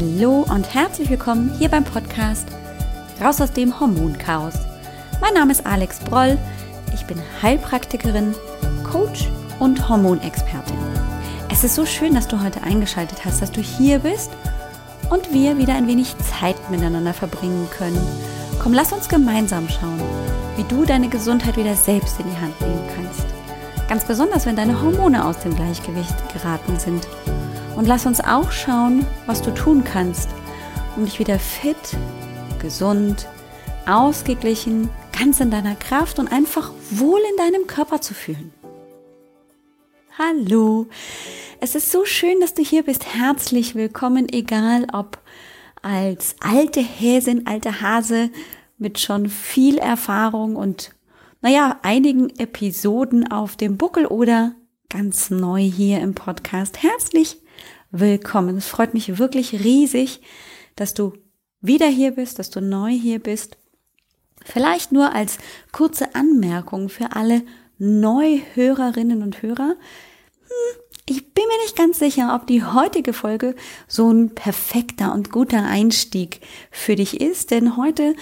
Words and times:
Hallo 0.00 0.46
und 0.48 0.72
herzlich 0.74 1.10
willkommen 1.10 1.52
hier 1.58 1.68
beim 1.68 1.82
Podcast 1.82 2.46
Raus 3.20 3.40
aus 3.40 3.52
dem 3.52 3.80
Hormonchaos. 3.80 4.54
Mein 5.20 5.34
Name 5.34 5.50
ist 5.50 5.66
Alex 5.66 5.98
Broll. 5.98 6.38
Ich 6.94 7.04
bin 7.06 7.20
Heilpraktikerin, 7.42 8.32
Coach 8.84 9.28
und 9.58 9.88
Hormonexpertin. 9.88 10.76
Es 11.50 11.64
ist 11.64 11.74
so 11.74 11.84
schön, 11.84 12.14
dass 12.14 12.28
du 12.28 12.40
heute 12.40 12.62
eingeschaltet 12.62 13.24
hast, 13.24 13.42
dass 13.42 13.50
du 13.50 13.60
hier 13.60 13.98
bist 13.98 14.30
und 15.10 15.32
wir 15.32 15.58
wieder 15.58 15.74
ein 15.74 15.88
wenig 15.88 16.14
Zeit 16.18 16.70
miteinander 16.70 17.12
verbringen 17.12 17.66
können. 17.76 18.00
Komm, 18.62 18.74
lass 18.74 18.92
uns 18.92 19.08
gemeinsam 19.08 19.68
schauen, 19.68 20.00
wie 20.56 20.62
du 20.62 20.84
deine 20.84 21.08
Gesundheit 21.08 21.56
wieder 21.56 21.74
selbst 21.74 22.20
in 22.20 22.26
die 22.30 22.40
Hand 22.40 22.60
nehmen 22.60 22.88
kannst. 22.94 23.26
Ganz 23.88 24.04
besonders, 24.04 24.46
wenn 24.46 24.54
deine 24.54 24.80
Hormone 24.80 25.24
aus 25.24 25.40
dem 25.40 25.56
Gleichgewicht 25.56 26.14
geraten 26.32 26.78
sind. 26.78 27.04
Und 27.78 27.86
lass 27.86 28.06
uns 28.06 28.20
auch 28.20 28.50
schauen, 28.50 29.06
was 29.26 29.40
du 29.40 29.54
tun 29.54 29.84
kannst, 29.84 30.28
um 30.96 31.04
dich 31.04 31.20
wieder 31.20 31.38
fit, 31.38 31.76
gesund, 32.60 33.28
ausgeglichen, 33.86 34.90
ganz 35.16 35.38
in 35.38 35.52
deiner 35.52 35.76
Kraft 35.76 36.18
und 36.18 36.26
einfach 36.26 36.72
wohl 36.90 37.20
in 37.30 37.36
deinem 37.36 37.68
Körper 37.68 38.00
zu 38.00 38.14
fühlen. 38.14 38.52
Hallo, 40.18 40.88
es 41.60 41.76
ist 41.76 41.92
so 41.92 42.04
schön, 42.04 42.40
dass 42.40 42.52
du 42.52 42.64
hier 42.64 42.82
bist. 42.82 43.14
Herzlich 43.14 43.76
willkommen, 43.76 44.26
egal 44.28 44.88
ob 44.92 45.20
als 45.80 46.34
alte 46.40 46.80
Häsin, 46.80 47.46
alte 47.46 47.80
Hase 47.80 48.30
mit 48.76 48.98
schon 48.98 49.28
viel 49.28 49.78
Erfahrung 49.78 50.56
und 50.56 50.96
naja, 51.42 51.78
einigen 51.84 52.30
Episoden 52.40 53.30
auf 53.30 53.54
dem 53.54 53.76
Buckel 53.76 54.06
oder 54.06 54.56
ganz 54.88 55.30
neu 55.30 55.60
hier 55.60 56.00
im 56.00 56.16
Podcast. 56.16 56.82
Herzlich 56.82 57.40
willkommen. 57.90 58.56
Es 58.56 58.68
freut 58.68 58.94
mich 58.94 59.18
wirklich 59.18 59.52
riesig, 59.64 60.20
dass 60.76 60.94
du 60.94 61.14
wieder 61.60 61.86
hier 61.86 62.12
bist, 62.12 62.38
dass 62.38 62.50
du 62.50 62.60
neu 62.60 62.90
hier 62.90 63.18
bist. 63.18 63.56
Vielleicht 64.44 64.92
nur 64.92 65.14
als 65.14 65.38
kurze 65.72 66.14
Anmerkung 66.14 66.88
für 66.88 67.16
alle 67.16 67.42
Neuhörerinnen 67.78 69.22
und 69.22 69.42
Hörer. 69.42 69.76
Hm, 70.42 70.80
ich 71.06 71.32
bin 71.32 71.44
mir 71.48 71.62
nicht 71.62 71.76
ganz 71.76 71.98
sicher, 71.98 72.34
ob 72.34 72.46
die 72.46 72.62
heutige 72.62 73.12
Folge 73.12 73.54
so 73.86 74.10
ein 74.10 74.34
perfekter 74.34 75.12
und 75.12 75.30
guter 75.30 75.64
Einstieg 75.64 76.40
für 76.70 76.96
dich 76.96 77.20
ist, 77.20 77.50
denn 77.50 77.76
heute 77.76 78.14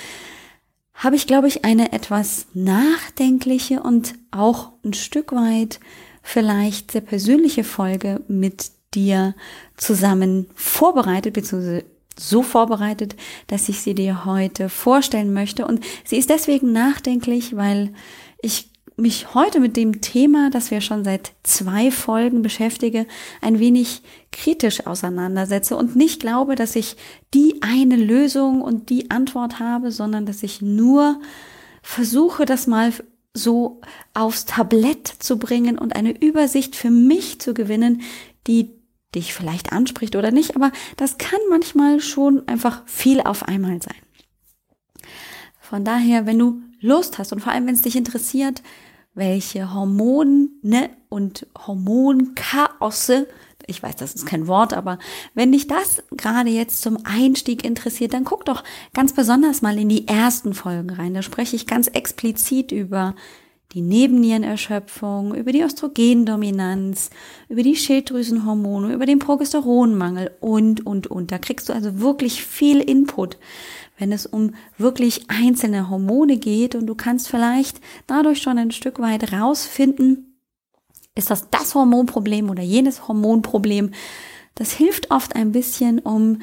habe 0.94 1.16
ich, 1.16 1.26
glaube 1.26 1.48
ich, 1.48 1.64
eine 1.64 1.92
etwas 1.92 2.46
nachdenkliche 2.54 3.82
und 3.82 4.14
auch 4.30 4.72
ein 4.84 4.94
Stück 4.94 5.32
weit 5.32 5.78
vielleicht 6.22 6.92
sehr 6.92 7.02
persönliche 7.02 7.64
Folge 7.64 8.22
mit 8.28 8.70
dir 8.96 9.34
zusammen 9.76 10.46
vorbereitet, 10.54 11.34
beziehungsweise 11.34 11.84
so 12.18 12.42
vorbereitet, 12.42 13.14
dass 13.46 13.68
ich 13.68 13.82
sie 13.82 13.94
dir 13.94 14.24
heute 14.24 14.68
vorstellen 14.68 15.32
möchte. 15.32 15.66
Und 15.66 15.84
sie 16.04 16.16
ist 16.16 16.30
deswegen 16.30 16.72
nachdenklich, 16.72 17.54
weil 17.54 17.92
ich 18.40 18.70
mich 18.96 19.34
heute 19.34 19.60
mit 19.60 19.76
dem 19.76 20.00
Thema, 20.00 20.48
das 20.48 20.70
wir 20.70 20.80
schon 20.80 21.04
seit 21.04 21.32
zwei 21.42 21.90
Folgen 21.90 22.40
beschäftige, 22.40 23.06
ein 23.42 23.58
wenig 23.58 24.00
kritisch 24.32 24.86
auseinandersetze 24.86 25.76
und 25.76 25.96
nicht 25.96 26.20
glaube, 26.20 26.54
dass 26.54 26.76
ich 26.76 26.96
die 27.34 27.60
eine 27.60 27.96
Lösung 27.96 28.62
und 28.62 28.88
die 28.88 29.10
Antwort 29.10 29.60
habe, 29.60 29.92
sondern 29.92 30.24
dass 30.24 30.42
ich 30.42 30.62
nur 30.62 31.20
versuche, 31.82 32.46
das 32.46 32.66
mal 32.66 32.90
so 33.34 33.82
aufs 34.14 34.46
Tablett 34.46 35.06
zu 35.06 35.38
bringen 35.38 35.78
und 35.78 35.94
eine 35.94 36.18
Übersicht 36.18 36.74
für 36.74 36.90
mich 36.90 37.38
zu 37.38 37.52
gewinnen, 37.52 38.00
die 38.46 38.70
dich 39.16 39.34
vielleicht 39.34 39.72
anspricht 39.72 40.14
oder 40.14 40.30
nicht, 40.30 40.54
aber 40.54 40.70
das 40.96 41.18
kann 41.18 41.40
manchmal 41.50 42.00
schon 42.00 42.46
einfach 42.46 42.82
viel 42.86 43.20
auf 43.20 43.42
einmal 43.42 43.82
sein. 43.82 43.96
Von 45.58 45.84
daher, 45.84 46.26
wenn 46.26 46.38
du 46.38 46.62
Lust 46.80 47.18
hast 47.18 47.32
und 47.32 47.40
vor 47.40 47.52
allem, 47.52 47.66
wenn 47.66 47.74
es 47.74 47.82
dich 47.82 47.96
interessiert, 47.96 48.62
welche 49.14 49.72
Hormone 49.74 50.50
und 51.08 51.46
Hormonchaosse, 51.66 53.26
ich 53.66 53.82
weiß, 53.82 53.96
das 53.96 54.14
ist 54.14 54.26
kein 54.26 54.46
Wort, 54.46 54.74
aber 54.74 54.98
wenn 55.34 55.50
dich 55.50 55.66
das 55.66 56.04
gerade 56.12 56.50
jetzt 56.50 56.82
zum 56.82 56.98
Einstieg 57.04 57.64
interessiert, 57.64 58.12
dann 58.14 58.24
guck 58.24 58.44
doch 58.44 58.62
ganz 58.94 59.12
besonders 59.12 59.62
mal 59.62 59.76
in 59.78 59.88
die 59.88 60.06
ersten 60.06 60.54
Folgen 60.54 60.90
rein. 60.90 61.14
Da 61.14 61.22
spreche 61.22 61.56
ich 61.56 61.66
ganz 61.66 61.88
explizit 61.88 62.70
über 62.70 63.16
die 63.76 63.82
Nebennierenerschöpfung, 63.82 65.34
über 65.34 65.52
die 65.52 65.60
Östrogendominanz, 65.60 67.10
über 67.50 67.62
die 67.62 67.76
Schilddrüsenhormone, 67.76 68.94
über 68.94 69.04
den 69.04 69.18
Progesteronmangel 69.18 70.30
und, 70.40 70.86
und, 70.86 71.08
und. 71.08 71.30
Da 71.30 71.36
kriegst 71.36 71.68
du 71.68 71.74
also 71.74 72.00
wirklich 72.00 72.42
viel 72.42 72.80
Input, 72.80 73.36
wenn 73.98 74.12
es 74.12 74.24
um 74.24 74.54
wirklich 74.78 75.28
einzelne 75.28 75.90
Hormone 75.90 76.38
geht 76.38 76.74
und 76.74 76.86
du 76.86 76.94
kannst 76.94 77.28
vielleicht 77.28 77.82
dadurch 78.06 78.40
schon 78.40 78.56
ein 78.56 78.70
Stück 78.70 78.98
weit 78.98 79.30
rausfinden, 79.34 80.40
ist 81.14 81.28
das 81.28 81.50
das 81.50 81.74
Hormonproblem 81.74 82.48
oder 82.48 82.62
jenes 82.62 83.06
Hormonproblem. 83.08 83.90
Das 84.54 84.72
hilft 84.72 85.10
oft 85.10 85.36
ein 85.36 85.52
bisschen, 85.52 85.98
um 85.98 86.38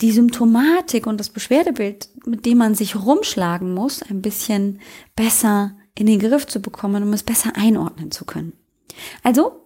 die 0.00 0.12
Symptomatik 0.12 1.06
und 1.06 1.20
das 1.20 1.28
Beschwerdebild, 1.28 2.08
mit 2.24 2.46
dem 2.46 2.56
man 2.56 2.74
sich 2.74 2.96
rumschlagen 2.96 3.74
muss, 3.74 4.02
ein 4.02 4.22
bisschen 4.22 4.80
besser 5.14 5.77
in 5.98 6.06
den 6.06 6.20
Griff 6.20 6.46
zu 6.46 6.60
bekommen, 6.60 7.02
um 7.02 7.12
es 7.12 7.24
besser 7.24 7.52
einordnen 7.56 8.12
zu 8.12 8.24
können. 8.24 8.52
Also, 9.24 9.64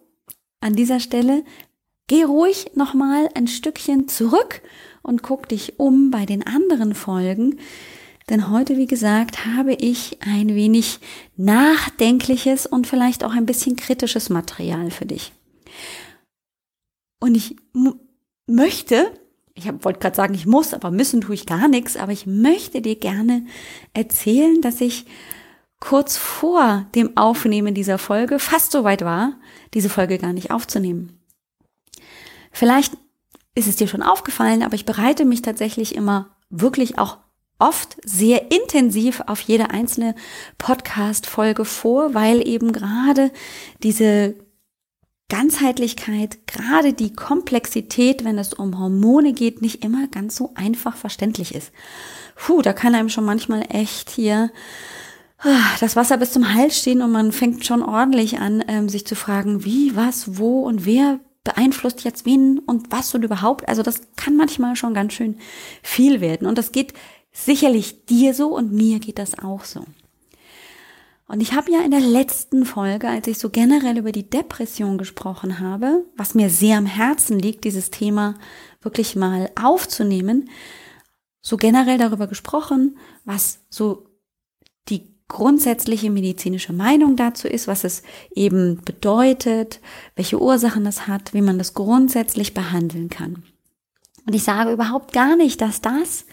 an 0.60 0.74
dieser 0.74 0.98
Stelle, 0.98 1.44
geh 2.06 2.22
ruhig 2.22 2.70
nochmal 2.74 3.28
ein 3.34 3.48
Stückchen 3.48 4.08
zurück 4.08 4.62
und 5.02 5.22
guck 5.22 5.48
dich 5.48 5.78
um 5.78 6.10
bei 6.10 6.24
den 6.24 6.46
anderen 6.46 6.94
Folgen. 6.94 7.58
Denn 8.30 8.50
heute, 8.50 8.78
wie 8.78 8.86
gesagt, 8.86 9.44
habe 9.44 9.74
ich 9.74 10.18
ein 10.22 10.54
wenig 10.54 11.00
nachdenkliches 11.36 12.66
und 12.66 12.86
vielleicht 12.86 13.24
auch 13.24 13.32
ein 13.32 13.46
bisschen 13.46 13.76
kritisches 13.76 14.30
Material 14.30 14.90
für 14.90 15.04
dich. 15.04 15.32
Und 17.20 17.34
ich 17.34 17.56
möchte, 18.46 19.10
ich 19.54 19.66
wollte 19.84 19.98
gerade 19.98 20.16
sagen, 20.16 20.34
ich 20.34 20.46
muss, 20.46 20.72
aber 20.72 20.90
müssen 20.90 21.20
tue 21.20 21.34
ich 21.34 21.44
gar 21.44 21.68
nichts, 21.68 21.96
aber 21.96 22.12
ich 22.12 22.26
möchte 22.26 22.80
dir 22.80 22.96
gerne 22.96 23.44
erzählen, 23.92 24.62
dass 24.62 24.80
ich 24.80 25.04
kurz 25.82 26.16
vor 26.16 26.86
dem 26.94 27.16
Aufnehmen 27.16 27.74
dieser 27.74 27.98
Folge 27.98 28.38
fast 28.38 28.70
so 28.70 28.84
weit 28.84 29.04
war, 29.04 29.32
diese 29.74 29.88
Folge 29.90 30.16
gar 30.16 30.32
nicht 30.32 30.52
aufzunehmen. 30.52 31.20
Vielleicht 32.52 32.96
ist 33.56 33.66
es 33.66 33.74
dir 33.74 33.88
schon 33.88 34.02
aufgefallen, 34.02 34.62
aber 34.62 34.76
ich 34.76 34.84
bereite 34.84 35.24
mich 35.24 35.42
tatsächlich 35.42 35.96
immer 35.96 36.36
wirklich 36.50 37.00
auch 37.00 37.18
oft 37.58 37.96
sehr 38.04 38.52
intensiv 38.52 39.22
auf 39.26 39.40
jede 39.40 39.70
einzelne 39.70 40.14
Podcast-Folge 40.56 41.64
vor, 41.64 42.14
weil 42.14 42.46
eben 42.46 42.72
gerade 42.72 43.32
diese 43.82 44.36
Ganzheitlichkeit, 45.28 46.46
gerade 46.46 46.92
die 46.92 47.12
Komplexität, 47.12 48.24
wenn 48.24 48.38
es 48.38 48.54
um 48.54 48.78
Hormone 48.78 49.32
geht, 49.32 49.62
nicht 49.62 49.82
immer 49.82 50.06
ganz 50.06 50.36
so 50.36 50.52
einfach 50.54 50.94
verständlich 50.96 51.56
ist. 51.56 51.72
Puh, 52.36 52.62
da 52.62 52.72
kann 52.72 52.94
einem 52.94 53.08
schon 53.08 53.24
manchmal 53.24 53.64
echt 53.68 54.10
hier 54.10 54.52
das 55.80 55.96
Wasser 55.96 56.16
bis 56.16 56.32
zum 56.32 56.54
Hals 56.54 56.78
stehen 56.78 57.02
und 57.02 57.12
man 57.12 57.32
fängt 57.32 57.66
schon 57.66 57.82
ordentlich 57.82 58.38
an, 58.38 58.64
ähm, 58.68 58.88
sich 58.88 59.06
zu 59.06 59.16
fragen, 59.16 59.64
wie, 59.64 59.96
was, 59.96 60.38
wo 60.38 60.62
und 60.62 60.84
wer 60.84 61.20
beeinflusst 61.44 62.04
jetzt 62.04 62.24
wen 62.24 62.60
und 62.60 62.92
was 62.92 63.14
und 63.14 63.24
überhaupt. 63.24 63.68
Also 63.68 63.82
das 63.82 64.02
kann 64.16 64.36
manchmal 64.36 64.76
schon 64.76 64.94
ganz 64.94 65.12
schön 65.12 65.38
viel 65.82 66.20
werden. 66.20 66.46
Und 66.46 66.58
das 66.58 66.70
geht 66.72 66.94
sicherlich 67.32 68.06
dir 68.06 68.34
so 68.34 68.54
und 68.54 68.72
mir 68.72 69.00
geht 69.00 69.18
das 69.18 69.38
auch 69.38 69.64
so. 69.64 69.84
Und 71.26 71.40
ich 71.40 71.54
habe 71.54 71.72
ja 71.72 71.80
in 71.80 71.90
der 71.90 72.00
letzten 72.00 72.66
Folge, 72.66 73.08
als 73.08 73.26
ich 73.26 73.38
so 73.38 73.48
generell 73.48 73.96
über 73.96 74.12
die 74.12 74.28
Depression 74.28 74.98
gesprochen 74.98 75.60
habe, 75.60 76.04
was 76.16 76.34
mir 76.34 76.50
sehr 76.50 76.76
am 76.76 76.86
Herzen 76.86 77.38
liegt, 77.38 77.64
dieses 77.64 77.90
Thema 77.90 78.34
wirklich 78.82 79.16
mal 79.16 79.50
aufzunehmen, 79.60 80.50
so 81.40 81.56
generell 81.56 81.96
darüber 81.96 82.26
gesprochen, 82.26 82.98
was 83.24 83.60
so 83.70 84.11
grundsätzliche 85.32 86.10
medizinische 86.10 86.72
Meinung 86.72 87.16
dazu 87.16 87.48
ist, 87.48 87.66
was 87.66 87.84
es 87.84 88.02
eben 88.34 88.80
bedeutet, 88.84 89.80
welche 90.14 90.40
Ursachen 90.40 90.86
es 90.86 91.08
hat, 91.08 91.34
wie 91.34 91.42
man 91.42 91.58
das 91.58 91.74
grundsätzlich 91.74 92.54
behandeln 92.54 93.08
kann. 93.08 93.42
Und 94.26 94.34
ich 94.34 94.44
sage 94.44 94.72
überhaupt 94.72 95.12
gar 95.12 95.36
nicht, 95.36 95.60
dass 95.60 95.80
das 95.80 96.26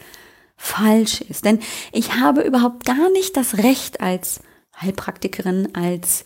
falsch 0.57 1.21
ist, 1.21 1.45
denn 1.45 1.59
ich 1.91 2.15
habe 2.15 2.41
überhaupt 2.41 2.85
gar 2.85 3.09
nicht 3.11 3.37
das 3.37 3.57
Recht 3.57 4.01
als 4.01 4.41
Heilpraktikerin, 4.79 5.69
als 5.73 6.25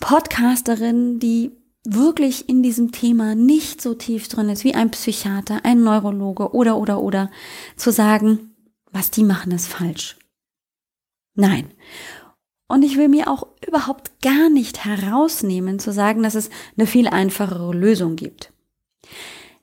Podcasterin, 0.00 1.20
die 1.20 1.52
wirklich 1.84 2.48
in 2.48 2.62
diesem 2.62 2.92
Thema 2.92 3.34
nicht 3.34 3.80
so 3.80 3.94
tief 3.94 4.28
drin 4.28 4.48
ist 4.48 4.64
wie 4.64 4.74
ein 4.74 4.90
Psychiater, 4.90 5.60
ein 5.64 5.82
Neurologe 5.82 6.52
oder 6.52 6.76
oder 6.76 7.00
oder 7.00 7.30
zu 7.76 7.90
sagen, 7.90 8.54
was 8.92 9.10
die 9.10 9.24
machen 9.24 9.52
ist 9.52 9.68
falsch. 9.68 10.19
Nein. 11.34 11.72
Und 12.68 12.82
ich 12.82 12.96
will 12.96 13.08
mir 13.08 13.28
auch 13.28 13.48
überhaupt 13.66 14.20
gar 14.22 14.48
nicht 14.48 14.84
herausnehmen 14.84 15.78
zu 15.78 15.92
sagen, 15.92 16.22
dass 16.22 16.34
es 16.34 16.50
eine 16.76 16.86
viel 16.86 17.08
einfachere 17.08 17.72
Lösung 17.72 18.16
gibt. 18.16 18.52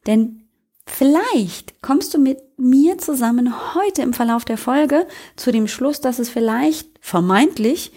Denn 0.06 0.48
Vielleicht 0.90 1.81
kommst 1.81 2.14
du 2.14 2.18
mit 2.18 2.40
mir 2.58 2.98
zusammen 2.98 3.75
heute 3.75 4.02
im 4.02 4.14
Verlauf 4.14 4.46
der 4.46 4.58
Folge 4.58 5.06
zu 5.36 5.52
dem 5.52 5.68
Schluss, 5.68 6.00
dass 6.00 6.18
es 6.18 6.30
vielleicht 6.30 6.90
vermeintlich 7.02 7.92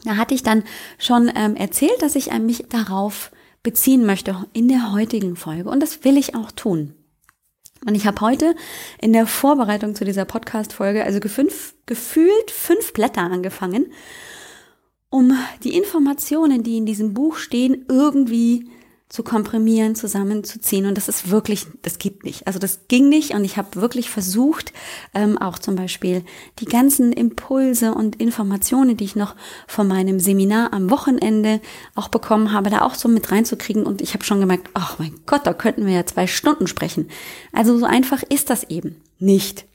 da 0.03 0.15
hatte 0.15 0.35
ich 0.35 0.43
dann 0.43 0.63
schon 0.97 1.31
ähm, 1.35 1.55
erzählt, 1.55 2.01
dass 2.01 2.15
ich 2.15 2.31
mich 2.39 2.65
darauf 2.69 3.31
beziehen 3.63 4.05
möchte 4.05 4.45
in 4.53 4.67
der 4.67 4.93
heutigen 4.93 5.35
Folge 5.35 5.69
und 5.69 5.81
das 5.81 6.03
will 6.03 6.17
ich 6.17 6.35
auch 6.35 6.51
tun. 6.51 6.93
Und 7.85 7.95
ich 7.95 8.07
habe 8.07 8.21
heute 8.21 8.55
in 8.99 9.13
der 9.13 9.27
Vorbereitung 9.27 9.95
zu 9.95 10.05
dieser 10.05 10.25
Podcast-Folge 10.25 11.03
also 11.03 11.19
gefünf, 11.19 11.73
gefühlt 11.85 12.51
fünf 12.51 12.93
Blätter 12.93 13.21
angefangen, 13.21 13.91
um 15.09 15.37
die 15.63 15.77
Informationen, 15.77 16.63
die 16.63 16.77
in 16.77 16.85
diesem 16.85 17.13
Buch 17.13 17.37
stehen, 17.37 17.85
irgendwie 17.87 18.69
zu 19.09 19.23
komprimieren, 19.23 19.95
zusammenzuziehen. 19.95 20.85
Und 20.85 20.97
das 20.97 21.07
ist 21.07 21.29
wirklich, 21.29 21.65
das 21.81 21.97
geht 21.97 22.25
nicht. 22.25 22.45
Also 22.45 22.59
das 22.59 22.87
ging 22.89 23.07
nicht. 23.07 23.31
Und 23.31 23.45
ich 23.45 23.55
habe 23.55 23.79
wirklich 23.79 24.09
versucht, 24.09 24.73
ähm, 25.13 25.37
auch 25.37 25.59
zum 25.59 25.75
Beispiel 25.75 26.25
die 26.59 26.65
ganzen 26.65 27.13
Impulse 27.13 27.93
und 27.93 28.17
Informationen, 28.17 28.97
die 28.97 29.05
ich 29.05 29.15
noch 29.15 29.35
von 29.65 29.87
meinem 29.87 30.19
Seminar 30.19 30.73
am 30.73 30.89
Wochenende 30.89 31.61
auch 31.95 32.09
bekommen 32.09 32.51
habe, 32.51 32.69
da 32.69 32.81
auch 32.81 32.95
so 32.95 33.07
mit 33.07 33.31
reinzukriegen. 33.31 33.85
Und 33.85 34.01
ich 34.01 34.13
habe 34.13 34.25
schon 34.25 34.41
gemerkt, 34.41 34.69
ach 34.73 34.99
mein 34.99 35.15
Gott, 35.25 35.47
da 35.47 35.53
könnten 35.53 35.85
wir 35.85 35.93
ja 35.93 36.05
zwei 36.05 36.27
Stunden 36.27 36.67
sprechen. 36.67 37.09
Also 37.53 37.77
so 37.77 37.85
einfach 37.85 38.23
ist 38.23 38.49
das 38.49 38.65
eben 38.69 39.01
nicht. 39.19 39.65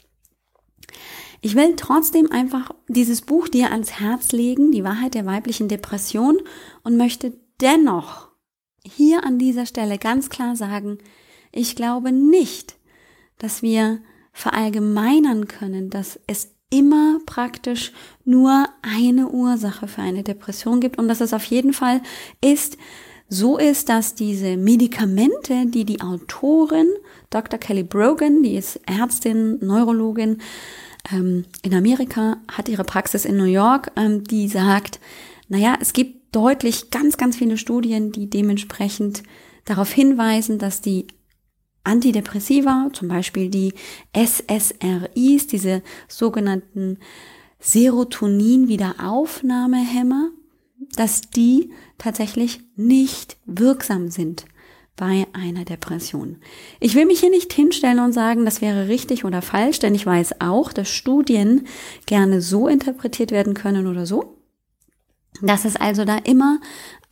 Ich 1.41 1.57
will 1.57 1.75
trotzdem 1.77 2.31
einfach 2.31 2.71
dieses 2.87 3.23
Buch 3.23 3.49
dir 3.49 3.73
ans 3.73 3.99
Herz 3.99 4.31
legen, 4.31 4.73
die 4.73 4.85
Wahrheit 4.85 5.15
der 5.15 5.27
weiblichen 5.27 5.69
Depression, 5.69 6.39
und 6.85 6.97
möchte 6.97 7.33
dennoch 7.61 8.32
hier 8.85 9.25
an 9.25 9.39
dieser 9.39 9.67
Stelle 9.67 9.99
ganz 9.99 10.29
klar 10.29 10.57
sagen, 10.57 10.99
ich 11.53 11.77
glaube 11.77 12.13
nicht, 12.13 12.77
dass 13.39 13.63
wir 13.63 14.01
verallgemeinern 14.33 15.49
können, 15.49 15.91
dass 15.91 16.19
es 16.27 16.55
immer 16.71 17.19
praktisch 17.27 17.93
nur 18.25 18.67
eine 18.81 19.29
Ursache 19.29 19.87
für 19.87 20.01
eine 20.01 20.23
Depression 20.23 20.81
gibt 20.81 20.99
und 20.99 21.09
dass 21.09 21.21
es 21.21 21.35
auf 21.35 21.45
jeden 21.45 21.75
Fall 21.75 22.01
ist, 22.41 22.79
so 23.29 23.59
ist, 23.59 23.89
dass 23.89 24.15
diese 24.15 24.57
Medikamente, 24.57 25.67
die 25.67 25.85
die 25.85 26.01
Autorin 26.01 26.89
Dr. 27.31 27.59
Kelly 27.59 27.83
Brogan, 27.83 28.43
die 28.43 28.57
ist 28.57 28.81
Ärztin, 28.87 29.59
Neurologin 29.65 30.39
ähm, 31.11 31.45
in 31.63 31.75
Amerika, 31.75 32.37
hat 32.51 32.69
ihre 32.69 32.85
Praxis 32.85 33.25
in 33.25 33.37
New 33.37 33.45
York, 33.45 33.91
ähm, 33.97 34.25
die 34.25 34.49
sagt, 34.49 35.01
naja, 35.49 35.77
es 35.81 35.93
gibt 35.93 36.22
deutlich 36.33 36.91
ganz, 36.91 37.17
ganz 37.17 37.37
viele 37.37 37.57
Studien, 37.59 38.11
die 38.13 38.29
dementsprechend 38.29 39.23
darauf 39.65 39.93
hinweisen, 39.93 40.59
dass 40.59 40.81
die 40.81 41.07
Antidepressiva, 41.85 42.91
zum 42.93 43.07
Beispiel 43.09 43.49
die 43.49 43.75
SSRIs, 44.15 45.47
diese 45.47 45.83
sogenannten 46.09 46.99
Serotonin-Wiederaufnahmehämmer, 47.61 50.31
dass 50.97 51.23
die 51.23 51.71
tatsächlich 51.99 52.61
nicht 52.77 53.37
wirksam 53.47 54.11
sind 54.11 54.45
bei 54.97 55.27
einer 55.33 55.65
Depression. 55.65 56.37
Ich 56.79 56.95
will 56.95 57.07
mich 57.07 57.21
hier 57.21 57.31
nicht 57.31 57.53
hinstellen 57.53 58.01
und 58.01 58.13
sagen, 58.13 58.45
das 58.45 58.61
wäre 58.61 58.89
richtig 58.89 59.25
oder 59.25 59.43
falsch, 59.43 59.79
denn 59.79 59.95
ich 59.95 60.05
weiß 60.05 60.41
auch, 60.41 60.73
dass 60.73 60.91
Studien 60.91 61.67
gerne 62.07 62.41
so 62.41 62.69
interpretiert 62.69 63.31
werden 63.31 63.55
können 63.55 63.87
oder 63.87 64.07
so 64.07 64.32
dass 65.41 65.65
es 65.65 65.77
also 65.77 66.05
da 66.05 66.19
immer 66.19 66.61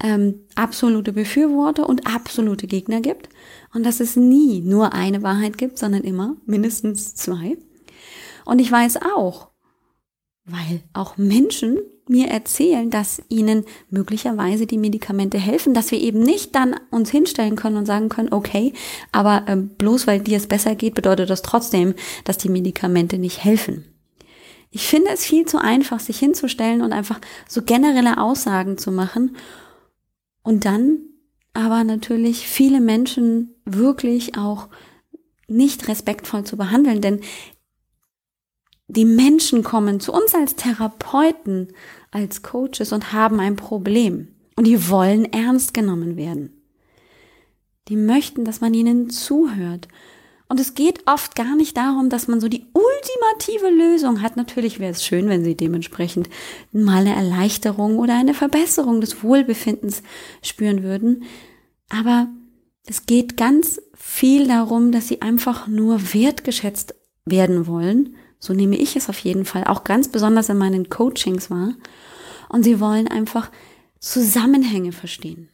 ähm, 0.03 0.41
absolute 0.55 1.13
Befürworter 1.13 1.89
und 1.89 2.07
absolute 2.07 2.67
Gegner 2.67 3.01
gibt 3.01 3.29
und 3.75 3.85
dass 3.85 4.01
es 4.01 4.17
nie 4.17 4.61
nur 4.61 4.93
eine 4.93 5.23
Wahrheit 5.23 5.59
gibt, 5.59 5.79
sondern 5.79 6.03
immer 6.03 6.37
mindestens 6.47 7.15
zwei. 7.15 7.57
Und 8.45 8.61
ich 8.61 8.71
weiß 8.71 8.99
auch, 9.17 9.49
weil 10.45 10.83
auch 10.93 11.17
Menschen 11.17 11.79
mir 12.09 12.29
erzählen, 12.29 12.91
dass 12.91 13.23
ihnen 13.29 13.65
möglicherweise 13.89 14.67
die 14.67 14.79
Medikamente 14.79 15.39
helfen, 15.39 15.75
dass 15.75 15.93
wir 15.93 16.01
eben 16.01 16.21
nicht 16.21 16.55
dann 16.57 16.75
uns 16.91 17.11
hinstellen 17.11 17.55
können 17.55 17.77
und 17.77 17.87
sagen 17.87 18.09
können, 18.09 18.33
okay, 18.33 18.73
aber 19.13 19.45
äh, 19.47 19.57
bloß 19.57 20.09
weil 20.09 20.21
dir 20.21 20.37
es 20.37 20.49
besser 20.49 20.75
geht, 20.75 20.95
bedeutet 20.95 21.31
das 21.31 21.43
trotzdem, 21.43 21.95
dass 22.25 22.37
die 22.37 22.49
Medikamente 22.49 23.17
nicht 23.17 23.45
helfen. 23.45 23.85
Ich 24.71 24.87
finde 24.87 25.11
es 25.11 25.25
viel 25.25 25.47
zu 25.47 25.59
einfach, 25.59 25.99
sich 25.99 26.19
hinzustellen 26.19 26.81
und 26.81 26.93
einfach 26.93 27.21
so 27.49 27.63
generelle 27.63 28.19
Aussagen 28.19 28.79
zu 28.79 28.93
machen. 28.93 29.37
Und 30.43 30.65
dann 30.65 30.99
aber 31.53 31.83
natürlich 31.85 32.47
viele 32.47 32.81
Menschen 32.81 33.55
wirklich 33.65 34.39
auch 34.39 34.69
nicht 35.49 35.89
respektvoll 35.89 36.45
zu 36.45 36.57
behandeln, 36.57 37.01
denn 37.01 37.21
die 38.87 39.05
Menschen 39.05 39.63
kommen 39.63 40.01
zu 40.01 40.13
uns 40.13 40.35
als 40.35 40.57
Therapeuten, 40.57 41.69
als 42.11 42.43
Coaches 42.43 42.93
und 42.93 43.13
haben 43.13 43.39
ein 43.41 43.57
Problem. 43.57 44.29
Und 44.57 44.67
die 44.67 44.89
wollen 44.89 45.33
ernst 45.33 45.75
genommen 45.75 46.17
werden. 46.17 46.61
Die 47.89 47.97
möchten, 47.97 48.45
dass 48.45 48.61
man 48.61 48.75
ihnen 48.75 49.11
zuhört 49.11 49.89
und 50.51 50.59
es 50.59 50.75
geht 50.75 51.07
oft 51.07 51.37
gar 51.37 51.55
nicht 51.55 51.77
darum, 51.77 52.11
dass 52.11 52.27
man 52.27 52.41
so 52.41 52.49
die 52.49 52.67
ultimative 52.73 53.71
Lösung 53.71 54.21
hat. 54.21 54.37
Natürlich 54.37 54.81
wäre 54.81 54.91
es 54.91 55.05
schön, 55.05 55.29
wenn 55.29 55.45
sie 55.45 55.55
dementsprechend 55.55 56.29
mal 56.73 57.07
eine 57.07 57.15
Erleichterung 57.15 58.01
oder 58.01 58.19
eine 58.19 58.35
Verbesserung 58.35 59.01
des 59.01 59.23
Wohlbefindens 59.23 60.03
spüren 60.43 60.83
würden. 60.83 61.23
Aber 61.89 62.27
es 62.85 63.07
geht 63.07 63.37
ganz 63.37 63.81
viel 63.95 64.49
darum, 64.49 64.91
dass 64.91 65.07
sie 65.07 65.23
einfach 65.23 65.69
nur 65.69 66.13
wertgeschätzt 66.13 66.97
werden 67.25 67.69
wollen. 67.69 68.17
So 68.41 68.53
nehme 68.53 68.77
ich 68.77 68.97
es 68.97 69.09
auf 69.09 69.21
jeden 69.21 69.45
Fall 69.45 69.63
auch 69.63 69.85
ganz 69.85 70.09
besonders 70.09 70.49
in 70.49 70.59
meinen 70.59 70.91
Coachings 70.91 71.49
wahr. 71.49 71.75
Und 72.49 72.65
sie 72.65 72.81
wollen 72.81 73.07
einfach 73.07 73.53
Zusammenhänge 74.01 74.91
verstehen. 74.91 75.49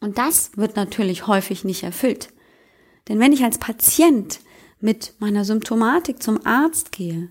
Und 0.00 0.18
das 0.18 0.50
wird 0.56 0.74
natürlich 0.74 1.28
häufig 1.28 1.62
nicht 1.62 1.84
erfüllt. 1.84 2.30
Denn 3.08 3.20
wenn 3.20 3.32
ich 3.32 3.44
als 3.44 3.58
Patient 3.58 4.40
mit 4.80 5.14
meiner 5.18 5.44
Symptomatik 5.44 6.22
zum 6.22 6.44
Arzt 6.44 6.92
gehe, 6.92 7.30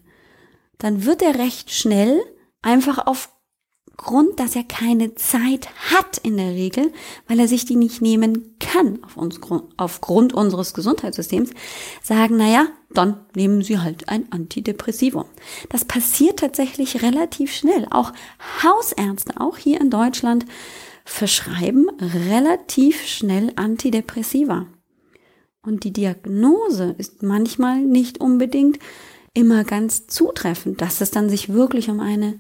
dann 0.77 1.05
wird 1.05 1.22
er 1.22 1.36
recht 1.38 1.72
schnell 1.72 2.22
einfach 2.62 3.05
aufgrund, 3.05 4.39
dass 4.39 4.55
er 4.55 4.63
keine 4.63 5.15
Zeit 5.15 5.70
hat 5.91 6.17
in 6.17 6.38
der 6.38 6.51
Regel, 6.51 6.91
weil 7.27 7.39
er 7.39 7.48
sich 7.48 7.65
die 7.65 7.75
nicht 7.75 8.01
nehmen 8.01 8.58
kann 8.60 9.03
auf 9.03 9.15
uns, 9.17 9.39
aufgrund 9.77 10.34
unseres 10.34 10.74
Gesundheitssystems, 10.74 11.51
sagen, 12.01 12.38
naja, 12.38 12.67
dann 12.89 13.25
nehmen 13.36 13.62
Sie 13.62 13.79
halt 13.79 14.10
ein 14.10 14.32
Antidepressivum. 14.32 15.25
Das 15.70 15.86
passiert 15.86 16.39
tatsächlich 16.39 17.03
relativ 17.03 17.53
schnell. 17.53 17.88
Auch 17.91 18.13
Hausärzte, 18.63 19.39
auch 19.39 19.58
hier 19.58 19.79
in 19.82 19.89
Deutschland, 19.89 20.46
verschreiben 21.03 21.89
relativ 22.00 23.05
schnell 23.05 23.51
Antidepressiva. 23.55 24.65
Und 25.65 25.84
die 25.84 25.93
Diagnose 25.93 26.95
ist 26.98 27.24
manchmal 27.24 27.81
nicht 27.81 28.19
unbedingt 28.19 28.79
immer 29.34 29.63
ganz 29.63 30.07
zutreffend, 30.07 30.81
dass 30.81 31.01
es 31.01 31.12
dann 31.12 31.29
sich 31.29 31.51
wirklich 31.51 31.89
um 31.89 32.00
eine 32.00 32.39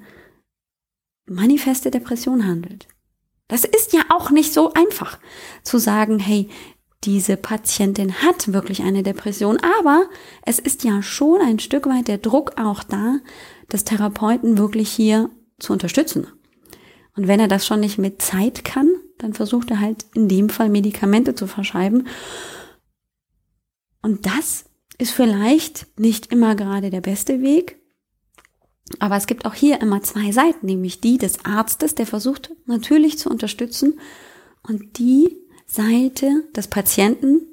manifeste 1.27 1.91
Depression 1.91 2.47
handelt. 2.47 2.87
Das 3.47 3.63
ist 3.63 3.93
ja 3.93 4.01
auch 4.09 4.31
nicht 4.31 4.53
so 4.53 4.73
einfach 4.73 5.19
zu 5.63 5.77
sagen, 5.77 6.19
hey, 6.19 6.49
diese 7.03 7.37
Patientin 7.37 8.21
hat 8.23 8.51
wirklich 8.53 8.81
eine 8.81 9.03
Depression, 9.03 9.57
aber 9.79 10.05
es 10.43 10.57
ist 10.57 10.83
ja 10.83 11.03
schon 11.03 11.41
ein 11.41 11.59
Stück 11.59 11.85
weit 11.85 12.07
der 12.07 12.17
Druck 12.17 12.53
auch 12.59 12.83
da, 12.83 13.19
des 13.71 13.83
Therapeuten 13.83 14.57
wirklich 14.57 14.89
hier 14.89 15.29
zu 15.59 15.73
unterstützen. 15.73 16.27
Und 17.15 17.27
wenn 17.27 17.39
er 17.39 17.47
das 17.47 17.65
schon 17.65 17.79
nicht 17.79 17.97
mit 17.97 18.21
Zeit 18.21 18.65
kann, 18.65 18.89
dann 19.17 19.33
versucht 19.33 19.71
er 19.71 19.79
halt 19.79 20.05
in 20.13 20.27
dem 20.27 20.49
Fall 20.49 20.69
Medikamente 20.69 21.35
zu 21.35 21.47
verschreiben. 21.47 22.07
Und 24.05 24.27
das 24.27 24.65
ist 24.99 25.13
vielleicht 25.13 25.87
nicht 25.99 26.31
immer 26.31 26.53
gerade 26.53 26.91
der 26.91 27.01
beste 27.01 27.41
Weg, 27.41 27.79
aber 28.99 29.15
es 29.15 29.25
gibt 29.25 29.47
auch 29.47 29.55
hier 29.55 29.81
immer 29.81 30.03
zwei 30.03 30.31
Seiten, 30.31 30.67
nämlich 30.67 31.01
die 31.01 31.17
des 31.17 31.43
Arztes, 31.43 31.95
der 31.95 32.05
versucht 32.05 32.51
natürlich 32.67 33.17
zu 33.17 33.31
unterstützen 33.31 33.99
und 34.61 34.99
die 34.99 35.35
Seite 35.65 36.43
des 36.55 36.67
Patienten, 36.67 37.47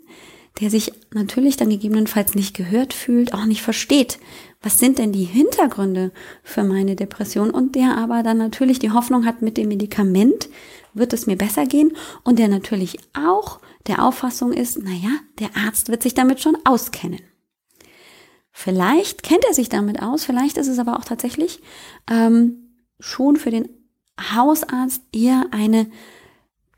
der 0.61 0.69
sich 0.69 0.93
natürlich 1.15 1.57
dann 1.57 1.71
gegebenenfalls 1.71 2.35
nicht 2.35 2.55
gehört 2.55 2.93
fühlt, 2.93 3.33
auch 3.33 3.47
nicht 3.47 3.63
versteht, 3.63 4.19
was 4.61 4.79
sind 4.79 4.99
denn 4.99 5.13
die 5.13 5.25
Hintergründe 5.25 6.13
für 6.43 6.65
meine 6.65 6.97
Depression? 6.97 7.51
Und 7.51 7.77
der 7.77 7.97
aber 7.97 8.23
dann 8.23 8.37
natürlich 8.37 8.79
die 8.79 8.91
Hoffnung 8.91 9.25
hat, 9.25 9.41
mit 9.41 9.57
dem 9.57 9.69
Medikament 9.69 10.51
wird 10.93 11.15
es 11.15 11.27
mir 11.27 11.37
besser 11.37 11.65
gehen 11.65 11.97
und 12.25 12.39
der 12.39 12.49
natürlich 12.49 12.99
auch 13.15 13.59
der 13.87 14.05
Auffassung 14.05 14.53
ist, 14.53 14.83
naja, 14.83 15.11
der 15.39 15.57
Arzt 15.57 15.89
wird 15.89 16.03
sich 16.03 16.15
damit 16.15 16.41
schon 16.41 16.57
auskennen. 16.65 17.21
Vielleicht 18.53 19.23
kennt 19.23 19.45
er 19.47 19.55
sich 19.55 19.69
damit 19.69 20.03
aus, 20.03 20.25
vielleicht 20.25 20.57
ist 20.59 20.69
es 20.69 20.79
aber 20.79 20.99
auch 20.99 21.05
tatsächlich 21.05 21.63
ähm, 22.11 22.77
schon 23.01 23.37
für 23.37 23.51
den 23.51 23.69
Hausarzt 24.35 25.03
eher 25.13 25.47
eine 25.53 25.91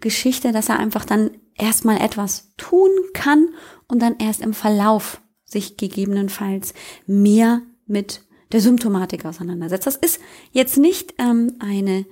Geschichte, 0.00 0.52
dass 0.52 0.68
er 0.68 0.78
einfach 0.78 1.04
dann 1.04 1.30
erstmal 1.56 2.00
etwas 2.00 2.52
tun 2.56 2.90
kann 3.12 3.49
und 3.88 4.00
dann 4.00 4.16
erst 4.18 4.40
im 4.40 4.54
Verlauf 4.54 5.20
sich 5.44 5.76
gegebenenfalls 5.76 6.75
mehr 7.06 7.62
mit 7.87 8.23
der 8.52 8.61
Symptomatik 8.61 9.25
auseinandersetzt. 9.25 9.87
Das 9.87 9.96
ist 9.96 10.20
jetzt 10.52 10.78
nicht 10.78 11.14
ähm, 11.18 11.56
eine 11.58 12.06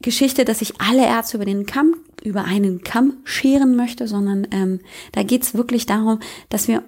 Geschichte, 0.00 0.44
dass 0.44 0.62
ich 0.62 0.80
alle 0.80 1.04
Ärzte 1.06 1.36
über 1.36 1.44
den 1.44 1.66
Kamm, 1.66 1.94
über 2.22 2.44
einen 2.44 2.82
Kamm 2.82 3.18
scheren 3.24 3.76
möchte, 3.76 4.08
sondern 4.08 4.46
ähm, 4.50 4.80
da 5.12 5.22
geht 5.22 5.42
es 5.42 5.54
wirklich 5.54 5.86
darum, 5.86 6.20
dass 6.48 6.68
wir, 6.68 6.82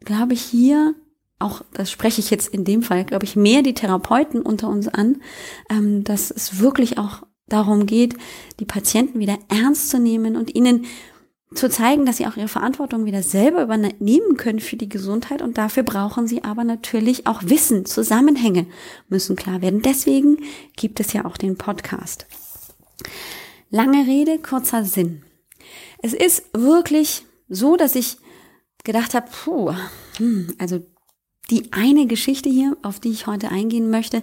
glaube 0.00 0.34
ich, 0.34 0.42
hier 0.42 0.94
auch, 1.38 1.62
das 1.74 1.90
spreche 1.90 2.20
ich 2.20 2.30
jetzt 2.30 2.48
in 2.48 2.64
dem 2.64 2.82
Fall, 2.82 3.04
glaube 3.04 3.24
ich, 3.24 3.36
mehr 3.36 3.62
die 3.62 3.74
Therapeuten 3.74 4.42
unter 4.42 4.68
uns 4.68 4.88
an, 4.88 5.20
ähm, 5.70 6.04
dass 6.04 6.30
es 6.30 6.60
wirklich 6.60 6.98
auch 6.98 7.22
darum 7.48 7.86
geht, 7.86 8.16
die 8.60 8.64
Patienten 8.64 9.18
wieder 9.18 9.38
ernst 9.48 9.90
zu 9.90 9.98
nehmen 9.98 10.36
und 10.36 10.54
ihnen 10.54 10.86
zu 11.54 11.68
zeigen, 11.68 12.06
dass 12.06 12.16
sie 12.16 12.26
auch 12.26 12.36
ihre 12.36 12.48
Verantwortung 12.48 13.04
wieder 13.04 13.22
selber 13.22 13.62
übernehmen 13.62 14.36
können 14.36 14.60
für 14.60 14.76
die 14.76 14.88
Gesundheit 14.88 15.42
und 15.42 15.58
dafür 15.58 15.82
brauchen 15.82 16.26
sie 16.26 16.44
aber 16.44 16.64
natürlich 16.64 17.26
auch 17.26 17.42
Wissen, 17.44 17.84
Zusammenhänge 17.84 18.66
müssen 19.08 19.36
klar 19.36 19.60
werden. 19.60 19.82
Deswegen 19.82 20.38
gibt 20.76 20.98
es 21.00 21.12
ja 21.12 21.26
auch 21.26 21.36
den 21.36 21.56
Podcast. 21.56 22.26
Lange 23.72 24.06
Rede, 24.06 24.38
kurzer 24.38 24.84
Sinn. 24.84 25.22
Es 26.02 26.12
ist 26.12 26.44
wirklich 26.52 27.24
so, 27.48 27.76
dass 27.76 27.94
ich 27.94 28.18
gedacht 28.84 29.14
habe, 29.14 29.30
puh, 29.32 29.72
hm, 30.18 30.54
also 30.58 30.80
die 31.48 31.72
eine 31.72 32.06
Geschichte 32.06 32.50
hier, 32.50 32.76
auf 32.82 33.00
die 33.00 33.08
ich 33.10 33.26
heute 33.26 33.48
eingehen 33.48 33.88
möchte, 33.88 34.22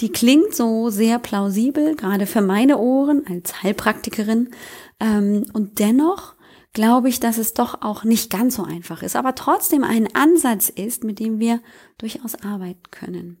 die 0.00 0.10
klingt 0.10 0.56
so 0.56 0.90
sehr 0.90 1.20
plausibel, 1.20 1.94
gerade 1.94 2.26
für 2.26 2.40
meine 2.40 2.78
Ohren 2.78 3.24
als 3.28 3.62
Heilpraktikerin. 3.62 4.50
Ähm, 4.98 5.46
und 5.52 5.78
dennoch 5.78 6.34
glaube 6.72 7.08
ich, 7.08 7.20
dass 7.20 7.38
es 7.38 7.54
doch 7.54 7.82
auch 7.82 8.02
nicht 8.02 8.28
ganz 8.28 8.56
so 8.56 8.64
einfach 8.64 9.04
ist, 9.04 9.14
aber 9.14 9.36
trotzdem 9.36 9.84
ein 9.84 10.12
Ansatz 10.16 10.68
ist, 10.68 11.04
mit 11.04 11.20
dem 11.20 11.38
wir 11.38 11.60
durchaus 11.96 12.34
arbeiten 12.34 12.90
können. 12.90 13.38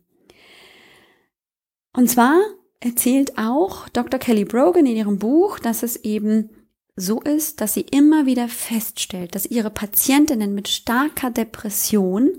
Und 1.92 2.08
zwar 2.08 2.38
erzählt 2.80 3.38
auch 3.38 3.88
Dr. 3.90 4.18
Kelly 4.18 4.44
Brogan 4.44 4.86
in 4.86 4.96
ihrem 4.96 5.18
Buch, 5.18 5.58
dass 5.58 5.82
es 5.82 5.96
eben 5.96 6.50
so 6.96 7.20
ist, 7.20 7.60
dass 7.60 7.74
sie 7.74 7.86
immer 7.90 8.26
wieder 8.26 8.48
feststellt, 8.48 9.34
dass 9.34 9.46
ihre 9.46 9.70
Patientinnen 9.70 10.54
mit 10.54 10.68
starker 10.68 11.30
Depression 11.30 12.30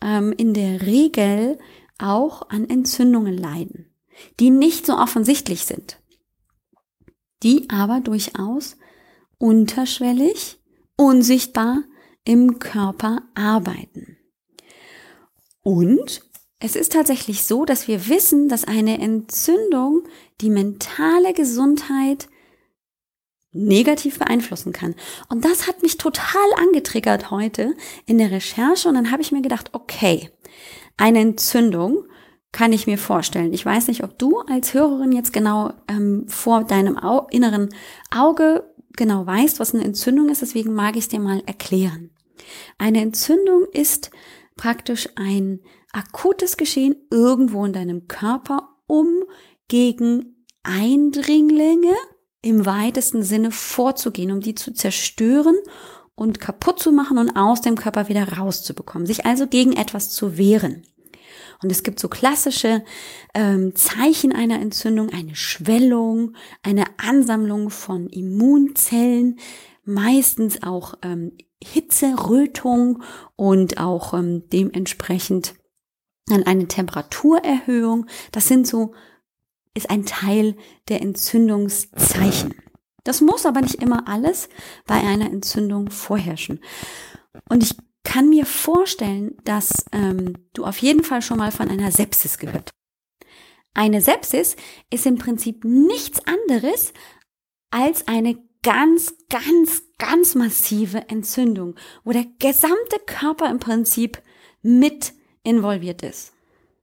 ähm, 0.00 0.32
in 0.36 0.54
der 0.54 0.82
Regel 0.82 1.58
auch 1.98 2.48
an 2.50 2.68
Entzündungen 2.68 3.36
leiden, 3.36 3.86
die 4.40 4.50
nicht 4.50 4.86
so 4.86 4.96
offensichtlich 4.96 5.64
sind, 5.64 6.00
die 7.42 7.70
aber 7.70 8.00
durchaus 8.00 8.76
unterschwellig, 9.38 10.58
unsichtbar 10.96 11.82
im 12.24 12.58
Körper 12.58 13.22
arbeiten. 13.34 14.18
Und 15.62 16.22
es 16.64 16.76
ist 16.76 16.92
tatsächlich 16.92 17.42
so, 17.42 17.64
dass 17.64 17.88
wir 17.88 18.08
wissen, 18.08 18.48
dass 18.48 18.64
eine 18.64 19.00
Entzündung 19.00 20.04
die 20.40 20.48
mentale 20.48 21.32
Gesundheit 21.32 22.28
negativ 23.50 24.20
beeinflussen 24.20 24.72
kann. 24.72 24.94
Und 25.28 25.44
das 25.44 25.66
hat 25.66 25.82
mich 25.82 25.98
total 25.98 26.54
angetriggert 26.56 27.32
heute 27.32 27.74
in 28.06 28.18
der 28.18 28.30
Recherche 28.30 28.88
und 28.88 28.94
dann 28.94 29.10
habe 29.10 29.22
ich 29.22 29.32
mir 29.32 29.42
gedacht, 29.42 29.70
okay, 29.72 30.30
eine 30.96 31.18
Entzündung 31.18 32.04
kann 32.52 32.72
ich 32.72 32.86
mir 32.86 32.98
vorstellen. 32.98 33.52
Ich 33.52 33.66
weiß 33.66 33.88
nicht, 33.88 34.04
ob 34.04 34.16
du 34.18 34.38
als 34.38 34.72
Hörerin 34.72 35.10
jetzt 35.10 35.32
genau 35.32 35.72
ähm, 35.88 36.26
vor 36.28 36.62
deinem 36.62 36.96
Au 36.96 37.26
inneren 37.30 37.70
Auge 38.14 38.72
genau 38.92 39.26
weißt, 39.26 39.58
was 39.58 39.74
eine 39.74 39.84
Entzündung 39.84 40.28
ist, 40.28 40.42
deswegen 40.42 40.74
mag 40.74 40.94
ich 40.96 41.04
es 41.04 41.08
dir 41.08 41.18
mal 41.18 41.42
erklären. 41.46 42.10
Eine 42.78 43.00
Entzündung 43.00 43.66
ist 43.72 44.10
praktisch 44.56 45.08
ein 45.16 45.60
akutes 45.92 46.56
Geschehen 46.56 46.96
irgendwo 47.10 47.64
in 47.64 47.72
deinem 47.72 48.08
Körper, 48.08 48.76
um 48.86 49.22
gegen 49.68 50.46
Eindringlinge 50.62 51.94
im 52.42 52.66
weitesten 52.66 53.22
Sinne 53.22 53.50
vorzugehen, 53.50 54.32
um 54.32 54.40
die 54.40 54.54
zu 54.54 54.72
zerstören 54.72 55.56
und 56.14 56.40
kaputt 56.40 56.80
zu 56.80 56.92
machen 56.92 57.18
und 57.18 57.36
aus 57.36 57.60
dem 57.60 57.76
Körper 57.76 58.08
wieder 58.08 58.36
rauszubekommen, 58.36 59.06
sich 59.06 59.24
also 59.24 59.46
gegen 59.46 59.72
etwas 59.72 60.10
zu 60.10 60.36
wehren. 60.36 60.82
Und 61.62 61.70
es 61.70 61.84
gibt 61.84 62.00
so 62.00 62.08
klassische 62.08 62.84
ähm, 63.34 63.74
Zeichen 63.76 64.32
einer 64.32 64.60
Entzündung, 64.60 65.10
eine 65.10 65.36
Schwellung, 65.36 66.34
eine 66.62 66.84
Ansammlung 66.98 67.70
von 67.70 68.08
Immunzellen, 68.08 69.38
meistens 69.84 70.62
auch 70.62 70.94
ähm, 71.02 71.32
Hitze, 71.62 72.14
Rötung 72.28 73.02
und 73.36 73.78
auch 73.78 74.14
ähm, 74.14 74.48
dementsprechend 74.52 75.54
dann 76.26 76.44
eine 76.44 76.68
Temperaturerhöhung. 76.68 78.06
Das 78.30 78.48
sind 78.48 78.66
so 78.66 78.94
ist 79.74 79.90
ein 79.90 80.04
Teil 80.04 80.56
der 80.88 81.00
Entzündungszeichen. 81.00 82.54
Das 83.04 83.20
muss 83.20 83.46
aber 83.46 83.60
nicht 83.62 83.76
immer 83.76 84.06
alles 84.06 84.48
bei 84.86 84.94
einer 84.94 85.26
Entzündung 85.26 85.90
vorherrschen. 85.90 86.60
Und 87.48 87.62
ich 87.62 87.76
kann 88.04 88.28
mir 88.28 88.46
vorstellen, 88.46 89.36
dass 89.44 89.84
ähm, 89.92 90.34
du 90.52 90.64
auf 90.64 90.78
jeden 90.78 91.02
Fall 91.02 91.22
schon 91.22 91.38
mal 91.38 91.52
von 91.52 91.68
einer 91.68 91.90
Sepsis 91.90 92.38
gehört. 92.38 92.70
Eine 93.74 94.00
Sepsis 94.00 94.56
ist 94.90 95.06
im 95.06 95.16
Prinzip 95.16 95.64
nichts 95.64 96.20
anderes 96.26 96.92
als 97.70 98.06
eine 98.06 98.38
ganz, 98.62 99.14
ganz, 99.30 99.82
ganz 99.98 100.34
massive 100.34 101.08
Entzündung, 101.08 101.76
wo 102.04 102.12
der 102.12 102.26
gesamte 102.38 102.98
Körper 103.06 103.50
im 103.50 103.58
Prinzip 103.58 104.22
mit 104.60 105.14
involviert 105.44 106.02
ist. 106.02 106.32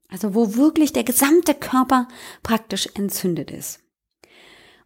Also 0.10 0.34
wo 0.34 0.56
wirklich 0.56 0.92
der 0.94 1.04
gesamte 1.04 1.54
Körper 1.54 2.08
praktisch 2.42 2.90
entzündet 2.96 3.52
ist. 3.52 3.80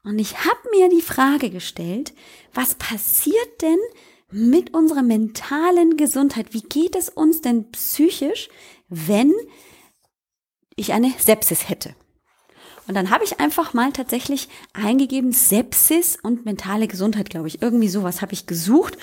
Und 0.03 0.19
ich 0.19 0.37
habe 0.39 0.59
mir 0.71 0.89
die 0.89 1.01
Frage 1.01 1.49
gestellt, 1.49 2.13
was 2.53 2.75
passiert 2.75 3.61
denn 3.61 3.77
mit 4.29 4.73
unserer 4.73 5.01
mentalen 5.01 5.95
Gesundheit? 5.95 6.53
Wie 6.53 6.61
geht 6.61 6.95
es 6.95 7.07
uns 7.07 7.39
denn 7.39 7.71
psychisch, 7.71 8.49
wenn 8.89 9.33
ich 10.75 10.91
eine 10.91 11.13
Sepsis 11.17 11.69
hätte? 11.69 11.95
Und 12.85 12.95
dann 12.95 13.11
habe 13.11 13.23
ich 13.23 13.39
einfach 13.39 13.73
mal 13.73 13.93
tatsächlich 13.93 14.49
eingegeben 14.73 15.31
Sepsis 15.31 16.17
und 16.21 16.43
mentale 16.43 16.89
Gesundheit, 16.89 17.29
glaube 17.29 17.47
ich. 17.47 17.61
Irgendwie 17.61 17.87
sowas 17.87 18.21
habe 18.21 18.33
ich 18.33 18.45
gesucht. 18.45 18.97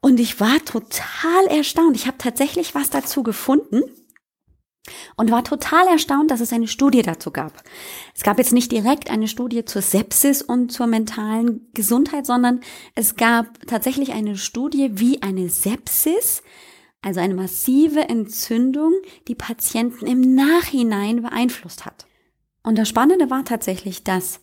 Und 0.00 0.18
ich 0.18 0.40
war 0.40 0.58
total 0.64 1.46
erstaunt. 1.48 1.94
Ich 1.94 2.08
habe 2.08 2.18
tatsächlich 2.18 2.74
was 2.74 2.90
dazu 2.90 3.22
gefunden 3.22 3.82
und 5.16 5.30
war 5.30 5.44
total 5.44 5.86
erstaunt, 5.86 6.30
dass 6.30 6.40
es 6.40 6.52
eine 6.52 6.66
Studie 6.66 7.02
dazu 7.02 7.30
gab. 7.30 7.62
Es 8.14 8.22
gab 8.22 8.38
jetzt 8.38 8.52
nicht 8.52 8.72
direkt 8.72 9.10
eine 9.10 9.28
Studie 9.28 9.64
zur 9.64 9.82
Sepsis 9.82 10.42
und 10.42 10.72
zur 10.72 10.86
mentalen 10.86 11.68
Gesundheit, 11.72 12.26
sondern 12.26 12.60
es 12.94 13.16
gab 13.16 13.66
tatsächlich 13.66 14.12
eine 14.12 14.36
Studie, 14.36 14.90
wie 14.94 15.22
eine 15.22 15.48
Sepsis, 15.48 16.42
also 17.00 17.20
eine 17.20 17.34
massive 17.34 18.08
Entzündung, 18.08 18.92
die 19.28 19.34
Patienten 19.34 20.06
im 20.06 20.34
Nachhinein 20.34 21.22
beeinflusst 21.22 21.84
hat. 21.84 22.06
Und 22.62 22.76
das 22.76 22.88
Spannende 22.88 23.30
war 23.30 23.44
tatsächlich, 23.44 24.04
dass 24.04 24.40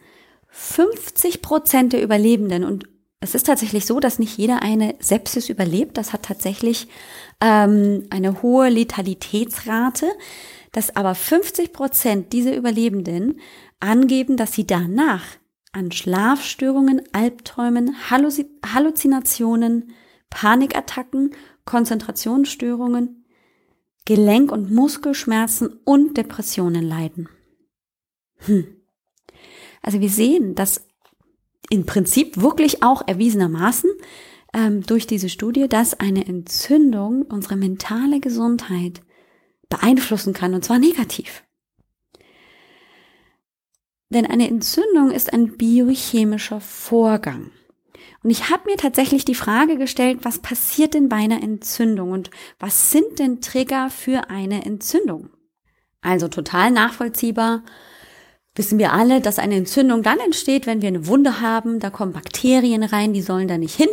50 0.50 1.42
Prozent 1.42 1.94
der 1.94 2.04
Überlebenden 2.04 2.64
und 2.64 2.88
es 3.22 3.36
ist 3.36 3.48
tatsächlich 3.48 3.86
so, 3.86 4.00
dass 4.00 4.20
nicht 4.20 4.38
jeder 4.38 4.62
eine 4.62 4.96
Sepsis 5.00 5.50
überlebt. 5.50 5.98
Das 5.98 6.14
hat 6.14 6.24
tatsächlich 6.24 6.88
ähm, 7.42 8.06
eine 8.10 8.42
hohe 8.42 8.70
Letalitätsrate, 8.70 10.10
dass 10.72 10.96
aber 10.96 11.16
50 11.16 11.74
Prozent 11.74 12.32
dieser 12.32 12.56
Überlebenden 12.56 13.40
angeben, 13.80 14.38
dass 14.38 14.54
sie 14.54 14.66
danach 14.66 15.24
an 15.74 15.92
Schlafstörungen, 15.92 17.02
Albträumen, 17.12 17.96
Halluzinationen, 18.10 19.94
Panikattacken, 20.30 21.32
Konzentrationsstörungen, 21.66 23.26
Gelenk- 24.06 24.52
und 24.52 24.72
Muskelschmerzen 24.72 25.80
und 25.84 26.16
Depressionen 26.18 26.84
leiden. 26.84 27.30
Hm. 28.38 28.66
Also 29.82 30.00
wir 30.00 30.10
sehen, 30.10 30.56
dass 30.56 30.89
im 31.70 31.86
Prinzip 31.86 32.38
wirklich 32.38 32.84
auch 32.84 33.08
erwiesenermaßen 33.08 33.92
ähm, 34.54 34.84
durch 34.84 35.08
diese 35.08 35.30
Studie, 35.30 35.68
dass 35.68 36.00
eine 36.00 36.26
Entzündung 36.26 37.24
unsere 37.24 37.56
mentale 37.56 38.20
Gesundheit 38.20 39.02
beeinflussen 39.70 40.34
kann, 40.34 40.54
und 40.54 40.66
zwar 40.66 40.80
negativ. 40.80 41.44
Denn 44.10 44.26
eine 44.26 44.48
Entzündung 44.48 45.12
ist 45.12 45.32
ein 45.34 45.56
biochemischer 45.58 46.62
Vorgang. 46.62 47.52
Und 48.24 48.32
ich 48.32 48.50
habe 48.50 48.64
mir 48.66 48.76
tatsächlich 48.76 49.24
die 49.24 49.36
Frage 49.36 49.78
gestellt, 49.78 50.20
was 50.24 50.40
passiert 50.40 50.94
denn 50.94 51.10
bei 51.10 51.18
einer 51.18 51.42
Entzündung 51.44 52.12
und 52.12 52.32
was 52.58 52.92
sind 52.92 53.20
denn 53.20 53.40
Trigger 53.40 53.90
für 53.90 54.30
eine 54.30 54.66
Entzündung? 54.66 55.30
Also 56.02 56.28
total 56.28 56.72
nachvollziehbar 56.72 57.64
wissen 58.56 58.80
wir 58.80 58.94
alle, 58.94 59.22
dass 59.22 59.40
eine 59.40 59.56
Entzündung 59.56 60.04
dann 60.04 60.20
entsteht, 60.20 60.66
wenn 60.66 60.82
wir 60.82 60.90
eine 60.90 61.08
Wunde 61.08 61.42
haben. 61.42 61.80
Da 61.80 61.90
kommen 61.90 62.14
Bakterien 62.14 62.84
rein, 62.84 63.14
die 63.14 63.22
sollen 63.22 63.48
da 63.48 63.58
nicht 63.58 63.76
hin 63.76 63.90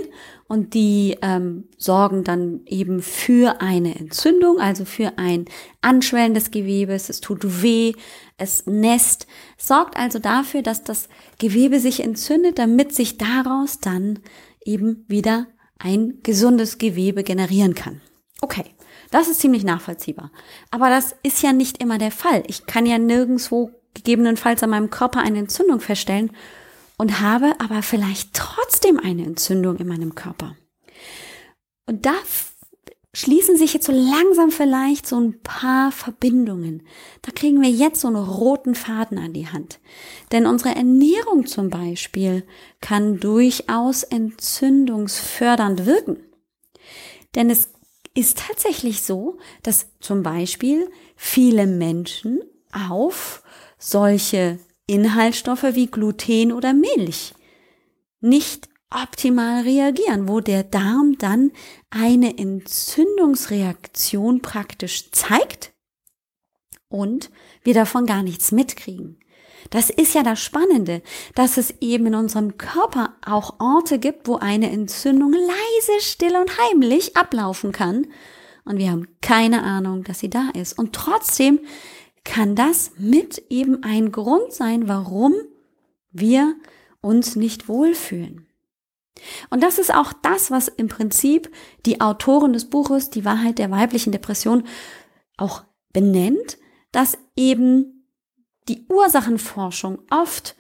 und 0.49 0.75
die 0.75 1.17
ähm, 1.23 1.69
sorgen 1.77 2.25
dann 2.25 2.63
eben 2.67 3.03
für 3.03 3.61
eine 3.61 3.97
Entzündung, 3.97 4.59
also 4.59 4.85
für 4.85 5.19
ein 5.19 5.45
Anschwellen 5.83 6.35
des 6.35 6.51
Gewebes. 6.51 7.09
Es 7.09 7.21
tut 7.21 7.63
weh, 7.63 7.93
es 8.39 8.67
nässt, 8.67 9.27
sorgt 9.57 9.97
also 9.97 10.19
dafür, 10.19 10.63
dass 10.63 10.83
das 10.83 11.09
Gewebe 11.39 11.79
sich 11.79 12.01
entzündet, 12.01 12.59
damit 12.59 12.95
sich 12.95 13.19
daraus 13.19 13.79
dann 13.81 14.21
eben 14.65 15.05
wieder 15.07 15.47
ein 15.79 16.21
gesundes 16.23 16.79
Gewebe 16.79 17.23
generieren 17.23 17.75
kann. 17.75 18.01
Okay. 18.41 18.65
Das 19.11 19.29
ist 19.29 19.41
ziemlich 19.41 19.65
nachvollziehbar. 19.65 20.33
Aber 20.71 20.91
das 20.91 21.15
ist 21.23 21.43
ja 21.43 21.53
nicht 21.53 21.81
immer 21.81 21.99
der 21.99 22.11
Fall. 22.11 22.43
Ich 22.49 22.67
kann 22.67 22.87
ja 22.87 22.99
nirgendwo 22.99 23.71
gegebenenfalls 23.97 24.63
an 24.63 24.71
meinem 24.71 24.91
Körper 24.91 25.21
eine 25.21 25.39
Entzündung 25.39 25.81
feststellen 25.81 26.31
und 26.97 27.21
habe 27.21 27.55
aber 27.59 27.83
vielleicht 27.83 28.35
trotzdem 28.35 28.99
eine 28.99 29.25
Entzündung 29.25 29.77
in 29.77 29.89
meinem 29.89 30.15
Körper. 30.15 30.57
Und 31.87 32.07
da 32.07 32.15
schließen 33.17 33.57
sich 33.57 33.73
jetzt 33.73 33.87
so 33.87 33.93
langsam 33.93 34.51
vielleicht 34.51 35.07
so 35.07 35.19
ein 35.19 35.41
paar 35.43 35.91
Verbindungen. 35.91 36.83
Da 37.23 37.33
kriegen 37.33 37.63
wir 37.63 37.71
jetzt 37.71 38.03
so 38.03 38.09
einen 38.09 38.17
roten 38.17 38.75
Faden 38.75 39.19
an 39.19 39.33
die 39.33 39.49
Hand. 39.49 39.79
Denn 40.33 40.47
unsere 40.47 40.75
Ernährung 40.75 41.47
zum 41.47 41.71
Beispiel 41.71 42.47
kann 42.81 43.19
durchaus 43.19 44.03
entzündungsfördernd 44.03 45.87
wirken. 45.87 46.19
Denn 47.35 47.49
es 47.49 47.71
ist 48.15 48.39
tatsächlich 48.39 49.03
so, 49.03 49.39
dass 49.63 49.87
zum 50.01 50.23
Beispiel 50.23 50.91
viele 51.17 51.67
Menschen 51.67 52.43
auf 52.73 53.43
solche 53.79 54.59
Inhaltsstoffe 54.87 55.75
wie 55.75 55.87
Gluten 55.87 56.53
oder 56.53 56.73
Milch 56.73 57.35
nicht 58.21 58.69
optimal 58.91 59.63
reagieren, 59.63 60.29
wo 60.29 60.41
der 60.41 60.63
Darm 60.63 61.17
dann 61.19 61.51
eine 61.91 62.39
Entzündungsreaktion 62.39 64.43
praktisch 64.43 65.11
zeigt 65.11 65.73
und 66.89 67.31
wir 67.63 67.75
davon 67.75 68.07
gar 68.07 68.23
nichts 68.23 68.53
mitkriegen. 68.53 69.19
Das 69.71 69.91
ist 69.91 70.15
ja 70.15 70.23
das 70.23 70.41
Spannende, 70.41 71.03
dass 71.35 71.57
es 71.57 71.75
eben 71.81 72.07
in 72.07 72.15
unserem 72.15 72.57
Körper 72.57 73.17
auch 73.25 73.59
Orte 73.59 73.99
gibt, 73.99 74.29
wo 74.29 74.37
eine 74.37 74.71
Entzündung 74.71 75.33
leise, 75.33 76.01
still 76.01 76.37
und 76.37 76.57
heimlich 76.59 77.17
ablaufen 77.17 77.73
kann. 77.73 78.07
Und 78.65 78.79
wir 78.79 78.93
haben 78.93 79.09
keine 79.23 79.65
Ahnung, 79.65 80.05
dass 80.05 80.21
sie 80.21 80.31
da 80.31 80.51
ist. 80.55 80.79
Und 80.79 80.93
trotzdem 80.93 81.59
kann 82.27 82.55
das 82.55 82.93
mit 82.99 83.39
eben 83.49 83.83
ein 83.83 84.13
Grund 84.13 84.53
sein, 84.53 84.89
warum 84.89 85.33
wir 86.11 86.55
uns 87.01 87.37
nicht 87.37 87.69
wohlfühlen. 87.69 88.47
Und 89.49 89.63
das 89.63 89.79
ist 89.79 89.95
auch 89.95 90.13
das, 90.13 90.51
was 90.51 90.69
im 90.69 90.89
Prinzip 90.89 91.51
die 91.87 92.03
Autorin 92.03 92.53
des 92.53 92.69
Buches 92.69 93.09
Die 93.09 93.25
Wahrheit 93.25 93.59
der 93.59 93.71
weiblichen 93.71 94.13
Depression 94.13 94.65
auch 95.39 95.65
benennt, 95.93 96.59
dass 96.93 97.17
eben 97.37 98.09
die 98.69 98.85
Ursachenforschung 98.91 100.01
oft 100.11 100.57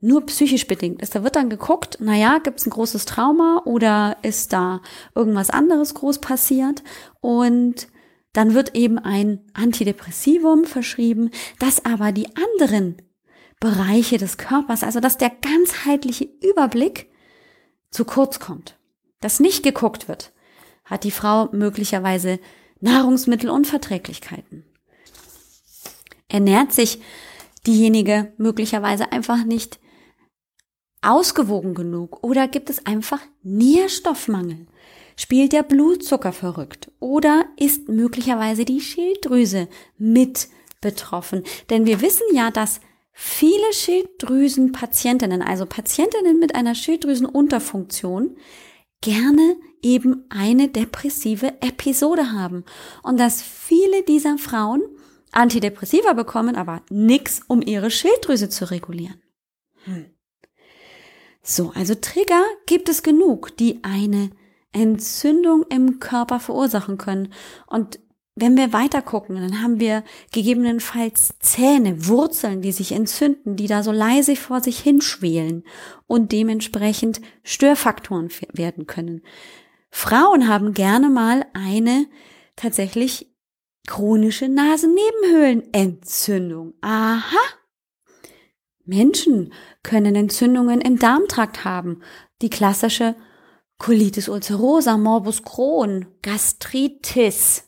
nur 0.00 0.24
psychisch 0.26 0.66
bedingt 0.66 1.02
ist. 1.02 1.14
Da 1.14 1.22
wird 1.22 1.36
dann 1.36 1.50
geguckt, 1.50 1.98
naja, 2.00 2.38
gibt 2.38 2.58
es 2.58 2.66
ein 2.66 2.70
großes 2.70 3.04
Trauma 3.04 3.62
oder 3.66 4.16
ist 4.22 4.52
da 4.52 4.80
irgendwas 5.14 5.50
anderes 5.50 5.94
groß 5.94 6.20
passiert? 6.20 6.82
Und 7.20 7.88
dann 8.32 8.54
wird 8.54 8.76
eben 8.76 8.98
ein 8.98 9.40
Antidepressivum 9.54 10.64
verschrieben, 10.64 11.30
das 11.58 11.84
aber 11.84 12.12
die 12.12 12.28
anderen 12.36 13.02
Bereiche 13.58 14.18
des 14.18 14.38
Körpers, 14.38 14.82
also 14.82 15.00
dass 15.00 15.18
der 15.18 15.30
ganzheitliche 15.30 16.28
Überblick 16.42 17.10
zu 17.90 18.04
kurz 18.04 18.40
kommt. 18.40 18.78
Dass 19.20 19.40
nicht 19.40 19.62
geguckt 19.62 20.08
wird, 20.08 20.32
hat 20.84 21.04
die 21.04 21.10
Frau 21.10 21.48
möglicherweise 21.52 22.38
Nahrungsmittelunverträglichkeiten. 22.80 24.64
Ernährt 26.28 26.72
sich 26.72 27.02
diejenige 27.66 28.32
möglicherweise 28.38 29.12
einfach 29.12 29.44
nicht 29.44 29.80
ausgewogen 31.02 31.74
genug 31.74 32.22
oder 32.22 32.48
gibt 32.48 32.70
es 32.70 32.86
einfach 32.86 33.20
Nährstoffmangel? 33.42 34.66
Spielt 35.16 35.52
der 35.52 35.62
Blutzucker 35.62 36.32
verrückt 36.32 36.90
oder 37.00 37.44
ist 37.56 37.88
möglicherweise 37.88 38.64
die 38.64 38.80
Schilddrüse 38.80 39.68
mit 39.98 40.48
betroffen? 40.80 41.42
Denn 41.68 41.86
wir 41.86 42.00
wissen 42.00 42.26
ja, 42.32 42.50
dass 42.50 42.80
viele 43.12 43.72
Schilddrüsenpatientinnen, 43.72 45.42
also 45.42 45.66
Patientinnen 45.66 46.38
mit 46.38 46.54
einer 46.54 46.74
Schilddrüsenunterfunktion, 46.74 48.36
gerne 49.00 49.56
eben 49.82 50.24
eine 50.28 50.68
depressive 50.68 51.54
Episode 51.60 52.32
haben 52.32 52.64
und 53.02 53.18
dass 53.18 53.42
viele 53.42 54.02
dieser 54.02 54.38
Frauen 54.38 54.82
Antidepressiva 55.32 56.12
bekommen, 56.12 56.56
aber 56.56 56.82
nichts, 56.90 57.42
um 57.46 57.62
ihre 57.62 57.90
Schilddrüse 57.90 58.48
zu 58.48 58.70
regulieren. 58.70 59.20
Hm. 59.84 60.06
So, 61.42 61.72
also 61.74 61.94
Trigger 61.94 62.44
gibt 62.66 62.88
es 62.88 63.02
genug, 63.02 63.56
die 63.56 63.80
eine 63.82 64.30
Entzündung 64.72 65.64
im 65.68 66.00
Körper 66.00 66.40
verursachen 66.40 66.98
können. 66.98 67.32
Und 67.66 68.00
wenn 68.36 68.56
wir 68.56 68.72
weiter 68.72 69.02
gucken, 69.02 69.34
dann 69.36 69.62
haben 69.62 69.80
wir 69.80 70.02
gegebenenfalls 70.32 71.34
Zähne, 71.40 72.06
Wurzeln, 72.06 72.62
die 72.62 72.72
sich 72.72 72.92
entzünden, 72.92 73.56
die 73.56 73.66
da 73.66 73.82
so 73.82 73.92
leise 73.92 74.36
vor 74.36 74.62
sich 74.62 74.78
hinschwelen 74.78 75.64
und 76.06 76.32
dementsprechend 76.32 77.20
Störfaktoren 77.42 78.30
werden 78.52 78.86
können. 78.86 79.20
Frauen 79.90 80.48
haben 80.48 80.72
gerne 80.72 81.10
mal 81.10 81.44
eine 81.52 82.06
tatsächlich 82.56 83.30
chronische 83.86 84.48
Nasennebenhöhlenentzündung. 84.48 86.72
Aha. 86.80 87.36
Menschen 88.84 89.52
können 89.82 90.14
Entzündungen 90.14 90.80
im 90.80 90.98
Darmtrakt 90.98 91.64
haben. 91.64 92.02
Die 92.40 92.50
klassische 92.50 93.16
Colitis 93.80 94.28
ulcerosa, 94.28 94.98
Morbus 94.98 95.42
Crohn, 95.42 96.06
Gastritis, 96.20 97.64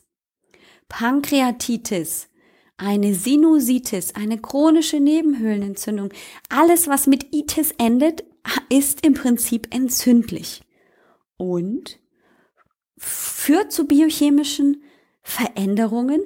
Pankreatitis, 0.87 2.29
eine 2.77 3.15
Sinusitis, 3.15 4.13
eine 4.13 4.37
chronische 4.37 4.99
Nebenhöhlenentzündung, 4.99 6.13
alles, 6.49 6.87
was 6.87 7.07
mit 7.07 7.33
Itis 7.33 7.71
endet, 7.79 8.23
ist 8.69 9.03
im 9.03 9.15
Prinzip 9.15 9.73
entzündlich 9.73 10.61
und 11.37 11.99
führt 12.95 13.71
zu 13.71 13.87
biochemischen 13.87 14.83
Veränderungen, 15.23 16.21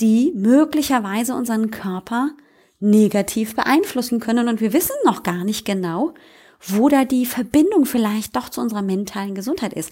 die 0.00 0.32
möglicherweise 0.34 1.34
unseren 1.36 1.70
Körper 1.70 2.32
negativ 2.80 3.54
beeinflussen 3.54 4.18
können. 4.18 4.48
Und 4.48 4.60
wir 4.60 4.72
wissen 4.72 4.96
noch 5.04 5.22
gar 5.22 5.44
nicht 5.44 5.64
genau, 5.64 6.12
wo 6.68 6.88
da 6.88 7.04
die 7.04 7.26
Verbindung 7.26 7.86
vielleicht 7.86 8.36
doch 8.36 8.48
zu 8.48 8.60
unserer 8.60 8.82
mentalen 8.82 9.34
Gesundheit 9.34 9.72
ist. 9.72 9.90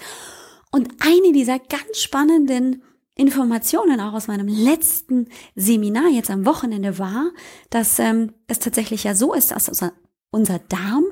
Und 0.70 0.88
eine 1.00 1.32
dieser 1.32 1.58
ganz 1.58 2.00
spannenden 2.00 2.82
Informationen 3.16 4.00
auch 4.00 4.12
aus 4.12 4.26
meinem 4.26 4.48
letzten 4.48 5.28
Seminar 5.54 6.08
jetzt 6.08 6.30
am 6.30 6.46
Wochenende 6.46 6.98
war, 6.98 7.30
dass 7.70 7.98
ähm, 7.98 8.32
es 8.48 8.58
tatsächlich 8.58 9.04
ja 9.04 9.14
so 9.14 9.34
ist, 9.34 9.52
dass 9.52 9.68
unser, 9.68 9.92
unser 10.30 10.58
Darm 10.58 11.04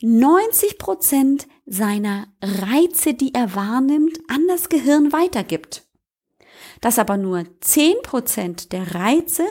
90 0.00 0.78
Prozent 0.78 1.48
seiner 1.66 2.28
Reize, 2.40 3.14
die 3.14 3.34
er 3.34 3.56
wahrnimmt, 3.56 4.20
an 4.28 4.46
das 4.46 4.68
Gehirn 4.68 5.12
weitergibt. 5.12 5.84
Dass 6.80 7.00
aber 7.00 7.16
nur 7.16 7.44
10 7.60 7.96
Prozent 8.04 8.72
der 8.72 8.94
Reize, 8.94 9.44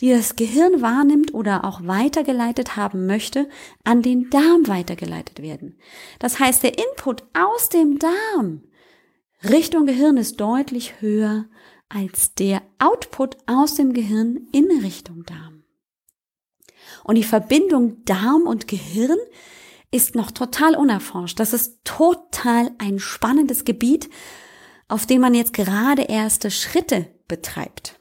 die 0.00 0.10
das 0.10 0.36
Gehirn 0.36 0.80
wahrnimmt 0.80 1.34
oder 1.34 1.64
auch 1.64 1.86
weitergeleitet 1.86 2.76
haben 2.76 3.06
möchte, 3.06 3.48
an 3.84 4.02
den 4.02 4.30
Darm 4.30 4.66
weitergeleitet 4.66 5.42
werden. 5.42 5.78
Das 6.18 6.38
heißt, 6.38 6.62
der 6.62 6.78
Input 6.78 7.24
aus 7.34 7.68
dem 7.68 7.98
Darm 7.98 8.62
Richtung 9.48 9.86
Gehirn 9.86 10.16
ist 10.16 10.40
deutlich 10.40 11.00
höher 11.00 11.46
als 11.88 12.34
der 12.34 12.62
Output 12.78 13.36
aus 13.46 13.74
dem 13.74 13.92
Gehirn 13.92 14.48
in 14.52 14.70
Richtung 14.82 15.24
Darm. 15.24 15.64
Und 17.04 17.16
die 17.16 17.24
Verbindung 17.24 18.04
Darm 18.04 18.42
und 18.42 18.68
Gehirn 18.68 19.18
ist 19.90 20.14
noch 20.14 20.30
total 20.30 20.76
unerforscht. 20.76 21.40
Das 21.40 21.52
ist 21.52 21.84
total 21.84 22.70
ein 22.78 22.98
spannendes 22.98 23.64
Gebiet, 23.64 24.08
auf 24.88 25.06
dem 25.06 25.20
man 25.20 25.34
jetzt 25.34 25.52
gerade 25.52 26.02
erste 26.02 26.50
Schritte 26.50 27.06
betreibt. 27.26 27.99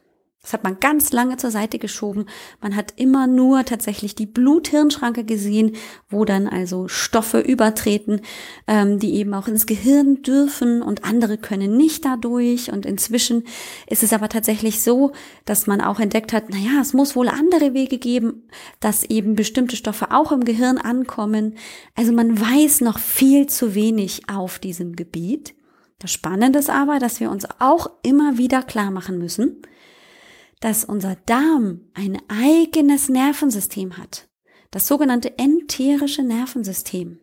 Das 0.49 0.53
hat 0.53 0.63
man 0.63 0.79
ganz 0.79 1.11
lange 1.11 1.37
zur 1.37 1.51
Seite 1.51 1.77
geschoben. 1.77 2.25
Man 2.59 2.75
hat 2.75 2.93
immer 2.95 3.27
nur 3.27 3.65
tatsächlich 3.65 4.15
die 4.15 4.25
Blut-Hirn-Schranke 4.25 5.23
gesehen, 5.23 5.73
wo 6.09 6.25
dann 6.25 6.47
also 6.47 6.87
Stoffe 6.87 7.39
übertreten, 7.39 8.21
ähm, 8.65 8.97
die 8.97 9.13
eben 9.13 9.35
auch 9.35 9.47
ins 9.47 9.67
Gehirn 9.67 10.23
dürfen 10.23 10.81
und 10.81 11.03
andere 11.03 11.37
können 11.37 11.77
nicht 11.77 12.03
dadurch. 12.03 12.73
Und 12.73 12.87
inzwischen 12.87 13.43
ist 13.85 14.01
es 14.01 14.11
aber 14.11 14.27
tatsächlich 14.27 14.81
so, 14.81 15.11
dass 15.45 15.67
man 15.67 15.81
auch 15.81 15.99
entdeckt 15.99 16.33
hat, 16.33 16.49
naja, 16.49 16.81
es 16.81 16.93
muss 16.93 17.15
wohl 17.15 17.27
andere 17.27 17.75
Wege 17.75 17.99
geben, 17.99 18.41
dass 18.79 19.03
eben 19.03 19.35
bestimmte 19.35 19.75
Stoffe 19.75 20.07
auch 20.09 20.31
im 20.31 20.45
Gehirn 20.45 20.79
ankommen. 20.79 21.57
Also 21.95 22.11
man 22.11 22.41
weiß 22.41 22.81
noch 22.81 22.97
viel 22.97 23.45
zu 23.45 23.75
wenig 23.75 24.23
auf 24.27 24.57
diesem 24.57 24.95
Gebiet. 24.95 25.53
Das 25.99 26.11
Spannende 26.11 26.57
ist 26.57 26.71
aber, 26.71 26.97
dass 26.97 27.19
wir 27.19 27.29
uns 27.29 27.45
auch 27.59 27.91
immer 28.01 28.39
wieder 28.39 28.63
klar 28.63 28.89
machen 28.89 29.19
müssen, 29.19 29.61
dass 30.59 30.85
unser 30.85 31.15
Darm 31.25 31.81
ein 31.93 32.21
eigenes 32.27 33.09
Nervensystem 33.09 33.97
hat. 33.97 34.27
Das 34.71 34.87
sogenannte 34.87 35.37
enterische 35.37 36.23
Nervensystem 36.23 37.19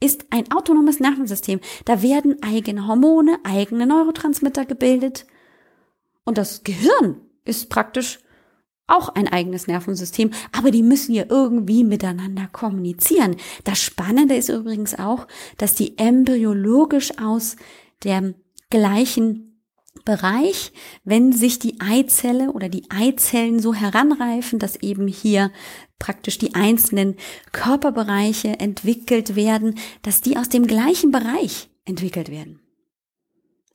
ist 0.00 0.26
ein 0.30 0.50
autonomes 0.52 1.00
Nervensystem. 1.00 1.60
Da 1.84 2.02
werden 2.02 2.42
eigene 2.42 2.86
Hormone, 2.86 3.38
eigene 3.42 3.86
Neurotransmitter 3.86 4.64
gebildet. 4.64 5.26
Und 6.24 6.38
das 6.38 6.62
Gehirn 6.62 7.22
ist 7.44 7.68
praktisch 7.68 8.20
auch 8.86 9.10
ein 9.10 9.28
eigenes 9.28 9.66
Nervensystem, 9.66 10.30
aber 10.50 10.70
die 10.70 10.82
müssen 10.82 11.14
ja 11.14 11.24
irgendwie 11.28 11.84
miteinander 11.84 12.48
kommunizieren. 12.50 13.36
Das 13.64 13.80
Spannende 13.82 14.34
ist 14.34 14.48
übrigens 14.48 14.98
auch, 14.98 15.26
dass 15.58 15.74
die 15.74 15.98
embryologisch 15.98 17.18
aus 17.18 17.56
der 18.02 18.34
gleichen 18.70 19.57
Bereich, 20.04 20.72
wenn 21.04 21.32
sich 21.32 21.58
die 21.58 21.80
Eizelle 21.80 22.52
oder 22.52 22.68
die 22.68 22.90
Eizellen 22.90 23.60
so 23.60 23.74
heranreifen, 23.74 24.58
dass 24.58 24.76
eben 24.76 25.06
hier 25.08 25.52
praktisch 25.98 26.38
die 26.38 26.54
einzelnen 26.54 27.16
Körperbereiche 27.52 28.60
entwickelt 28.60 29.36
werden, 29.36 29.78
dass 30.02 30.20
die 30.20 30.36
aus 30.36 30.48
dem 30.48 30.66
gleichen 30.66 31.10
Bereich 31.10 31.70
entwickelt 31.84 32.30
werden. 32.30 32.60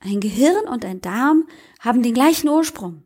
Ein 0.00 0.20
Gehirn 0.20 0.68
und 0.68 0.84
ein 0.84 1.00
Darm 1.00 1.44
haben 1.80 2.02
den 2.02 2.14
gleichen 2.14 2.48
Ursprung. 2.48 3.02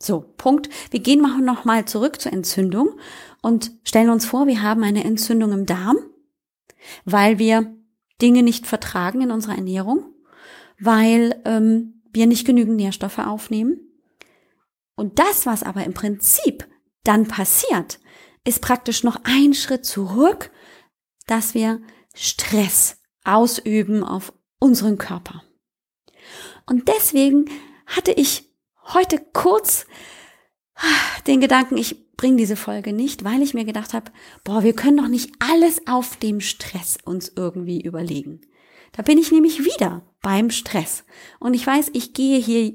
So, 0.00 0.24
Punkt. 0.36 0.68
Wir 0.90 1.00
gehen 1.00 1.22
noch 1.44 1.64
mal 1.64 1.84
zurück 1.84 2.20
zur 2.20 2.32
Entzündung 2.32 2.98
und 3.40 3.70
stellen 3.84 4.10
uns 4.10 4.26
vor, 4.26 4.48
wir 4.48 4.62
haben 4.62 4.82
eine 4.82 5.04
Entzündung 5.04 5.52
im 5.52 5.64
Darm, 5.64 5.98
weil 7.04 7.38
wir 7.38 7.72
Dinge 8.20 8.42
nicht 8.42 8.66
vertragen 8.66 9.20
in 9.20 9.30
unserer 9.30 9.54
Ernährung 9.54 10.11
weil 10.82 11.40
ähm, 11.44 12.02
wir 12.12 12.26
nicht 12.26 12.46
genügend 12.46 12.76
Nährstoffe 12.76 13.18
aufnehmen. 13.18 13.80
Und 14.96 15.18
das, 15.18 15.46
was 15.46 15.62
aber 15.62 15.84
im 15.84 15.94
Prinzip 15.94 16.68
dann 17.04 17.26
passiert, 17.26 18.00
ist 18.44 18.60
praktisch 18.60 19.04
noch 19.04 19.20
ein 19.24 19.54
Schritt 19.54 19.86
zurück, 19.86 20.50
dass 21.26 21.54
wir 21.54 21.80
Stress 22.14 23.00
ausüben 23.24 24.02
auf 24.02 24.32
unseren 24.58 24.98
Körper. 24.98 25.42
Und 26.66 26.88
deswegen 26.88 27.46
hatte 27.86 28.12
ich 28.12 28.50
heute 28.92 29.24
kurz 29.32 29.86
den 31.26 31.40
Gedanken, 31.40 31.76
ich 31.76 32.12
bringe 32.16 32.36
diese 32.36 32.56
Folge 32.56 32.92
nicht, 32.92 33.24
weil 33.24 33.42
ich 33.42 33.54
mir 33.54 33.64
gedacht 33.64 33.94
habe, 33.94 34.10
boah, 34.44 34.62
wir 34.62 34.74
können 34.74 34.96
doch 34.96 35.08
nicht 35.08 35.32
alles 35.38 35.86
auf 35.86 36.16
dem 36.16 36.40
Stress 36.40 36.98
uns 37.04 37.32
irgendwie 37.34 37.80
überlegen. 37.80 38.40
Da 38.92 39.02
bin 39.02 39.18
ich 39.18 39.32
nämlich 39.32 39.64
wieder 39.64 40.02
beim 40.20 40.50
Stress. 40.50 41.04
Und 41.40 41.54
ich 41.54 41.66
weiß, 41.66 41.90
ich 41.94 42.12
gehe 42.12 42.38
hier 42.38 42.74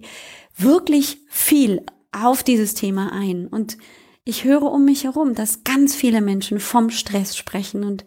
wirklich 0.55 1.19
viel 1.29 1.85
auf 2.11 2.43
dieses 2.43 2.73
Thema 2.73 3.11
ein. 3.13 3.47
Und 3.47 3.77
ich 4.23 4.43
höre 4.43 4.63
um 4.63 4.83
mich 4.83 5.03
herum, 5.03 5.35
dass 5.35 5.63
ganz 5.63 5.95
viele 5.95 6.21
Menschen 6.21 6.59
vom 6.59 6.89
Stress 6.89 7.37
sprechen. 7.37 7.83
Und 7.83 8.03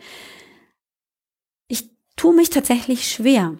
ich 1.68 1.90
tue 2.16 2.34
mich 2.34 2.50
tatsächlich 2.50 3.08
schwer, 3.08 3.58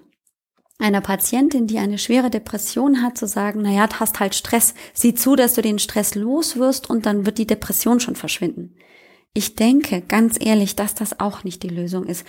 einer 0.79 1.01
Patientin, 1.01 1.67
die 1.67 1.79
eine 1.79 1.99
schwere 1.99 2.31
Depression 2.31 3.03
hat, 3.03 3.17
zu 3.19 3.27
sagen, 3.27 3.63
naja, 3.63 3.87
du 3.87 4.01
hast 4.01 4.19
halt 4.19 4.35
Stress, 4.35 4.75
sieh 4.95 5.15
zu, 5.15 5.37
dass 5.37 5.55
du 5.55 5.63
den 5.63 5.79
Stress 5.79 6.15
loswirst 6.15 6.89
und 6.89 7.07
dann 7.07 7.27
wird 7.27 7.39
die 7.39 7.47
Depression 7.47 8.01
schon 8.01 8.17
verschwinden. 8.17 8.75
Ich 9.35 9.55
denke 9.55 10.01
ganz 10.01 10.37
ehrlich, 10.41 10.77
dass 10.77 10.95
das 10.95 11.21
auch 11.21 11.45
nicht 11.45 11.63
die 11.63 11.69
Lösung 11.69 12.07
ist 12.07 12.25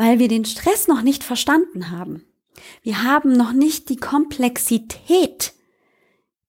weil 0.00 0.18
wir 0.18 0.28
den 0.28 0.46
Stress 0.46 0.88
noch 0.88 1.02
nicht 1.02 1.22
verstanden 1.22 1.90
haben. 1.90 2.24
Wir 2.82 3.02
haben 3.02 3.34
noch 3.34 3.52
nicht 3.52 3.90
die 3.90 3.98
Komplexität 3.98 5.52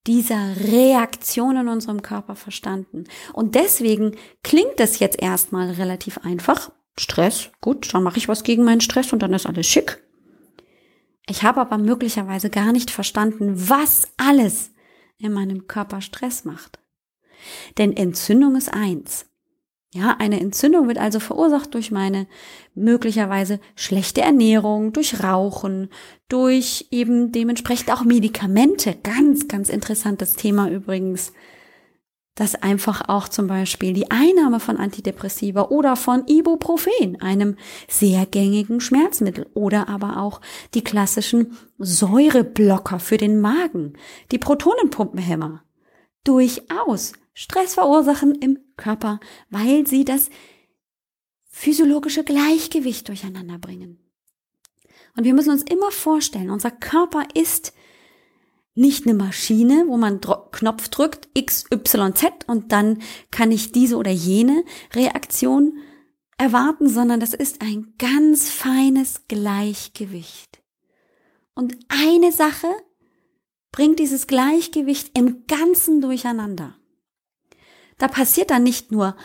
dieser 0.07 0.55
Reaktion 0.55 1.57
in 1.57 1.67
unserem 1.67 2.01
Körper 2.01 2.37
verstanden. 2.37 3.03
Und 3.33 3.55
deswegen 3.55 4.15
klingt 4.41 4.79
es 4.79 4.99
jetzt 4.99 5.21
erstmal 5.21 5.69
relativ 5.71 6.19
einfach. 6.19 6.71
Stress, 6.97 7.49
gut, 7.59 7.93
dann 7.93 8.03
mache 8.03 8.19
ich 8.19 8.29
was 8.29 8.43
gegen 8.43 8.63
meinen 8.63 8.79
Stress 8.79 9.11
und 9.11 9.21
dann 9.21 9.33
ist 9.33 9.45
alles 9.45 9.67
schick. 9.67 10.01
Ich 11.27 11.43
habe 11.43 11.59
aber 11.59 11.77
möglicherweise 11.77 12.49
gar 12.49 12.71
nicht 12.71 12.89
verstanden, 12.89 13.67
was 13.69 14.13
alles 14.15 14.71
in 15.17 15.33
meinem 15.33 15.67
Körper 15.67 15.99
Stress 15.99 16.45
macht. 16.45 16.79
Denn 17.77 17.97
Entzündung 17.97 18.55
ist 18.55 18.73
eins. 18.73 19.25
Ja, 19.93 20.15
eine 20.19 20.39
Entzündung 20.39 20.87
wird 20.87 20.97
also 20.97 21.19
verursacht 21.19 21.73
durch 21.73 21.91
meine 21.91 22.25
möglicherweise 22.75 23.59
schlechte 23.75 24.21
Ernährung, 24.21 24.93
durch 24.93 25.21
Rauchen, 25.21 25.89
durch 26.29 26.87
eben 26.91 27.33
dementsprechend 27.33 27.91
auch 27.91 28.05
Medikamente. 28.05 28.95
Ganz, 29.03 29.49
ganz 29.49 29.67
interessantes 29.67 30.35
Thema 30.35 30.69
übrigens. 30.69 31.33
Dass 32.35 32.55
einfach 32.55 33.09
auch 33.09 33.27
zum 33.27 33.47
Beispiel 33.47 33.91
die 33.91 34.09
Einnahme 34.09 34.61
von 34.61 34.77
Antidepressiva 34.77 35.63
oder 35.63 35.97
von 35.97 36.25
Ibuprofen, 36.25 37.21
einem 37.21 37.57
sehr 37.89 38.25
gängigen 38.25 38.79
Schmerzmittel, 38.79 39.47
oder 39.53 39.89
aber 39.89 40.21
auch 40.21 40.39
die 40.73 40.85
klassischen 40.85 41.57
Säureblocker 41.77 42.99
für 42.99 43.17
den 43.17 43.41
Magen, 43.41 43.97
die 44.31 44.37
Protonenpumpenhämmer, 44.37 45.65
durchaus 46.23 47.11
Stress 47.33 47.75
verursachen 47.75 48.35
im 48.35 48.59
Körper, 48.77 49.19
weil 49.49 49.87
sie 49.87 50.05
das 50.05 50.29
physiologische 51.49 52.23
Gleichgewicht 52.23 53.07
durcheinander 53.07 53.57
bringen. 53.57 53.99
Und 55.15 55.25
wir 55.25 55.33
müssen 55.33 55.51
uns 55.51 55.63
immer 55.63 55.91
vorstellen, 55.91 56.49
unser 56.49 56.71
Körper 56.71 57.25
ist 57.33 57.73
nicht 58.73 59.05
eine 59.05 59.15
Maschine, 59.15 59.85
wo 59.87 59.97
man 59.97 60.21
Knopf 60.21 60.87
drückt, 60.89 61.27
X, 61.33 61.65
Y, 61.71 62.15
Z 62.15 62.47
und 62.47 62.71
dann 62.71 63.01
kann 63.29 63.51
ich 63.51 63.71
diese 63.71 63.97
oder 63.97 64.11
jene 64.11 64.63
Reaktion 64.93 65.77
erwarten, 66.37 66.87
sondern 66.87 67.19
das 67.19 67.33
ist 67.33 67.61
ein 67.61 67.93
ganz 67.97 68.49
feines 68.49 69.27
Gleichgewicht. 69.27 70.63
Und 71.53 71.77
eine 71.89 72.31
Sache 72.31 72.67
bringt 73.71 73.99
dieses 73.99 74.25
Gleichgewicht 74.25 75.17
im 75.17 75.45
Ganzen 75.47 76.01
durcheinander. 76.01 76.75
Da 78.01 78.07
passiert 78.07 78.49
dann 78.49 78.63
nicht 78.63 78.91
nur 78.91 79.15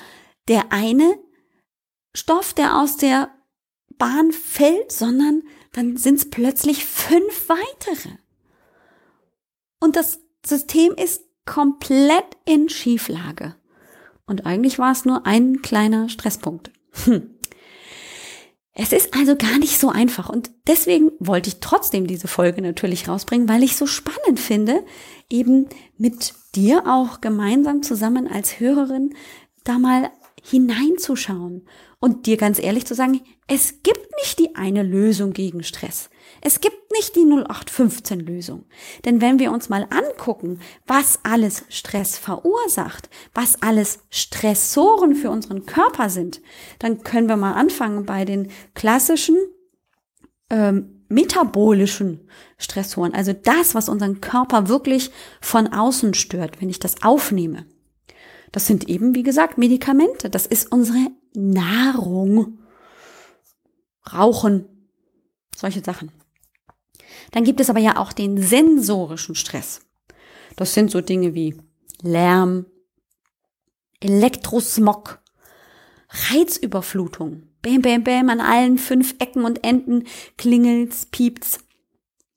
der 0.49 0.71
eine 0.71 1.19
Stoff, 2.15 2.53
der 2.53 2.77
aus 2.77 2.99
der 2.99 3.31
Bahn 3.97 4.33
fällt, 4.33 4.93
sondern 4.93 5.45
dann 5.73 5.97
sind 5.97 6.17
es 6.17 6.29
plötzlich 6.29 6.85
fünf 6.85 7.49
weitere. 7.49 8.11
Und 9.81 9.97
das 9.97 10.21
System 10.45 10.93
ist 10.93 11.23
komplett 11.47 12.37
in 12.45 12.69
Schieflage. 12.69 13.57
Und 14.27 14.45
eigentlich 14.45 14.79
war 14.79 14.93
es 14.93 15.07
nur 15.07 15.25
ein 15.25 15.63
kleiner 15.63 16.11
Stresspunkt. 16.11 16.71
Hm. 17.05 17.36
Es 18.79 18.93
ist 18.93 19.15
also 19.15 19.37
gar 19.37 19.59
nicht 19.59 19.79
so 19.81 19.89
einfach 19.89 20.29
und 20.29 20.51
deswegen 20.67 21.11
wollte 21.19 21.49
ich 21.49 21.61
trotzdem 21.61 22.07
diese 22.07 22.29
Folge 22.29 22.61
natürlich 22.61 23.09
rausbringen, 23.09 23.49
weil 23.49 23.63
ich 23.63 23.75
so 23.75 23.87
spannend 23.87 24.39
finde, 24.39 24.85
eben 25.31 25.67
mit 25.97 26.35
dir 26.55 26.85
auch 26.87 27.23
gemeinsam 27.23 27.83
zusammen 27.83 28.29
als 28.29 28.61
Hörerin 28.61 29.15
da 29.65 29.79
mal 29.79 30.11
hineinzuschauen 30.43 31.67
und 32.01 32.27
dir 32.27 32.37
ganz 32.37 32.59
ehrlich 32.59 32.85
zu 32.85 32.95
sagen, 32.95 33.23
es 33.49 33.83
gibt 33.83 34.07
nicht 34.23 34.39
die 34.39 34.55
eine 34.57 34.83
Lösung 34.83 35.33
gegen 35.33 35.63
Stress. 35.63 36.11
Es 36.47 36.61
gibt 36.61 36.93
nicht 36.93 37.17
die 37.17 37.25
0815 37.25 38.21
Lösung. 38.21 38.67
Denn 39.05 39.21
wenn 39.21 39.41
wir 39.41 39.51
uns 39.51 39.69
mal 39.69 39.85
angucken, 39.91 40.61
was 40.87 41.19
alles 41.25 41.65
Stress 41.71 42.17
verursacht, 42.17 43.11
was 43.35 43.61
alles 43.63 43.99
Stressoren 44.11 45.17
für 45.17 45.29
unseren 45.31 45.67
Körper 45.67 46.09
sind, 46.09 46.41
dann 46.79 47.03
können 47.03 47.29
wir 47.29 47.37
mal 47.37 47.55
anfangen 47.55 48.07
bei 48.07 48.25
den 48.25 48.53
klassischen 48.75 49.37
ähm, 50.49 51.05
metabolischen 51.09 52.29
Stressoren, 52.59 53.13
also 53.13 53.33
das, 53.33 53.75
was 53.75 53.89
unseren 53.89 54.21
Körper 54.21 54.69
wirklich 54.69 55.11
von 55.41 55.67
außen 55.67 56.15
stört, 56.15 56.61
wenn 56.61 56.71
ich 56.71 56.79
das 56.79 57.03
aufnehme. 57.03 57.67
Das 58.53 58.69
sind 58.69 58.89
eben, 58.89 59.17
wie 59.17 59.25
gesagt, 59.25 59.59
Medikamente. 59.59 60.31
Das 60.31 60.47
ist 60.47 60.71
unsere 60.71 61.09
Nahrung. 61.35 62.61
Rauchen, 64.13 64.67
solche 65.53 65.83
Sachen. 65.83 66.13
Dann 67.33 67.45
gibt 67.45 67.61
es 67.61 67.71
aber 67.71 67.81
ja 67.81 67.97
auch 67.97 68.13
den 68.13 68.41
sensorischen 68.41 69.35
Stress. 69.35 69.81
Das 70.57 70.75
sind 70.75 70.91
so 70.91 71.01
Dinge 71.01 71.35
wie 71.35 71.57
Lärm, 72.03 72.67
Elektrosmog, 74.01 75.21
Reizüberflutung. 76.31 77.45
Bäm, 77.63 77.83
bäm, 77.83 78.05
bäm, 78.05 78.31
an 78.31 78.41
allen 78.41 78.79
fünf 78.79 79.17
Ecken 79.19 79.45
und 79.45 79.65
Enden 79.65 80.05
klingelt's, 80.37 81.07
piept's. 81.07 81.59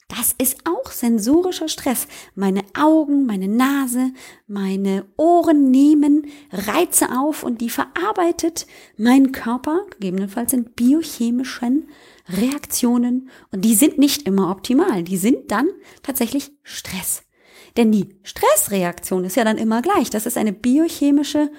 Das 0.08 0.34
ist 0.40 0.64
auch 0.66 0.90
sensorischer 0.90 1.68
Stress. 1.68 2.08
Meine 2.34 2.64
Augen, 2.76 3.28
meine 3.28 3.48
Nase, 3.48 4.12
meine 4.48 5.06
Ohren 5.18 5.70
nehmen 5.70 6.26
Reize 6.52 7.10
auf 7.16 7.44
und 7.44 7.62
die 7.62 7.70
verarbeitet 7.70 8.66
mein 8.98 9.32
Körper, 9.32 9.86
gegebenenfalls 9.92 10.54
in 10.54 10.66
biochemischen 10.66 11.90
Reaktionen. 12.30 13.30
Und 13.52 13.66
die 13.66 13.76
sind 13.76 13.98
nicht 13.98 14.24
immer 14.24 14.52
optimal. 14.52 15.04
Die 15.04 15.18
sind 15.18 15.52
dann 15.52 15.68
tatsächlich 16.04 16.52
Stress. 16.64 17.24
Denn 17.78 17.92
die 17.92 18.16
Stressreaktion 18.24 19.24
ist 19.24 19.36
ja 19.36 19.44
dann 19.44 19.58
immer 19.58 19.82
gleich. 19.82 20.10
Das 20.10 20.26
ist 20.26 20.38
eine 20.38 20.54
biochemische 20.54 21.52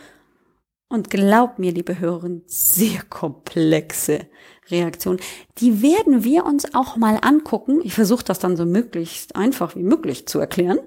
und 0.88 1.08
glaub 1.08 1.58
mir, 1.60 1.72
liebe 1.72 2.00
Hörerin, 2.00 2.42
sehr 2.46 3.02
komplexe 3.08 4.26
Reaktion. 4.70 5.20
Die 5.58 5.82
werden 5.82 6.24
wir 6.24 6.44
uns 6.44 6.74
auch 6.74 6.96
mal 6.96 7.18
angucken. 7.22 7.80
Ich 7.84 7.94
versuche 7.94 8.24
das 8.24 8.40
dann 8.40 8.56
so 8.56 8.66
möglichst 8.66 9.36
einfach 9.36 9.76
wie 9.76 9.84
möglich 9.84 10.26
zu 10.26 10.40
erklären. 10.40 10.80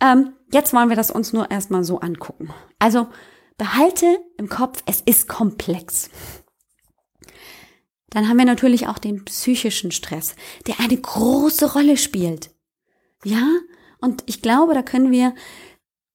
Ähm, 0.00 0.34
jetzt 0.52 0.74
wollen 0.74 0.90
wir 0.90 0.96
das 0.96 1.10
uns 1.10 1.32
nur 1.32 1.50
erstmal 1.50 1.84
so 1.84 2.00
angucken. 2.00 2.50
Also 2.78 3.08
behalte 3.56 4.18
im 4.36 4.50
Kopf, 4.50 4.82
es 4.84 5.00
ist 5.00 5.26
komplex. 5.26 6.10
Dann 8.10 8.28
haben 8.28 8.38
wir 8.38 8.44
natürlich 8.44 8.86
auch 8.86 8.98
den 8.98 9.24
psychischen 9.24 9.90
Stress, 9.90 10.36
der 10.66 10.80
eine 10.80 10.96
große 10.96 11.72
Rolle 11.72 11.96
spielt. 11.96 12.50
Ja, 13.24 13.46
und 14.00 14.22
ich 14.26 14.42
glaube, 14.42 14.74
da 14.74 14.82
können 14.82 15.10
wir 15.10 15.34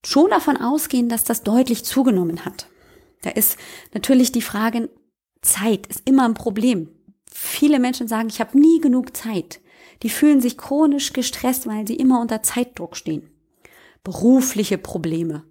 schon 0.06 0.30
davon 0.30 0.58
ausgehen, 0.58 1.10
dass 1.10 1.24
das 1.24 1.44
deutlich 1.44 1.84
zugenommen 1.84 2.46
hat. 2.46 2.68
Da 3.22 3.30
ist 3.32 3.58
natürlich 3.94 4.32
die 4.32 4.42
Frage, 4.42 4.90
Zeit 5.42 5.88
ist 5.88 6.08
immer 6.08 6.26
ein 6.26 6.34
Problem. 6.34 6.90
Viele 7.30 7.80
Menschen 7.80 8.08
sagen, 8.08 8.30
ich 8.30 8.40
habe 8.40 8.60
nie 8.60 8.80
genug 8.80 9.16
Zeit. 9.16 9.60
Die 10.04 10.10
fühlen 10.10 10.42
sich 10.42 10.58
chronisch 10.58 11.14
gestresst, 11.14 11.68
weil 11.68 11.88
sie 11.88 11.96
immer 11.96 12.20
unter 12.20 12.42
Zeitdruck 12.42 12.98
stehen. 12.98 13.30
Berufliche 14.04 14.78
Probleme. 14.78 15.44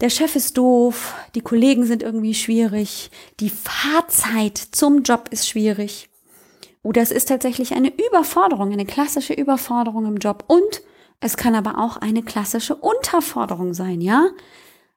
Der 0.00 0.10
Chef 0.10 0.36
ist 0.36 0.58
doof, 0.58 1.14
die 1.34 1.40
Kollegen 1.40 1.84
sind 1.86 2.02
irgendwie 2.02 2.34
schwierig, 2.34 3.10
die 3.40 3.48
Fahrzeit 3.48 4.58
zum 4.58 5.02
Job 5.02 5.28
ist 5.30 5.48
schwierig. 5.48 6.10
Oder 6.82 7.00
es 7.00 7.10
ist 7.10 7.28
tatsächlich 7.28 7.72
eine 7.72 7.92
Überforderung, 8.06 8.72
eine 8.72 8.84
klassische 8.84 9.32
Überforderung 9.32 10.04
im 10.04 10.18
Job. 10.18 10.44
Und 10.48 10.82
es 11.18 11.36
kann 11.36 11.54
aber 11.54 11.78
auch 11.78 11.96
eine 11.96 12.22
klassische 12.22 12.76
Unterforderung 12.76 13.74
sein, 13.74 14.00
ja? 14.00 14.28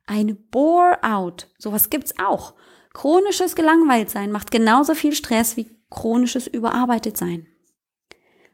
Ein 0.06 0.38
Bore-out. 0.52 1.48
Sowas 1.58 1.90
gibt's 1.90 2.14
auch. 2.20 2.54
Chronisches 2.94 3.56
Gelangweiltsein 3.56 4.32
macht 4.32 4.52
genauso 4.52 4.96
viel 4.96 5.14
Stress 5.14 5.56
wie 5.56 5.72
chronisches 5.90 6.46
Überarbeitetsein. 6.46 7.48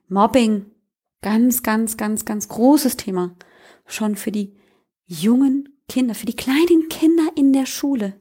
Mobbing. 0.07 0.67
Ganz, 1.21 1.63
ganz, 1.63 1.97
ganz, 1.97 2.23
ganz 2.23 2.47
großes 2.47 2.97
Thema. 2.97 3.35
Schon 3.85 4.15
für 4.15 4.31
die 4.31 4.55
jungen 5.07 5.74
Kinder, 5.87 6.15
für 6.15 6.25
die 6.25 6.35
kleinen 6.35 6.89
Kinder 6.89 7.29
in 7.35 7.53
der 7.53 7.65
Schule. 7.65 8.19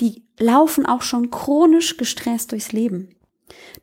Die 0.00 0.24
laufen 0.38 0.86
auch 0.86 1.02
schon 1.02 1.30
chronisch 1.30 1.96
gestresst 1.96 2.52
durchs 2.52 2.72
Leben. 2.72 3.14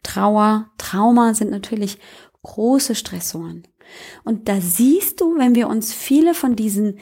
Trauer, 0.03 0.71
Trauma 0.77 1.33
sind 1.33 1.51
natürlich 1.51 1.97
große 2.43 2.95
Stressoren. 2.95 3.67
Und 4.23 4.47
da 4.47 4.61
siehst 4.61 5.21
du, 5.21 5.37
wenn 5.37 5.55
wir 5.55 5.67
uns 5.67 5.93
viele 5.93 6.33
von 6.33 6.55
diesen 6.55 6.99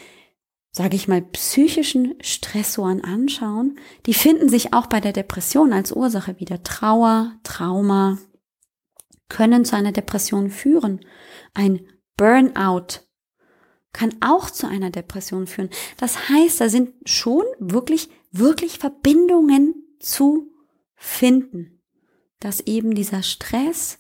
sage 0.75 0.95
ich 0.95 1.07
mal, 1.07 1.21
psychischen 1.21 2.15
Stressoren 2.19 3.03
anschauen, 3.03 3.77
die 4.07 4.15
finden 4.15 4.49
sich 4.49 4.73
auch 4.73 4.87
bei 4.87 4.99
der 4.99 5.13
Depression 5.13 5.71
als 5.71 5.91
Ursache 5.91 6.39
wieder. 6.39 6.63
Trauer, 6.63 7.33
Trauma 7.43 8.17
können 9.29 9.65
zu 9.65 9.75
einer 9.75 9.91
Depression 9.91 10.49
führen. 10.49 11.01
Ein 11.53 11.85
Burnout 12.17 13.01
kann 13.93 14.15
auch 14.21 14.49
zu 14.49 14.67
einer 14.67 14.89
Depression 14.89 15.47
führen. 15.47 15.69
Das 15.97 16.29
heißt, 16.29 16.60
da 16.60 16.69
sind 16.69 16.93
schon 17.06 17.43
wirklich, 17.60 18.10
wirklich 18.32 18.79
Verbindungen 18.79 19.75
zu 19.99 20.51
finden, 20.95 21.79
dass 22.39 22.62
eben 22.62 22.95
dieser 22.95 23.23
Stress 23.23 23.99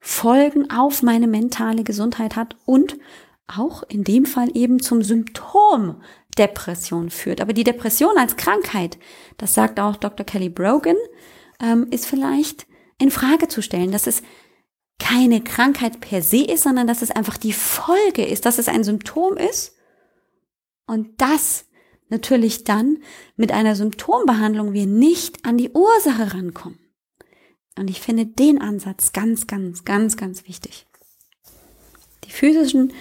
Folgen 0.00 0.70
auf 0.70 1.02
meine 1.02 1.26
mentale 1.26 1.84
Gesundheit 1.84 2.36
hat 2.36 2.56
und 2.66 2.98
auch 3.46 3.82
in 3.84 4.04
dem 4.04 4.26
Fall 4.26 4.50
eben 4.54 4.80
zum 4.80 5.02
Symptom 5.02 6.02
Depression 6.36 7.10
führt. 7.10 7.40
Aber 7.40 7.52
die 7.52 7.64
Depression 7.64 8.16
als 8.16 8.36
Krankheit, 8.36 8.98
das 9.38 9.54
sagt 9.54 9.80
auch 9.80 9.96
Dr. 9.96 10.24
Kelly 10.24 10.50
Brogan, 10.50 10.96
ähm, 11.60 11.88
ist 11.90 12.06
vielleicht 12.06 12.66
in 12.98 13.10
Frage 13.10 13.48
zu 13.48 13.62
stellen, 13.62 13.90
dass 13.90 14.06
es 14.06 14.22
keine 15.08 15.40
Krankheit 15.40 16.00
per 16.00 16.22
se 16.22 16.44
ist, 16.44 16.64
sondern 16.64 16.86
dass 16.86 17.00
es 17.00 17.10
einfach 17.10 17.38
die 17.38 17.54
Folge 17.54 18.26
ist, 18.26 18.44
dass 18.44 18.58
es 18.58 18.68
ein 18.68 18.84
Symptom 18.84 19.38
ist 19.38 19.74
und 20.86 21.08
das 21.20 21.64
natürlich 22.10 22.64
dann 22.64 22.98
mit 23.34 23.50
einer 23.50 23.74
Symptombehandlung 23.74 24.74
wir 24.74 24.86
nicht 24.86 25.46
an 25.46 25.56
die 25.56 25.70
Ursache 25.70 26.34
rankommen. 26.34 26.78
Und 27.78 27.88
ich 27.88 28.00
finde 28.02 28.26
den 28.26 28.60
Ansatz 28.60 29.12
ganz, 29.12 29.46
ganz, 29.46 29.84
ganz, 29.84 30.18
ganz 30.18 30.46
wichtig. 30.46 30.86
Die 32.24 32.30
physischen 32.30 32.92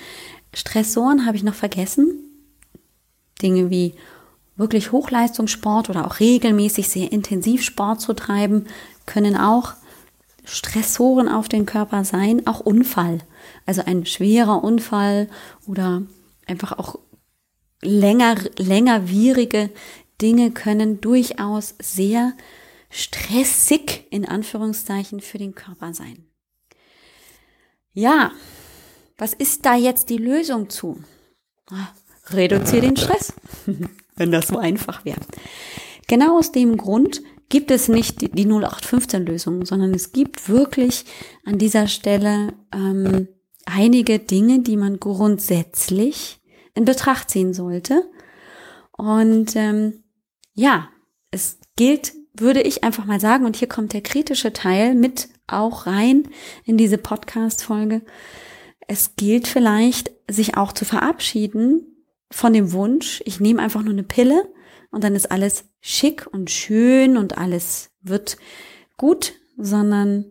Stressoren 0.54 1.26
habe 1.26 1.36
ich 1.36 1.44
noch 1.44 1.56
vergessen. 1.56 2.24
Dinge 3.42 3.70
wie 3.70 3.96
wirklich 4.56 4.94
Hochleistungssport 4.94 5.90
oder 5.90 6.08
auch 6.08 6.22
regelmäßig 6.22 6.88
sehr 6.88 7.12
intensiv 7.12 7.64
Sport 7.64 8.00
zu 8.00 8.14
treiben, 8.14 8.66
können 9.06 9.36
auch 9.36 9.74
Stressoren 10.48 11.28
auf 11.28 11.50
den 11.50 11.66
Körper 11.66 12.06
sein, 12.06 12.48
auch 12.48 12.62
Unfall. 12.62 13.20
Also 13.66 13.84
ein 13.86 14.06
schwerer 14.06 14.64
Unfall 14.64 15.30
oder 15.66 16.04
einfach 16.46 16.78
auch 16.80 17.00
länger, 17.82 18.36
längerwierige 18.58 19.70
Dinge 20.22 20.52
können 20.52 21.02
durchaus 21.02 21.76
sehr 21.80 22.34
stressig 22.90 24.08
in 24.10 24.26
Anführungszeichen 24.26 25.20
für 25.20 25.38
den 25.38 25.54
Körper 25.54 25.94
sein. 25.94 26.26
Ja, 27.94 28.32
was 29.18 29.34
ist 29.34 29.66
da 29.66 29.76
jetzt 29.76 30.10
die 30.10 30.18
Lösung 30.18 30.70
zu? 30.70 31.04
Reduziere 32.30 32.82
den 32.82 32.96
Stress, 32.96 33.34
wenn 34.16 34.32
das 34.32 34.48
so 34.48 34.58
einfach 34.58 35.04
wäre. 35.04 35.20
Genau 36.08 36.38
aus 36.40 36.54
dem 36.54 36.78
Grund 36.78 37.22
gibt 37.50 37.72
es 37.72 37.88
nicht 37.88 38.22
die 38.22 38.48
0815-Lösung, 38.48 39.66
sondern 39.66 39.94
es 39.94 40.12
gibt 40.12 40.50
wirklich 40.50 41.06
an 41.46 41.58
dieser 41.58 41.88
Stelle 41.88 42.54
ähm, 42.74 43.28
einige 43.66 44.20
Dinge, 44.20 44.60
die 44.60 44.78
man 44.78 45.00
grundsätzlich 45.00 46.40
in 46.74 46.86
Betracht 46.86 47.30
ziehen 47.30 47.54
sollte. 47.54 48.10
Und 48.98 49.56
ähm, 49.56 50.04
ja, 50.54 50.90
es 51.32 51.60
gilt, 51.76 52.14
würde 52.34 52.62
ich 52.62 52.84
einfach 52.84 53.06
mal 53.06 53.20
sagen, 53.20 53.46
und 53.46 53.56
hier 53.56 53.68
kommt 53.68 53.94
der 53.94 54.02
kritische 54.02 54.54
Teil 54.54 54.96
mit 54.96 55.30
auch 55.48 55.86
rein 55.86 56.28
in 56.66 56.78
diese 56.78 56.98
Podcast-Folge. 56.98 58.02
Es 58.88 59.16
gilt 59.16 59.48
vielleicht, 59.48 60.12
sich 60.30 60.58
auch 60.58 60.74
zu 60.74 60.84
verabschieden 60.84 62.04
von 62.32 62.52
dem 62.52 62.74
Wunsch, 62.74 63.22
ich 63.26 63.40
nehme 63.40 63.62
einfach 63.62 63.82
nur 63.82 63.94
eine 63.94 64.04
Pille 64.04 64.50
und 64.92 65.04
dann 65.04 65.16
ist 65.16 65.32
alles 65.32 65.66
schick 65.82 66.28
und 66.32 66.50
schön 66.50 67.18
und 67.18 67.38
alles 67.38 67.92
wird 68.02 68.38
gut, 68.98 69.34
sondern 69.58 70.26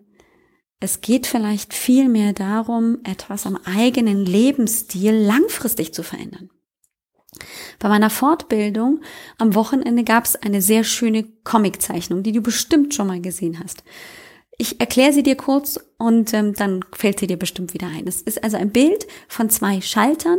es 0.81 1.01
geht 1.01 1.27
vielleicht 1.27 1.73
viel 1.73 2.09
mehr 2.09 2.33
darum, 2.33 2.99
etwas 3.05 3.47
am 3.47 3.57
eigenen 3.64 4.25
Lebensstil 4.25 5.14
langfristig 5.14 5.95
zu 5.95 6.03
verändern. 6.03 6.51
Bei 7.79 7.88
meiner 7.88 8.11
Fortbildung 8.11 9.01
am 9.38 9.55
Wochenende 9.55 10.05
gab 10.05 10.25
es 10.25 10.37
eine 10.37 10.62
sehr 10.62 10.85
schöne 10.85 11.25
Comiczeichnung, 11.45 12.23
die 12.23 12.33
du 12.33 12.40
bestimmt 12.40 12.95
schon 12.95 13.07
mal 13.07 13.21
gesehen 13.21 13.61
hast. 13.62 13.85
Ich 14.59 14.81
erkläre 14.81 15.12
sie 15.12 15.23
dir 15.23 15.37
kurz 15.37 15.79
und 15.99 16.33
ähm, 16.33 16.55
dann 16.55 16.83
fällt 16.92 17.21
sie 17.21 17.27
dir 17.27 17.37
bestimmt 17.37 17.75
wieder 17.75 17.88
ein. 17.88 18.07
Es 18.07 18.23
ist 18.23 18.42
also 18.42 18.57
ein 18.57 18.71
Bild 18.71 19.07
von 19.29 19.51
zwei 19.51 19.83
Schaltern. 19.83 20.38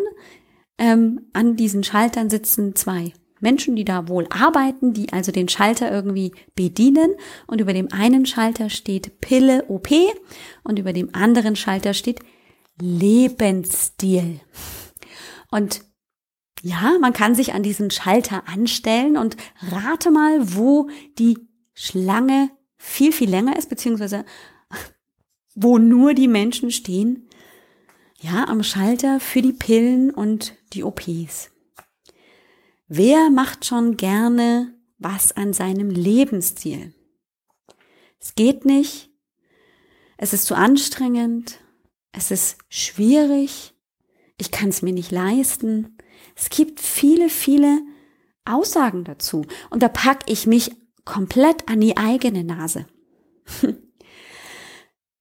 Ähm, 0.80 1.28
an 1.34 1.56
diesen 1.56 1.84
Schaltern 1.84 2.30
sitzen 2.30 2.76
zwei 2.76 3.14
Menschen, 3.40 3.76
die 3.76 3.86
da 3.86 4.08
wohl 4.08 4.28
arbeiten, 4.30 4.94
die 4.94 5.12
also 5.14 5.32
den 5.32 5.48
Schalter 5.48 5.92
irgendwie 5.92 6.32
bedienen. 6.56 7.16
Und 7.48 7.62
über 7.62 7.74
dem 7.74 7.92
einen 7.92 8.26
Schalter 8.26 8.70
steht 8.70 9.22
Pille 9.22 9.66
OP 9.68 9.90
und 10.64 10.80
über 10.80 10.94
dem 10.94 11.10
anderen 11.14 11.56
Schalter 11.56 11.94
steht 11.94 12.20
Lebensstil. 12.80 14.40
Und 15.52 15.82
ja, 16.62 16.98
man 17.00 17.14
kann 17.14 17.36
sich 17.36 17.54
an 17.54 17.64
diesen 17.64 17.92
Schalter 17.92 18.44
anstellen 18.48 19.18
und 19.18 19.38
rate 19.72 20.12
mal, 20.12 20.56
wo 20.56 20.90
die 21.18 21.38
Schlange 21.74 22.50
viel, 22.78 23.12
viel 23.12 23.30
länger 23.30 23.58
ist, 23.58 23.70
beziehungsweise 23.70 24.26
wo 25.56 25.78
nur 25.78 26.14
die 26.14 26.28
Menschen 26.28 26.72
stehen. 26.72 27.30
Ja, 28.20 28.48
am 28.48 28.64
Schalter 28.64 29.20
für 29.20 29.42
die 29.42 29.54
Pillen 29.54 30.12
und 30.12 30.56
die 30.74 30.84
OPs. 30.84 31.52
Wer 32.88 33.30
macht 33.30 33.66
schon 33.66 33.98
gerne 33.98 34.74
was 34.98 35.34
an 35.34 35.52
seinem 35.54 35.90
Lebensstil? 35.90 36.94
Es 38.20 38.36
geht 38.36 38.66
nicht. 38.66 39.10
Es 40.18 40.34
ist 40.34 40.46
zu 40.46 40.56
anstrengend. 40.56 41.60
Es 42.14 42.32
ist 42.32 42.58
schwierig. 42.70 43.74
Ich 44.38 44.52
kann 44.52 44.70
es 44.70 44.82
mir 44.82 44.94
nicht 44.94 45.12
leisten. 45.12 45.98
Es 46.36 46.50
gibt 46.50 46.80
viele, 46.80 47.30
viele 47.30 47.82
Aussagen 48.46 49.04
dazu. 49.04 49.46
Und 49.70 49.84
da 49.84 49.90
packe 49.90 50.32
ich 50.32 50.48
mich 50.48 50.72
komplett 51.04 51.68
an 51.70 51.82
die 51.82 51.98
eigene 51.98 52.44
Nase. 52.44 52.86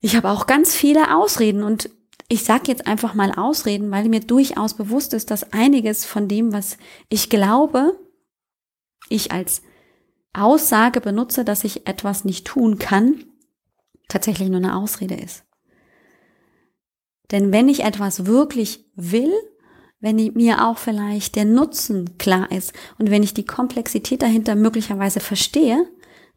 Ich 0.01 0.15
habe 0.15 0.31
auch 0.31 0.47
ganz 0.47 0.73
viele 0.73 1.17
Ausreden 1.17 1.65
und 1.65 1.91
ich 2.29 2.45
sage 2.45 2.65
jetzt 2.67 2.87
einfach 2.87 3.15
mal 3.15 3.33
Ausreden, 3.33 3.91
weil 3.91 4.09
mir 4.09 4.21
durchaus 4.21 4.75
bewusst 4.75 5.15
ist, 5.15 5.31
dass 5.31 5.53
einiges 5.53 6.05
von 6.05 6.29
dem, 6.29 6.53
was 6.53 6.77
ich 7.09 7.31
glaube, 7.31 7.99
ich 9.09 9.33
als 9.33 9.63
Aussage 10.33 11.01
benutze, 11.01 11.45
dass 11.45 11.65
ich 11.65 11.87
etwas 11.87 12.25
nicht 12.25 12.47
tun 12.47 12.79
kann, 12.79 13.25
tatsächlich 14.09 14.49
nur 14.49 14.59
eine 14.59 14.77
Ausrede 14.77 15.15
ist. 15.15 15.45
Denn 17.31 17.53
wenn 17.53 17.69
ich 17.69 17.85
etwas 17.85 18.27
wirklich 18.27 18.85
will, 18.95 19.33
wenn 20.01 20.17
mir 20.35 20.67
auch 20.67 20.79
vielleicht 20.79 21.37
der 21.37 21.45
Nutzen 21.45 22.19
klar 22.19 22.53
ist 22.53 22.73
und 22.99 23.11
wenn 23.11 23.23
ich 23.23 23.35
die 23.35 23.47
Komplexität 23.47 24.23
dahinter 24.23 24.55
möglicherweise 24.55 25.21
verstehe, 25.21 25.87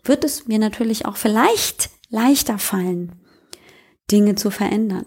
wird 0.04 0.24
es 0.24 0.48
mir 0.48 0.60
natürlich 0.60 1.06
auch 1.06 1.18
vielleicht 1.18 1.90
leichter 2.10 2.58
fallen, 2.58 3.22
Dinge 4.10 4.36
zu 4.36 4.50
verändern. 4.50 5.06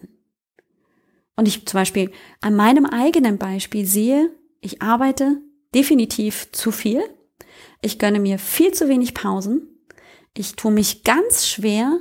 Und 1.37 1.49
ich 1.49 1.67
zum 1.67 1.79
Beispiel 1.79 2.11
an 2.41 2.55
meinem 2.55 2.87
eigenen 2.87 3.39
Beispiel 3.39 3.87
sehe, 3.87 4.31
ich 4.61 4.83
arbeite 4.83 5.41
definitiv 5.75 6.51
zu 6.53 6.71
viel. 6.71 7.03
Ich 7.81 7.99
gönne 7.99 8.21
mir 8.21 8.39
viel 8.39 8.73
zu 8.73 8.89
wenig 8.89 9.15
Pausen. 9.15 9.69
Ich 10.35 10.55
tue 10.57 10.71
mich 10.71 11.05
ganz 11.05 11.47
schwer, 11.47 11.99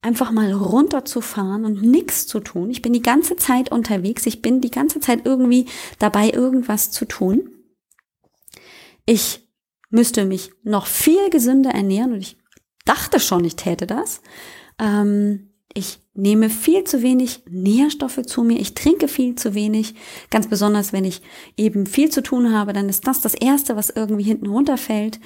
einfach 0.00 0.30
mal 0.30 0.52
runterzufahren 0.52 1.64
und 1.64 1.82
nichts 1.82 2.26
zu 2.26 2.40
tun. 2.40 2.70
Ich 2.70 2.82
bin 2.82 2.92
die 2.92 3.02
ganze 3.02 3.36
Zeit 3.36 3.72
unterwegs. 3.72 4.26
Ich 4.26 4.42
bin 4.42 4.60
die 4.60 4.70
ganze 4.70 5.00
Zeit 5.00 5.26
irgendwie 5.26 5.66
dabei, 5.98 6.30
irgendwas 6.30 6.90
zu 6.90 7.04
tun. 7.04 7.50
Ich 9.04 9.48
müsste 9.90 10.24
mich 10.24 10.52
noch 10.62 10.86
viel 10.86 11.30
gesünder 11.30 11.70
ernähren 11.70 12.12
und 12.12 12.20
ich 12.20 12.38
dachte 12.84 13.20
schon, 13.20 13.44
ich 13.44 13.56
täte 13.56 13.86
das. 13.86 14.22
Ähm, 14.78 15.50
ich 15.74 16.00
nehme 16.16 16.50
viel 16.50 16.84
zu 16.84 17.02
wenig 17.02 17.42
Nährstoffe 17.48 18.22
zu 18.22 18.42
mir. 18.42 18.58
Ich 18.58 18.74
trinke 18.74 19.08
viel 19.08 19.34
zu 19.34 19.54
wenig. 19.54 19.94
Ganz 20.30 20.48
besonders, 20.48 20.92
wenn 20.92 21.04
ich 21.04 21.22
eben 21.56 21.86
viel 21.86 22.10
zu 22.10 22.22
tun 22.22 22.52
habe, 22.52 22.72
dann 22.72 22.88
ist 22.88 23.06
das 23.06 23.20
das 23.20 23.34
Erste, 23.34 23.76
was 23.76 23.90
irgendwie 23.90 24.24
hinten 24.24 24.46
runterfällt. 24.46 25.20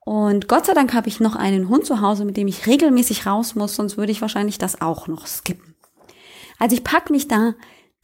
Und 0.00 0.46
Gott 0.46 0.66
sei 0.66 0.74
Dank 0.74 0.94
habe 0.94 1.08
ich 1.08 1.18
noch 1.18 1.34
einen 1.34 1.68
Hund 1.68 1.84
zu 1.84 2.00
Hause, 2.00 2.24
mit 2.24 2.36
dem 2.36 2.46
ich 2.46 2.66
regelmäßig 2.66 3.26
raus 3.26 3.56
muss, 3.56 3.74
sonst 3.74 3.96
würde 3.96 4.12
ich 4.12 4.22
wahrscheinlich 4.22 4.56
das 4.56 4.80
auch 4.80 5.08
noch 5.08 5.26
skippen. 5.26 5.74
Also 6.58 6.76
ich 6.76 6.84
packe 6.84 7.12
mich 7.12 7.26
da 7.26 7.54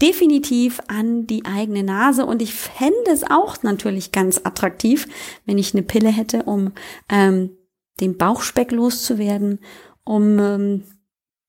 definitiv 0.02 0.80
an 0.88 1.28
die 1.28 1.44
eigene 1.44 1.84
Nase 1.84 2.26
und 2.26 2.42
ich 2.42 2.54
fände 2.54 3.10
es 3.12 3.22
auch 3.22 3.62
natürlich 3.62 4.10
ganz 4.10 4.40
attraktiv, 4.42 5.06
wenn 5.46 5.58
ich 5.58 5.74
eine 5.74 5.84
Pille 5.84 6.08
hätte, 6.08 6.42
um 6.42 6.72
ähm, 7.08 7.56
den 8.00 8.18
Bauchspeck 8.18 8.72
loszuwerden, 8.72 9.60
um 10.04 10.40
ähm, 10.40 10.84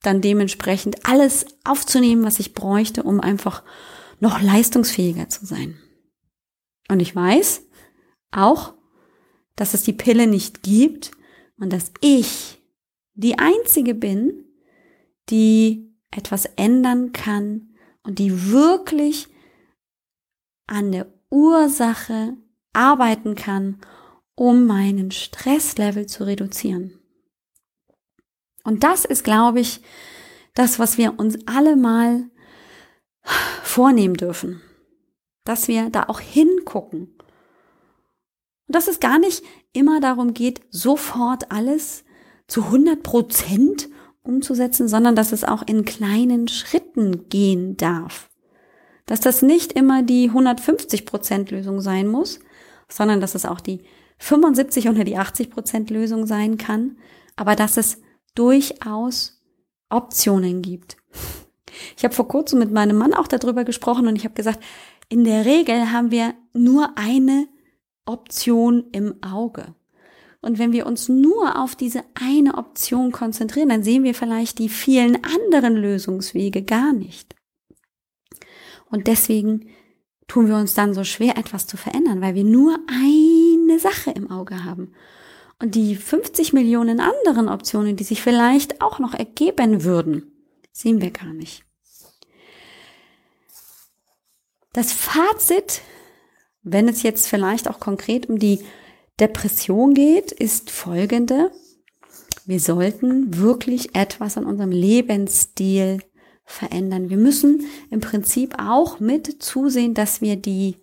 dann 0.03 0.21
dementsprechend 0.21 1.07
alles 1.07 1.45
aufzunehmen, 1.63 2.23
was 2.23 2.39
ich 2.39 2.53
bräuchte, 2.53 3.03
um 3.03 3.19
einfach 3.19 3.63
noch 4.19 4.41
leistungsfähiger 4.41 5.29
zu 5.29 5.45
sein. 5.45 5.79
Und 6.89 6.99
ich 6.99 7.15
weiß 7.15 7.63
auch, 8.31 8.73
dass 9.55 9.73
es 9.73 9.83
die 9.83 9.93
Pille 9.93 10.27
nicht 10.27 10.63
gibt 10.63 11.11
und 11.57 11.73
dass 11.73 11.91
ich 12.01 12.61
die 13.15 13.39
Einzige 13.39 13.95
bin, 13.95 14.45
die 15.29 15.95
etwas 16.11 16.45
ändern 16.57 17.11
kann 17.13 17.73
und 18.03 18.19
die 18.19 18.51
wirklich 18.51 19.27
an 20.67 20.91
der 20.91 21.07
Ursache 21.29 22.35
arbeiten 22.73 23.35
kann, 23.35 23.79
um 24.35 24.65
meinen 24.65 25.11
Stresslevel 25.11 26.07
zu 26.07 26.25
reduzieren. 26.25 26.99
Und 28.63 28.83
das 28.83 29.05
ist, 29.05 29.23
glaube 29.23 29.59
ich, 29.59 29.81
das, 30.53 30.79
was 30.79 30.97
wir 30.97 31.19
uns 31.19 31.37
alle 31.47 31.75
mal 31.75 32.29
vornehmen 33.63 34.15
dürfen. 34.15 34.61
Dass 35.43 35.67
wir 35.67 35.89
da 35.89 36.03
auch 36.07 36.19
hingucken. 36.19 37.15
Und 38.67 38.75
dass 38.75 38.87
es 38.87 38.99
gar 38.99 39.19
nicht 39.19 39.43
immer 39.73 39.99
darum 39.99 40.33
geht, 40.33 40.61
sofort 40.69 41.51
alles 41.51 42.05
zu 42.47 42.63
100 42.65 43.03
Prozent 43.03 43.89
umzusetzen, 44.21 44.87
sondern 44.87 45.15
dass 45.15 45.31
es 45.31 45.43
auch 45.43 45.63
in 45.67 45.83
kleinen 45.85 46.47
Schritten 46.47 47.27
gehen 47.27 47.75
darf. 47.75 48.29
Dass 49.05 49.19
das 49.19 49.41
nicht 49.41 49.73
immer 49.73 50.01
die 50.01 50.29
150 50.29 51.05
Prozent 51.05 51.51
Lösung 51.51 51.81
sein 51.81 52.07
muss, 52.07 52.39
sondern 52.87 53.19
dass 53.19 53.35
es 53.35 53.45
auch 53.45 53.59
die 53.59 53.83
75 54.19 54.87
oder 54.87 55.03
die 55.03 55.17
80 55.17 55.49
Prozent 55.49 55.89
Lösung 55.89 56.25
sein 56.25 56.57
kann, 56.57 56.97
aber 57.35 57.55
dass 57.55 57.75
es 57.75 58.01
durchaus 58.35 59.41
Optionen 59.89 60.61
gibt. 60.61 60.97
Ich 61.97 62.03
habe 62.03 62.13
vor 62.13 62.27
kurzem 62.27 62.59
mit 62.59 62.71
meinem 62.71 62.97
Mann 62.97 63.13
auch 63.13 63.27
darüber 63.27 63.63
gesprochen 63.63 64.07
und 64.07 64.15
ich 64.15 64.23
habe 64.23 64.35
gesagt, 64.35 64.63
in 65.09 65.23
der 65.23 65.45
Regel 65.45 65.91
haben 65.91 66.11
wir 66.11 66.33
nur 66.53 66.97
eine 66.97 67.47
Option 68.05 68.85
im 68.91 69.21
Auge. 69.23 69.75
Und 70.41 70.59
wenn 70.59 70.73
wir 70.73 70.85
uns 70.85 71.07
nur 71.07 71.61
auf 71.61 71.75
diese 71.75 72.03
eine 72.15 72.57
Option 72.57 73.11
konzentrieren, 73.11 73.69
dann 73.69 73.83
sehen 73.83 74.03
wir 74.03 74.13
vielleicht 74.13 74.59
die 74.59 74.69
vielen 74.69 75.23
anderen 75.23 75.75
Lösungswege 75.75 76.63
gar 76.63 76.91
nicht. 76.91 77.33
Und 78.89 79.07
deswegen 79.07 79.69
tun 80.27 80.47
wir 80.47 80.57
uns 80.57 80.73
dann 80.73 80.93
so 80.93 81.03
schwer, 81.03 81.37
etwas 81.37 81.65
zu 81.65 81.77
verändern, 81.77 82.21
weil 82.21 82.35
wir 82.35 82.43
nur 82.43 82.77
eine 82.87 83.79
Sache 83.79 84.11
im 84.11 84.29
Auge 84.29 84.65
haben. 84.65 84.93
Und 85.59 85.75
die 85.75 85.95
50 85.95 86.53
Millionen 86.53 86.99
anderen 86.99 87.47
Optionen, 87.47 87.95
die 87.95 88.03
sich 88.03 88.21
vielleicht 88.21 88.81
auch 88.81 88.99
noch 88.99 89.13
ergeben 89.13 89.83
würden, 89.83 90.31
sehen 90.71 91.01
wir 91.01 91.11
gar 91.11 91.33
nicht. 91.33 91.63
Das 94.73 94.91
Fazit, 94.91 95.81
wenn 96.63 96.87
es 96.87 97.03
jetzt 97.03 97.27
vielleicht 97.27 97.69
auch 97.69 97.79
konkret 97.79 98.27
um 98.27 98.39
die 98.39 98.59
Depression 99.19 99.93
geht, 99.93 100.31
ist 100.31 100.71
folgende. 100.71 101.51
Wir 102.45 102.59
sollten 102.59 103.37
wirklich 103.37 103.95
etwas 103.95 104.37
an 104.37 104.45
unserem 104.45 104.71
Lebensstil 104.71 105.99
verändern. 106.45 107.09
Wir 107.09 107.17
müssen 107.17 107.65
im 107.89 108.01
Prinzip 108.01 108.55
auch 108.59 108.99
mit 108.99 109.41
zusehen, 109.41 109.93
dass 109.93 110.21
wir 110.21 110.35
die 110.35 110.75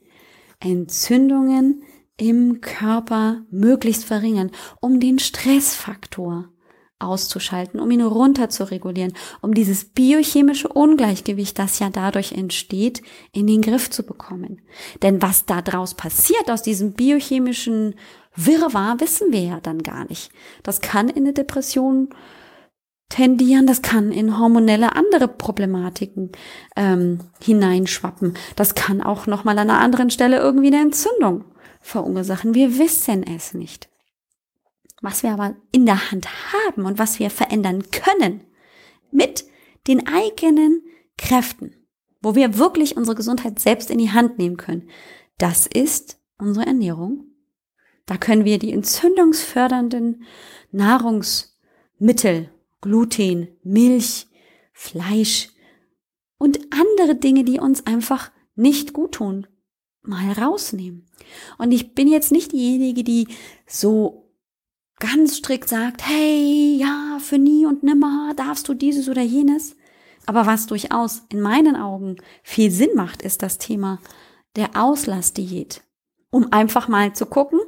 Entzündungen 0.61 1.83
im 2.21 2.61
Körper 2.61 3.43
möglichst 3.51 4.05
verringern, 4.05 4.51
um 4.81 5.01
den 5.01 5.19
Stressfaktor 5.19 6.51
auszuschalten, 6.99 7.81
um 7.81 7.91
ihn 7.91 8.03
runter 8.03 8.51
zu 8.51 8.71
regulieren, 8.71 9.15
um 9.41 9.55
dieses 9.55 9.87
biochemische 9.87 10.69
Ungleichgewicht, 10.69 11.59
das 11.59 11.79
ja 11.79 11.89
dadurch 11.89 12.33
entsteht, 12.33 13.01
in 13.33 13.47
den 13.47 13.63
Griff 13.63 13.89
zu 13.89 14.03
bekommen. 14.03 14.61
Denn 15.03 15.23
was 15.23 15.47
da 15.47 15.63
draus 15.63 15.95
passiert 15.95 16.51
aus 16.51 16.61
diesem 16.61 16.93
biochemischen 16.93 17.95
Wirrwarr, 18.37 19.01
wissen 19.01 19.33
wir 19.33 19.41
ja 19.43 19.61
dann 19.61 19.83
gar 19.83 20.05
nicht. 20.05 20.31
Das 20.63 20.83
kann 20.83 21.09
in 21.09 21.25
eine 21.25 21.33
Depression 21.33 22.11
tendieren, 23.09 23.67
das 23.67 23.81
kann 23.81 24.13
in 24.13 24.39
hormonelle 24.39 24.95
andere 24.95 25.27
Problematiken 25.27 26.33
ähm, 26.77 27.21
hineinschwappen. 27.43 28.35
Das 28.57 28.75
kann 28.75 29.01
auch 29.01 29.27
nochmal 29.27 29.59
an 29.59 29.71
einer 29.71 29.81
anderen 29.81 30.11
Stelle 30.11 30.39
irgendwie 30.39 30.69
eine 30.69 30.83
Entzündung 30.83 31.45
verursachen. 31.81 32.55
Wir 32.55 32.79
wissen 32.79 33.23
es 33.23 33.55
nicht. 33.55 33.89
Was 35.03 35.23
wir 35.23 35.31
aber 35.31 35.57
in 35.73 35.87
der 35.87 36.11
Hand 36.11 36.29
haben 36.53 36.85
und 36.85 36.99
was 36.99 37.19
wir 37.19 37.31
verändern 37.31 37.91
können 37.91 38.45
mit 39.11 39.45
den 39.87 40.07
eigenen 40.07 40.83
Kräften, 41.17 41.75
wo 42.21 42.35
wir 42.35 42.59
wirklich 42.59 42.97
unsere 42.97 43.17
Gesundheit 43.17 43.59
selbst 43.59 43.91
in 43.91 43.99
die 43.99 44.11
Hand 44.11 44.39
nehmen 44.39 44.59
können, 44.59 44.91
das 45.39 45.67
ist 45.67 46.21
unsere 46.39 46.67
Ernährung. 46.67 47.25
Da 48.05 48.19
können 48.19 48.45
wir 48.45 48.59
die 48.59 48.73
entzündungsfördernden 48.73 50.25
Nahrungsmittel, 50.71 52.51
Gluten, 52.81 53.49
Milch, 53.63 54.27
Fleisch 54.73 55.51
und 56.39 56.61
andere 56.73 57.15
Dinge, 57.15 57.45
die 57.45 57.61
uns 57.61 57.87
einfach 57.87 58.31
nicht 58.55 58.93
gut 58.93 59.13
tun, 59.13 59.47
mal 60.03 60.33
rausnehmen. 60.33 61.10
Und 61.59 61.73
ich 61.73 61.95
bin 61.95 62.09
jetzt 62.09 62.33
nicht 62.33 62.53
diejenige, 62.53 63.05
die 63.05 63.29
so 63.67 64.31
ganz 64.99 65.39
strikt 65.39 65.69
sagt, 65.69 66.07
hey, 66.07 66.77
ja, 66.79 67.19
für 67.21 67.39
nie 67.39 67.67
und 67.67 67.83
nimmer 67.83 68.33
darfst 68.37 68.69
du 68.69 68.75
dieses 68.75 69.09
oder 69.09 69.23
jenes. 69.23 69.77
Aber 70.27 70.47
was 70.47 70.67
durchaus 70.67 71.23
in 71.31 71.41
meinen 71.41 71.77
Augen 71.77 72.17
viel 72.43 72.71
Sinn 72.71 72.91
macht, 72.95 73.23
ist 73.23 73.43
das 73.43 73.59
Thema 73.59 73.99
der 74.57 74.71
Auslassdiät. 74.75 75.83
Um 76.31 76.53
einfach 76.53 76.87
mal 76.87 77.15
zu 77.15 77.27
gucken, 77.27 77.61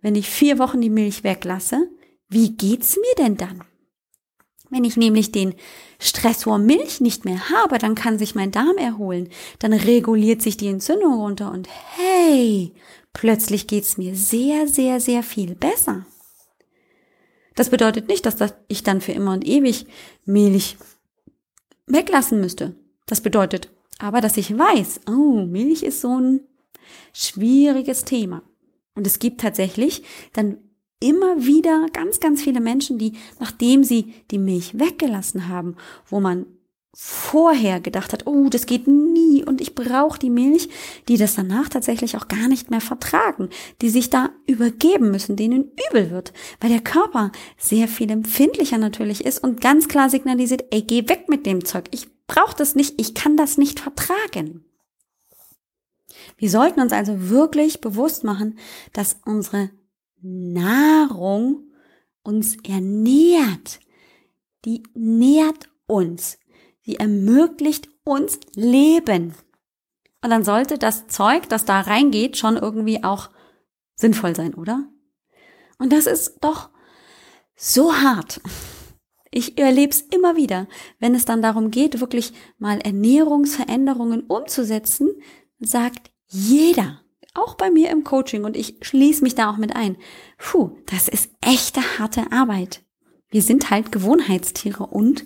wenn 0.00 0.14
ich 0.14 0.28
vier 0.28 0.58
Wochen 0.58 0.80
die 0.80 0.90
Milch 0.90 1.24
weglasse, 1.24 1.88
wie 2.28 2.56
geht's 2.56 2.96
mir 2.96 3.24
denn 3.24 3.36
dann? 3.36 3.64
Wenn 4.74 4.82
ich 4.82 4.96
nämlich 4.96 5.30
den 5.30 5.54
Stressor 6.00 6.58
Milch 6.58 7.00
nicht 7.00 7.24
mehr 7.24 7.48
habe, 7.48 7.78
dann 7.78 7.94
kann 7.94 8.18
sich 8.18 8.34
mein 8.34 8.50
Darm 8.50 8.76
erholen, 8.76 9.28
dann 9.60 9.72
reguliert 9.72 10.42
sich 10.42 10.56
die 10.56 10.66
Entzündung 10.66 11.14
runter 11.14 11.52
und 11.52 11.68
hey, 11.96 12.72
plötzlich 13.12 13.68
geht's 13.68 13.98
mir 13.98 14.16
sehr, 14.16 14.66
sehr, 14.66 14.98
sehr 14.98 15.22
viel 15.22 15.54
besser. 15.54 16.06
Das 17.54 17.70
bedeutet 17.70 18.08
nicht, 18.08 18.26
dass 18.26 18.54
ich 18.66 18.82
dann 18.82 19.00
für 19.00 19.12
immer 19.12 19.34
und 19.34 19.46
ewig 19.46 19.86
Milch 20.24 20.76
weglassen 21.86 22.40
müsste. 22.40 22.74
Das 23.06 23.20
bedeutet 23.20 23.70
aber, 24.00 24.20
dass 24.20 24.36
ich 24.36 24.58
weiß, 24.58 25.02
oh, 25.06 25.46
Milch 25.46 25.84
ist 25.84 26.00
so 26.00 26.18
ein 26.18 26.40
schwieriges 27.12 28.04
Thema. 28.04 28.42
Und 28.96 29.06
es 29.06 29.20
gibt 29.20 29.40
tatsächlich 29.40 30.02
dann 30.32 30.58
immer 31.00 31.44
wieder 31.44 31.86
ganz, 31.92 32.20
ganz 32.20 32.42
viele 32.42 32.60
Menschen, 32.60 32.98
die, 32.98 33.12
nachdem 33.40 33.84
sie 33.84 34.14
die 34.30 34.38
Milch 34.38 34.78
weggelassen 34.78 35.48
haben, 35.48 35.76
wo 36.08 36.20
man 36.20 36.46
vorher 36.96 37.80
gedacht 37.80 38.12
hat, 38.12 38.26
oh, 38.26 38.48
das 38.48 38.66
geht 38.66 38.86
nie 38.86 39.44
und 39.44 39.60
ich 39.60 39.74
brauche 39.74 40.18
die 40.18 40.30
Milch, 40.30 40.68
die 41.08 41.16
das 41.16 41.34
danach 41.34 41.68
tatsächlich 41.68 42.16
auch 42.16 42.28
gar 42.28 42.48
nicht 42.48 42.70
mehr 42.70 42.80
vertragen, 42.80 43.48
die 43.82 43.90
sich 43.90 44.10
da 44.10 44.30
übergeben 44.46 45.10
müssen, 45.10 45.34
denen 45.34 45.72
übel 45.90 46.10
wird, 46.10 46.32
weil 46.60 46.70
der 46.70 46.80
Körper 46.80 47.32
sehr 47.58 47.88
viel 47.88 48.10
empfindlicher 48.10 48.78
natürlich 48.78 49.24
ist 49.24 49.42
und 49.42 49.60
ganz 49.60 49.88
klar 49.88 50.08
signalisiert, 50.08 50.64
ey, 50.70 50.82
geh 50.82 51.08
weg 51.08 51.28
mit 51.28 51.46
dem 51.46 51.64
Zeug, 51.64 51.86
ich 51.90 52.06
brauche 52.26 52.56
das 52.56 52.76
nicht, 52.76 53.00
ich 53.00 53.14
kann 53.14 53.36
das 53.36 53.58
nicht 53.58 53.80
vertragen. 53.80 54.64
Wir 56.36 56.48
sollten 56.48 56.80
uns 56.80 56.92
also 56.92 57.28
wirklich 57.28 57.80
bewusst 57.80 58.22
machen, 58.24 58.58
dass 58.92 59.16
unsere 59.24 59.70
Nahrung 60.24 61.70
uns 62.22 62.56
ernährt. 62.66 63.80
Die 64.64 64.82
nährt 64.94 65.68
uns. 65.86 66.38
Sie 66.80 66.96
ermöglicht 66.96 67.88
uns 68.04 68.40
Leben. 68.54 69.34
Und 70.22 70.30
dann 70.30 70.42
sollte 70.44 70.78
das 70.78 71.06
Zeug, 71.06 71.48
das 71.50 71.66
da 71.66 71.80
reingeht, 71.80 72.38
schon 72.38 72.56
irgendwie 72.56 73.04
auch 73.04 73.30
sinnvoll 73.94 74.34
sein, 74.34 74.54
oder? 74.54 74.88
Und 75.78 75.92
das 75.92 76.06
ist 76.06 76.38
doch 76.40 76.70
so 77.54 77.94
hart. 77.94 78.40
Ich 79.30 79.58
erlebe 79.58 79.90
es 79.90 80.00
immer 80.00 80.36
wieder, 80.36 80.66
wenn 80.98 81.14
es 81.14 81.26
dann 81.26 81.42
darum 81.42 81.70
geht, 81.70 82.00
wirklich 82.00 82.32
mal 82.58 82.80
Ernährungsveränderungen 82.80 84.22
umzusetzen, 84.22 85.10
sagt 85.58 86.10
jeder, 86.26 87.03
auch 87.34 87.54
bei 87.54 87.70
mir 87.70 87.90
im 87.90 88.04
Coaching 88.04 88.44
und 88.44 88.56
ich 88.56 88.76
schließe 88.82 89.22
mich 89.22 89.34
da 89.34 89.50
auch 89.50 89.56
mit 89.56 89.74
ein. 89.76 89.96
Puh, 90.38 90.76
das 90.86 91.08
ist 91.08 91.30
echte 91.40 91.80
harte 91.98 92.32
Arbeit. 92.32 92.82
Wir 93.28 93.42
sind 93.42 93.70
halt 93.70 93.92
Gewohnheitstiere 93.92 94.86
und 94.86 95.24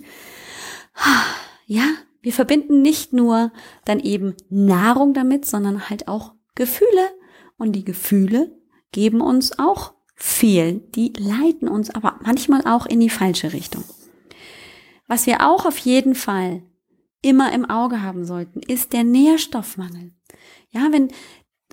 ja, 1.65 1.83
wir 2.21 2.33
verbinden 2.33 2.81
nicht 2.81 3.13
nur 3.13 3.51
dann 3.85 3.99
eben 3.99 4.35
Nahrung 4.49 5.13
damit, 5.13 5.45
sondern 5.45 5.89
halt 5.89 6.07
auch 6.07 6.33
Gefühle. 6.55 7.11
Und 7.57 7.73
die 7.73 7.85
Gefühle 7.85 8.57
geben 8.91 9.21
uns 9.21 9.59
auch 9.59 9.93
viel. 10.15 10.79
Die 10.95 11.13
leiten 11.17 11.67
uns 11.67 11.89
aber 11.89 12.19
manchmal 12.23 12.65
auch 12.65 12.85
in 12.85 12.99
die 12.99 13.09
falsche 13.09 13.53
Richtung. 13.53 13.83
Was 15.07 15.25
wir 15.25 15.47
auch 15.47 15.65
auf 15.65 15.77
jeden 15.77 16.15
Fall 16.15 16.63
immer 17.21 17.51
im 17.53 17.69
Auge 17.69 18.01
haben 18.01 18.25
sollten, 18.25 18.61
ist 18.61 18.93
der 18.93 19.03
Nährstoffmangel. 19.03 20.13
Ja, 20.71 20.87
wenn 20.91 21.09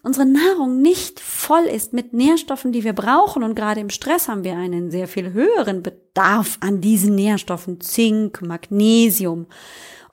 unsere 0.06 0.24
Nahrung 0.24 0.80
nicht 0.80 1.18
voll 1.18 1.64
ist 1.64 1.92
mit 1.92 2.12
Nährstoffen, 2.12 2.70
die 2.70 2.84
wir 2.84 2.92
brauchen 2.92 3.42
und 3.42 3.56
gerade 3.56 3.80
im 3.80 3.90
Stress 3.90 4.28
haben 4.28 4.44
wir 4.44 4.56
einen 4.56 4.92
sehr 4.92 5.08
viel 5.08 5.32
höheren 5.32 5.82
Bedarf 5.82 6.58
an 6.60 6.80
diesen 6.80 7.16
Nährstoffen, 7.16 7.80
Zink, 7.80 8.40
Magnesium, 8.40 9.46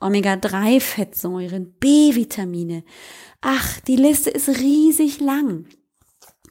Omega-3-Fettsäuren, 0.00 1.74
B-Vitamine. 1.78 2.82
Ach, 3.40 3.80
die 3.82 3.94
Liste 3.94 4.30
ist 4.30 4.48
riesig 4.48 5.20
lang. 5.20 5.66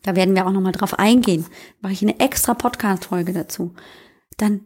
Da 0.04 0.16
werden 0.16 0.36
wir 0.36 0.48
auch 0.48 0.52
nochmal 0.52 0.72
drauf 0.72 0.98
eingehen. 0.98 1.46
Mache 1.82 1.94
ich 1.94 2.02
eine 2.02 2.22
extra 2.22 2.54
Podcast-Folge 2.54 3.34
dazu. 3.34 3.74
Dann, 4.38 4.66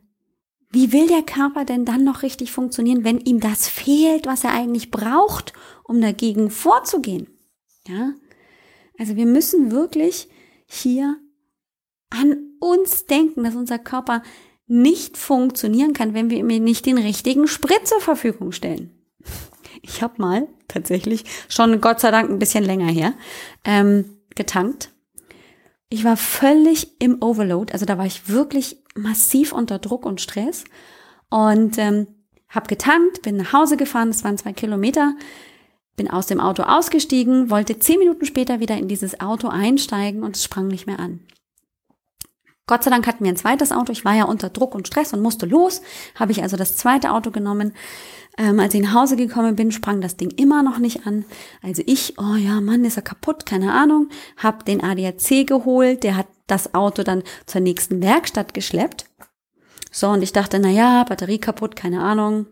wie 0.70 0.92
will 0.92 1.08
der 1.08 1.24
Körper 1.24 1.66
denn 1.66 1.84
dann 1.84 2.04
noch 2.04 2.22
richtig 2.22 2.52
funktionieren, 2.52 3.04
wenn 3.04 3.22
ihm 3.22 3.40
das 3.40 3.68
fehlt, 3.68 4.28
was 4.28 4.44
er 4.44 4.52
eigentlich 4.54 4.92
braucht, 4.92 5.54
um 5.84 6.00
dagegen 6.00 6.52
vorzugehen? 6.52 7.28
Ja? 7.88 8.14
Also 8.98 9.16
wir 9.16 9.26
müssen 9.26 9.72
wirklich 9.72 10.28
hier 10.66 11.18
an 12.10 12.38
uns 12.60 13.06
denken, 13.06 13.44
dass 13.44 13.56
unser 13.56 13.80
Körper 13.80 14.24
nicht 14.68 15.18
funktionieren 15.18 15.94
kann, 15.94 16.14
wenn 16.14 16.30
wir 16.30 16.38
ihm 16.38 16.64
nicht 16.64 16.86
den 16.86 16.98
richtigen 16.98 17.48
Sprit 17.48 17.88
zur 17.88 18.02
Verfügung 18.02 18.52
stellen. 18.52 18.92
Ich 19.82 20.02
habe 20.02 20.16
mal 20.18 20.48
tatsächlich 20.68 21.24
schon 21.48 21.80
Gott 21.80 22.00
sei 22.00 22.12
Dank 22.12 22.30
ein 22.30 22.40
bisschen 22.40 22.64
länger 22.64 22.92
her 22.92 23.14
ähm, 23.64 24.18
getankt. 24.36 24.92
Ich 25.90 26.04
war 26.04 26.18
völlig 26.18 27.02
im 27.02 27.22
Overload, 27.22 27.72
also 27.72 27.86
da 27.86 27.98
war 27.98 28.06
ich 28.06 28.28
wirklich 28.28 28.84
massiv 28.96 29.54
unter 29.54 29.80
Druck 29.80 30.06
und 30.06 30.20
Stress 30.20 30.66
und 31.30 31.78
ähm, 31.78 32.08
habe 32.50 32.68
getankt, 32.68 33.22
bin 33.22 33.38
nach 33.38 33.54
Hause 33.54 33.78
gefahren, 33.78 34.10
das 34.10 34.24
waren 34.24 34.38
zwei 34.38 34.52
Kilometer, 34.52 35.16
bin 35.98 36.10
aus 36.10 36.28
dem 36.28 36.40
Auto 36.40 36.64
ausgestiegen, 36.64 37.50
wollte 37.50 37.80
zehn 37.80 38.00
Minuten 38.00 38.26
später 38.26 38.62
wieder 38.62 38.78
in 38.78 38.88
dieses 38.88 39.20
Auto 39.20 39.50
einsteigen 39.50 40.24
und 40.24 40.38
es 40.38 40.44
sprang 40.44 40.68
nicht 40.68 40.88
mehr 40.88 41.00
an. 41.00 41.20
Gott 42.68 42.84
sei 42.84 42.92
Dank 42.92 43.08
hatten 43.08 43.24
wir 43.24 43.32
ein 43.32 43.38
zweites 43.38 43.72
Auto. 43.72 43.94
Ich 43.94 44.04
war 44.06 44.14
ja 44.14 44.26
unter 44.26 44.50
Druck 44.50 44.76
und 44.76 44.88
Stress 44.88 45.14
und 45.14 45.22
musste 45.22 45.46
los. 45.46 45.82
Habe 46.16 46.34
ich 46.34 46.44
also 46.44 46.58
das 46.58 46.76
zweite 46.76 47.12
Auto 47.12 47.32
genommen. 47.32 47.74
Ähm, 48.38 48.60
als 48.60 48.74
ich 48.74 48.82
nach 48.82 48.94
Hause 48.94 49.16
gekommen 49.16 49.56
bin, 49.56 49.72
sprang 49.72 50.02
das 50.02 50.18
Ding 50.18 50.30
immer 50.32 50.64
noch 50.64 50.78
nicht 50.78 51.08
an. 51.08 51.26
Also 51.64 51.82
ich, 51.86 52.20
oh 52.20 52.36
ja, 52.36 52.60
Mann, 52.60 52.84
ist 52.84 52.98
er 52.98 53.04
kaputt, 53.04 53.46
keine 53.46 53.74
Ahnung, 53.74 54.10
habe 54.36 54.66
den 54.66 54.84
ADAC 54.84 55.48
geholt. 55.48 56.04
Der 56.04 56.18
hat 56.18 56.28
das 56.46 56.74
Auto 56.76 57.04
dann 57.04 57.24
zur 57.46 57.62
nächsten 57.62 58.02
Werkstatt 58.02 58.54
geschleppt. 58.54 59.06
So, 59.90 60.10
und 60.10 60.22
ich 60.22 60.34
dachte, 60.34 60.60
na 60.60 60.70
ja, 60.70 61.06
Batterie 61.06 61.40
kaputt, 61.40 61.78
keine 61.78 62.02
Ahnung. 62.04 62.48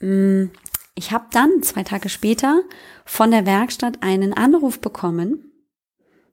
Hm, 0.00 0.50
ich 0.94 1.10
habe 1.10 1.26
dann 1.32 1.62
zwei 1.62 1.82
Tage 1.82 2.08
später 2.08 2.62
von 3.04 3.30
der 3.30 3.46
Werkstatt 3.46 4.02
einen 4.02 4.32
Anruf 4.32 4.80
bekommen, 4.80 5.50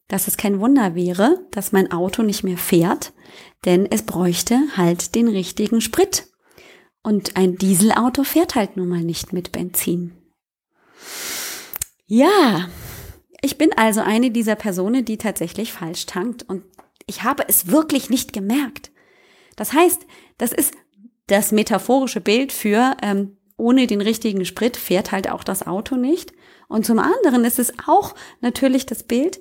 dass 0.08 0.28
es 0.28 0.38
kein 0.38 0.60
Wunder 0.60 0.94
wäre, 0.94 1.46
dass 1.52 1.72
mein 1.72 1.92
Auto 1.92 2.22
nicht 2.22 2.44
mehr 2.44 2.58
fährt, 2.58 3.14
denn 3.66 3.86
es 3.90 4.04
bräuchte 4.04 4.60
halt 4.76 5.16
den 5.16 5.28
richtigen 5.28 5.82
Sprit. 5.82 6.28
Und 7.02 7.38
ein 7.38 7.56
Dieselauto 7.56 8.24
fährt 8.24 8.56
halt 8.56 8.78
nun 8.78 8.90
mal 8.90 9.02
nicht 9.02 9.34
mit 9.34 9.52
Benzin. 9.52 10.12
Ja, 12.06 12.70
ich 13.42 13.58
bin 13.58 13.72
also 13.76 14.02
eine 14.02 14.30
dieser 14.30 14.56
Personen, 14.56 15.06
die 15.06 15.18
tatsächlich 15.18 15.74
falsch 15.74 16.06
tankt 16.06 16.44
und 16.44 16.64
ich 17.08 17.24
habe 17.24 17.46
es 17.48 17.68
wirklich 17.68 18.10
nicht 18.10 18.34
gemerkt. 18.34 18.92
Das 19.56 19.74
heißt, 19.74 20.06
das 20.38 20.52
ist 20.52 20.76
das 21.28 21.52
metaphorische 21.52 22.22
Bild 22.22 22.52
für 22.52 22.96
ähm, 23.02 23.38
ohne 23.62 23.86
den 23.86 24.02
richtigen 24.02 24.44
Sprit 24.44 24.76
fährt 24.76 25.12
halt 25.12 25.30
auch 25.30 25.44
das 25.44 25.66
Auto 25.66 25.96
nicht. 25.96 26.34
Und 26.68 26.86
zum 26.86 27.00
anderen 27.00 27.46
ist 27.46 27.60
es 27.60 27.72
auch 27.86 28.16
natürlich 28.42 28.88
das 28.88 29.04
Bild, 29.04 29.40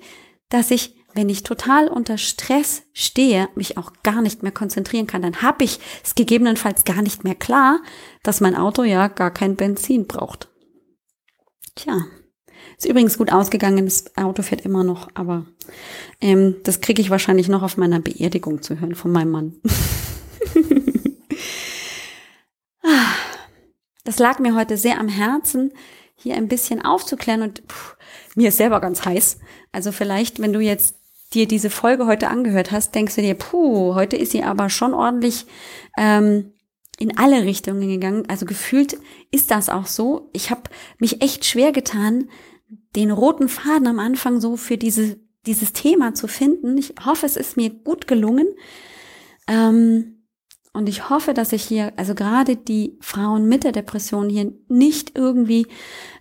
dass 0.51 0.71
ich, 0.71 0.95
wenn 1.15 1.31
ich 1.31 1.43
total 1.43 1.89
unter 1.89 2.19
Stress 2.19 2.83
stehe, 2.93 3.49
mich 3.55 3.79
auch 3.79 3.93
gar 4.03 4.21
nicht 4.21 4.43
mehr 4.43 4.53
konzentrieren 4.53 5.07
kann. 5.07 5.23
Dann 5.23 5.41
habe 5.41 5.65
ich 5.65 5.81
es 6.05 6.15
gegebenenfalls 6.15 6.85
gar 6.85 7.01
nicht 7.01 7.25
mehr 7.25 7.35
klar, 7.35 7.81
dass 8.23 8.43
mein 8.43 8.55
Auto 8.55 8.83
ja 8.83 9.09
gar 9.09 9.33
kein 9.33 9.57
Benzin 9.57 10.07
braucht. 10.07 10.51
Tja, 11.75 12.05
ist 12.77 12.87
übrigens 12.87 13.17
gut 13.17 13.33
ausgegangen, 13.33 13.87
das 13.87 14.17
Auto 14.17 14.43
fährt 14.43 14.67
immer 14.67 14.85
noch, 14.85 15.09
aber 15.15 15.47
ähm, 16.21 16.57
das 16.65 16.83
kriege 16.83 17.01
ich 17.01 17.09
wahrscheinlich 17.09 17.49
noch 17.49 17.63
auf 17.63 17.79
meiner 17.79 18.01
Beerdigung 18.01 18.61
zu 18.61 18.81
hören 18.81 18.95
von 18.95 19.13
meinem 19.13 19.31
Mann. 19.31 19.55
das 24.05 24.19
lag 24.19 24.39
mir 24.39 24.55
heute 24.55 24.77
sehr 24.77 24.99
am 24.99 25.09
Herzen, 25.09 25.73
hier 26.15 26.35
ein 26.35 26.49
bisschen 26.49 26.83
aufzuklären 26.83 27.43
und 27.43 27.63
pff, 27.69 27.97
mir 28.35 28.49
ist 28.49 28.59
selber 28.59 28.81
ganz 28.81 29.05
heiß. 29.05 29.39
Also 29.73 29.93
vielleicht, 29.93 30.41
wenn 30.41 30.53
du 30.53 30.61
jetzt 30.61 30.97
dir 31.33 31.47
diese 31.47 31.71
Folge 31.71 32.07
heute 32.07 32.29
angehört 32.29 32.73
hast, 32.73 32.95
denkst 32.95 33.17
du 33.17 33.23
dir, 33.23 33.35
puh, 33.35 33.95
heute 33.95 34.17
ist 34.17 34.33
sie 34.33 34.43
aber 34.43 34.69
schon 34.69 34.95
ordentlich 34.95 35.47
ähm, 35.97 36.53
in 36.99 37.17
alle 37.17 37.45
Richtungen 37.45 37.89
gegangen. 37.89 38.25
Also 38.29 38.47
gefühlt 38.47 38.99
ist 39.31 39.51
das 39.51 39.69
auch 39.69 39.87
so. 39.87 40.29
Ich 40.33 40.51
habe 40.51 40.63
mich 40.99 41.23
echt 41.23 41.45
schwer 41.45 41.73
getan, 41.73 42.29
den 42.97 43.11
roten 43.11 43.49
Faden 43.49 43.87
am 43.87 43.99
Anfang 43.99 44.41
so 44.41 44.57
für 44.57 44.77
diese, 44.77 45.19
dieses 45.47 45.73
Thema 45.73 46.15
zu 46.15 46.29
finden. 46.29 46.77
Ich 46.77 46.95
hoffe, 47.05 47.27
es 47.27 47.37
ist 47.37 47.57
mir 47.57 47.71
gut 47.71 48.07
gelungen. 48.07 48.49
Ähm, 49.47 50.20
und 50.73 50.89
ich 50.89 51.11
hoffe, 51.11 51.35
dass 51.35 51.53
ich 51.53 51.65
hier, 51.65 51.93
also 51.97 52.15
gerade 52.15 52.55
die 52.57 52.97
Frauen 53.01 53.49
mit 53.49 53.65
der 53.65 53.73
Depression 53.73 54.29
hier 54.29 54.53
nicht 54.69 55.19
irgendwie 55.19 55.67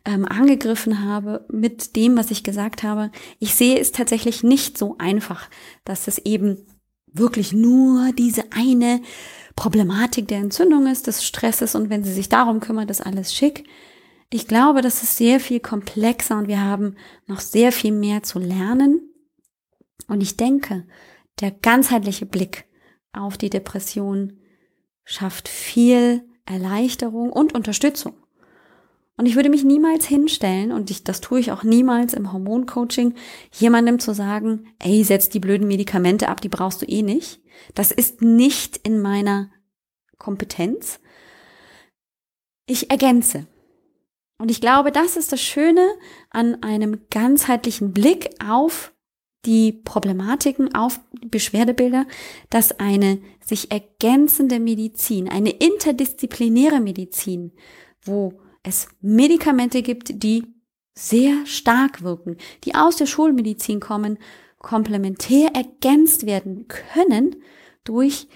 ähm, 0.06 0.26
angegriffen 0.26 1.06
habe 1.06 1.46
mit 1.52 1.96
dem, 1.96 2.18
was 2.18 2.32
ich 2.32 2.44
gesagt 2.44 2.82
habe. 2.82 3.12
Ich 3.38 3.54
sehe 3.54 3.80
es 3.80 3.92
tatsächlich 3.92 4.42
nicht 4.42 4.76
so 4.76 4.96
einfach, 4.98 5.50
dass 5.86 6.08
es 6.08 6.18
eben 6.20 6.66
wirklich 7.06 7.54
nur 7.54 8.12
diese 8.14 8.52
eine 8.52 9.02
Problematik 9.56 10.28
der 10.28 10.40
Entzündung 10.40 10.88
ist, 10.88 11.06
des 11.06 11.24
Stresses 11.24 11.76
und 11.76 11.92
wenn 11.92 12.04
sie 12.04 12.14
sich 12.14 12.30
darum 12.30 12.60
kümmert, 12.60 12.90
ist 12.90 13.06
alles 13.06 13.34
schick. 13.34 13.66
Ich 14.32 14.48
glaube, 14.48 14.82
das 14.82 15.04
ist 15.04 15.18
sehr 15.18 15.40
viel 15.40 15.60
komplexer 15.60 16.38
und 16.38 16.48
wir 16.48 16.62
haben 16.62 16.96
noch 17.28 17.40
sehr 17.40 17.72
viel 17.72 17.92
mehr 17.92 18.24
zu 18.24 18.40
lernen. 18.40 19.02
Und 20.08 20.22
ich 20.22 20.38
denke, 20.38 20.88
der 21.40 21.52
ganzheitliche 21.52 22.26
Blick 22.26 22.66
auf 23.12 23.38
die 23.38 23.50
Depression 23.50 24.39
schafft 25.10 25.48
viel 25.48 26.24
Erleichterung 26.46 27.32
und 27.32 27.56
Unterstützung. 27.56 28.14
Und 29.18 29.26
ich 29.26 29.36
würde 29.36 29.50
mich 29.50 29.64
niemals 29.64 30.06
hinstellen, 30.06 30.72
und 30.72 30.92
ich, 30.92 31.04
das 31.04 31.20
tue 31.20 31.40
ich 31.40 31.52
auch 31.52 31.64
niemals 31.64 32.14
im 32.14 32.32
Hormoncoaching, 32.32 33.16
jemandem 33.52 34.00
zu 34.00 34.14
sagen, 34.14 34.68
ey, 34.78 35.04
setz 35.04 35.28
die 35.28 35.40
blöden 35.40 35.68
Medikamente 35.68 36.30
ab, 36.30 36.42
die 36.42 36.48
brauchst 36.48 36.84
du 36.84 36.86
eh 36.86 37.02
nicht. 37.02 37.42
Das 37.74 37.92
ist 37.92 38.22
nicht 38.22 38.78
in 38.78 39.02
meiner 39.02 39.50
Kompetenz. 40.20 41.00
Ich 42.68 42.92
ergänze. 42.92 43.48
Und 44.38 44.52
ich 44.52 44.62
glaube, 44.62 44.92
das 44.92 45.18
ist 45.18 45.32
das 45.32 45.42
Schöne 45.42 45.86
an 46.30 46.62
einem 46.64 47.02
ganzheitlichen 47.10 47.94
Blick 47.94 48.30
auf 48.48 48.94
die 49.46 49.72
Problematiken, 49.72 50.76
auf 50.76 51.00
Beschwerdebilder, 51.26 52.06
dass 52.50 52.80
eine 52.80 53.20
sich 53.44 53.72
ergänzende 53.72 54.60
Medizin, 54.60 55.30
eine 55.30 55.52
interdisziplinäre 55.52 56.80
Medizin, 56.80 57.54
wo 58.04 58.42
es 58.64 58.88
Medikamente 59.02 59.82
gibt, 59.82 60.24
die 60.24 60.44
sehr 60.94 61.46
stark 61.46 62.04
wirken, 62.04 62.38
die 62.66 62.76
aus 62.76 62.98
der 62.98 63.06
Schulmedizin 63.06 63.80
kommen, 63.80 64.18
komplementär 64.58 65.52
ergänzt 65.56 66.26
werden 66.26 66.68
können 66.68 67.38
durch 67.86 68.28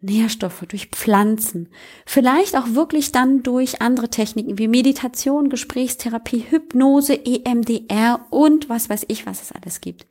Nährstoffe, 0.00 0.64
durch 0.66 0.86
Pflanzen, 0.86 1.68
vielleicht 2.06 2.56
auch 2.56 2.68
wirklich 2.70 3.12
dann 3.12 3.42
durch 3.42 3.82
andere 3.82 4.08
Techniken 4.08 4.58
wie 4.58 4.68
Meditation, 4.68 5.50
Gesprächstherapie, 5.50 6.46
Hypnose, 6.48 7.14
EMDR 7.24 8.26
und 8.30 8.68
was 8.68 8.88
weiß 8.88 9.04
ich, 9.08 9.26
was 9.26 9.42
es 9.42 9.52
alles 9.52 9.80
gibt. 9.80 10.06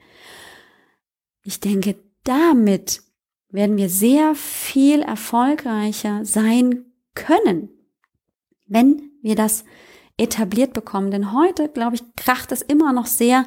Ich 1.44 1.60
denke, 1.60 1.96
damit 2.24 3.02
werden 3.50 3.78
wir 3.78 3.90
sehr 3.90 4.36
viel 4.36 5.02
erfolgreicher 5.02 6.24
sein 6.24 6.86
können, 7.16 7.70
wenn 8.68 9.12
wir 9.22 9.36
das 9.36 9.64
etabliert 10.18 10.74
bekommen. 10.74 11.10
Denn 11.10 11.34
heute, 11.34 11.70
glaube 11.70 11.96
ich, 11.96 12.04
kracht 12.16 12.52
es 12.52 12.62
immer 12.62 12.94
noch 12.94 13.08
sehr 13.08 13.46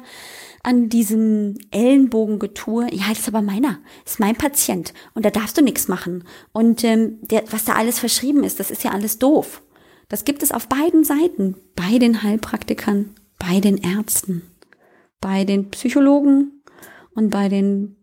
an 0.63 0.87
diesem 0.87 1.57
Ellenbogengetue, 1.71 2.87
ja, 2.93 3.09
das 3.09 3.19
ist 3.19 3.27
aber 3.27 3.41
meiner, 3.41 3.79
das 4.05 4.13
ist 4.13 4.19
mein 4.19 4.35
Patient 4.35 4.93
und 5.13 5.25
da 5.25 5.29
darfst 5.29 5.57
du 5.57 5.61
nichts 5.61 5.89
machen. 5.89 6.23
Und 6.53 6.83
ähm, 6.85 7.19
der, 7.21 7.43
was 7.51 7.65
da 7.65 7.73
alles 7.73 7.99
verschrieben 7.99 8.45
ist, 8.45 8.59
das 8.61 8.71
ist 8.71 8.83
ja 8.83 8.91
alles 8.91 9.19
doof. 9.19 9.61
Das 10.07 10.23
gibt 10.23 10.41
es 10.41 10.51
auf 10.51 10.67
beiden 10.67 11.03
Seiten, 11.03 11.55
bei 11.75 11.99
den 11.99 12.23
Heilpraktikern, 12.23 13.13
bei 13.39 13.59
den 13.59 13.77
Ärzten, 13.77 14.41
bei 15.19 15.43
den 15.43 15.69
Psychologen 15.69 16.63
und 17.13 17.29
bei 17.29 17.49
den 17.49 17.97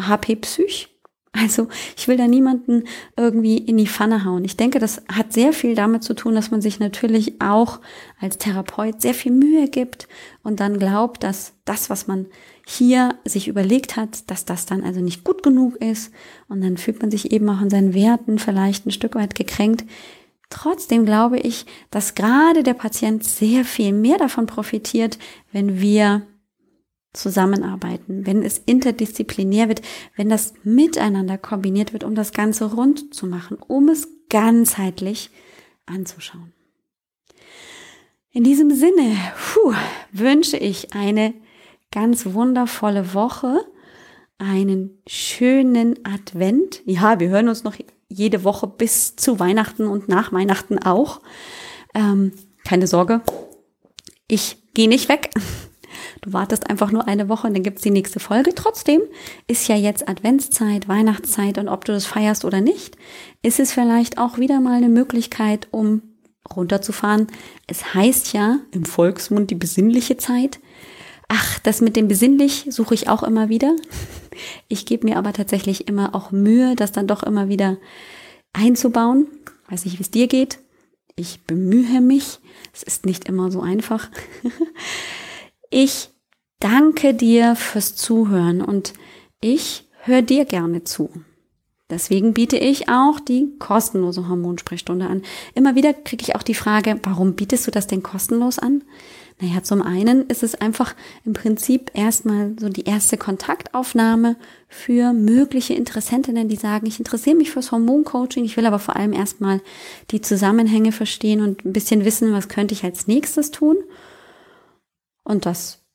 HP-Psych. 0.00 0.95
Also 1.38 1.68
ich 1.96 2.08
will 2.08 2.16
da 2.16 2.26
niemanden 2.26 2.84
irgendwie 3.16 3.58
in 3.58 3.76
die 3.76 3.86
Pfanne 3.86 4.24
hauen. 4.24 4.44
Ich 4.44 4.56
denke, 4.56 4.78
das 4.78 5.02
hat 5.12 5.32
sehr 5.32 5.52
viel 5.52 5.74
damit 5.74 6.02
zu 6.02 6.14
tun, 6.14 6.34
dass 6.34 6.50
man 6.50 6.62
sich 6.62 6.78
natürlich 6.78 7.40
auch 7.40 7.80
als 8.20 8.38
Therapeut 8.38 9.02
sehr 9.02 9.14
viel 9.14 9.32
Mühe 9.32 9.68
gibt 9.68 10.08
und 10.42 10.60
dann 10.60 10.78
glaubt, 10.78 11.22
dass 11.22 11.52
das, 11.64 11.90
was 11.90 12.06
man 12.06 12.26
hier 12.66 13.14
sich 13.24 13.48
überlegt 13.48 13.96
hat, 13.96 14.30
dass 14.30 14.44
das 14.44 14.66
dann 14.66 14.82
also 14.82 15.00
nicht 15.00 15.24
gut 15.24 15.42
genug 15.42 15.76
ist 15.76 16.12
und 16.48 16.62
dann 16.62 16.76
fühlt 16.76 17.00
man 17.00 17.10
sich 17.10 17.32
eben 17.32 17.48
auch 17.48 17.60
an 17.60 17.70
seinen 17.70 17.94
Werten 17.94 18.38
vielleicht 18.38 18.86
ein 18.86 18.90
Stück 18.92 19.14
weit 19.14 19.34
gekränkt. 19.34 19.84
Trotzdem 20.48 21.04
glaube 21.04 21.38
ich, 21.38 21.66
dass 21.90 22.14
gerade 22.14 22.62
der 22.62 22.74
Patient 22.74 23.24
sehr 23.24 23.64
viel 23.64 23.92
mehr 23.92 24.18
davon 24.18 24.46
profitiert, 24.46 25.18
wenn 25.52 25.80
wir 25.80 26.22
zusammenarbeiten, 27.16 28.26
wenn 28.26 28.42
es 28.42 28.58
interdisziplinär 28.58 29.68
wird, 29.68 29.82
wenn 30.16 30.28
das 30.28 30.54
miteinander 30.62 31.38
kombiniert 31.38 31.92
wird, 31.92 32.04
um 32.04 32.14
das 32.14 32.32
Ganze 32.32 32.72
rund 32.72 33.14
zu 33.14 33.26
machen, 33.26 33.56
um 33.66 33.88
es 33.88 34.08
ganzheitlich 34.28 35.30
anzuschauen. 35.86 36.52
In 38.30 38.44
diesem 38.44 38.70
Sinne 38.70 39.16
puh, 39.54 39.72
wünsche 40.12 40.58
ich 40.58 40.92
eine 40.92 41.32
ganz 41.90 42.26
wundervolle 42.26 43.14
Woche, 43.14 43.64
einen 44.38 44.98
schönen 45.06 46.04
Advent. 46.04 46.82
Ja, 46.84 47.18
wir 47.18 47.30
hören 47.30 47.48
uns 47.48 47.64
noch 47.64 47.76
jede 48.08 48.44
Woche 48.44 48.66
bis 48.66 49.16
zu 49.16 49.40
Weihnachten 49.40 49.86
und 49.86 50.08
nach 50.08 50.32
Weihnachten 50.32 50.78
auch. 50.78 51.22
Ähm, 51.94 52.32
keine 52.64 52.86
Sorge, 52.86 53.22
ich 54.28 54.58
gehe 54.74 54.88
nicht 54.88 55.08
weg. 55.08 55.30
Du 56.26 56.32
wartest 56.32 56.68
einfach 56.68 56.90
nur 56.90 57.06
eine 57.06 57.28
Woche 57.28 57.46
und 57.46 57.54
dann 57.54 57.62
gibt's 57.62 57.82
die 57.82 57.92
nächste 57.92 58.18
Folge. 58.18 58.52
Trotzdem 58.52 59.00
ist 59.46 59.68
ja 59.68 59.76
jetzt 59.76 60.08
Adventszeit, 60.08 60.88
Weihnachtszeit 60.88 61.56
und 61.56 61.68
ob 61.68 61.84
du 61.84 61.92
das 61.92 62.04
feierst 62.04 62.44
oder 62.44 62.60
nicht, 62.60 62.96
ist 63.42 63.60
es 63.60 63.72
vielleicht 63.72 64.18
auch 64.18 64.36
wieder 64.36 64.58
mal 64.58 64.72
eine 64.72 64.88
Möglichkeit, 64.88 65.68
um 65.70 66.02
runterzufahren. 66.52 67.28
Es 67.68 67.94
heißt 67.94 68.32
ja 68.32 68.58
im 68.72 68.84
Volksmund 68.84 69.52
die 69.52 69.54
besinnliche 69.54 70.16
Zeit. 70.16 70.58
Ach, 71.28 71.60
das 71.60 71.80
mit 71.80 71.94
dem 71.94 72.08
besinnlich 72.08 72.66
suche 72.70 72.94
ich 72.94 73.08
auch 73.08 73.22
immer 73.22 73.48
wieder. 73.48 73.76
Ich 74.66 74.84
gebe 74.84 75.06
mir 75.06 75.18
aber 75.18 75.32
tatsächlich 75.32 75.86
immer 75.86 76.12
auch 76.14 76.32
Mühe, 76.32 76.74
das 76.74 76.90
dann 76.90 77.06
doch 77.06 77.22
immer 77.22 77.48
wieder 77.48 77.78
einzubauen. 78.52 79.28
Weiß 79.70 79.84
nicht, 79.84 79.98
wie 79.98 80.02
es 80.02 80.10
dir 80.10 80.26
geht. 80.26 80.58
Ich 81.14 81.44
bemühe 81.44 82.00
mich. 82.00 82.40
Es 82.74 82.82
ist 82.82 83.06
nicht 83.06 83.28
immer 83.28 83.52
so 83.52 83.60
einfach. 83.60 84.10
Ich 85.70 86.10
danke 86.60 87.14
dir 87.14 87.56
fürs 87.56 87.96
Zuhören 87.96 88.60
und 88.60 88.94
ich 89.40 89.88
höre 90.02 90.22
dir 90.22 90.44
gerne 90.44 90.84
zu. 90.84 91.10
Deswegen 91.88 92.34
biete 92.34 92.56
ich 92.56 92.88
auch 92.88 93.20
die 93.20 93.56
kostenlose 93.60 94.28
Hormonsprechstunde 94.28 95.06
an. 95.06 95.22
Immer 95.54 95.76
wieder 95.76 95.94
kriege 95.94 96.22
ich 96.22 96.34
auch 96.34 96.42
die 96.42 96.54
Frage, 96.54 96.98
warum 97.04 97.34
bietest 97.34 97.66
du 97.66 97.70
das 97.70 97.86
denn 97.86 98.02
kostenlos 98.02 98.58
an? 98.58 98.82
Naja, 99.40 99.62
zum 99.62 99.82
einen 99.82 100.26
ist 100.28 100.42
es 100.42 100.54
einfach 100.54 100.96
im 101.24 101.34
Prinzip 101.34 101.90
erstmal 101.94 102.56
so 102.58 102.70
die 102.70 102.84
erste 102.84 103.18
Kontaktaufnahme 103.18 104.36
für 104.66 105.12
mögliche 105.12 105.74
Interessentinnen, 105.74 106.48
die 106.48 106.56
sagen, 106.56 106.86
ich 106.86 106.98
interessiere 106.98 107.36
mich 107.36 107.50
fürs 107.50 107.70
Hormoncoaching, 107.70 108.44
ich 108.44 108.56
will 108.56 108.66
aber 108.66 108.78
vor 108.78 108.96
allem 108.96 109.12
erstmal 109.12 109.60
die 110.10 110.22
Zusammenhänge 110.22 110.90
verstehen 110.90 111.42
und 111.42 111.64
ein 111.64 111.74
bisschen 111.74 112.04
wissen, 112.04 112.32
was 112.32 112.48
könnte 112.48 112.72
ich 112.72 112.82
als 112.82 113.06
nächstes 113.06 113.50
tun. 113.50 113.76
Und 115.22 115.44
das 115.44 115.85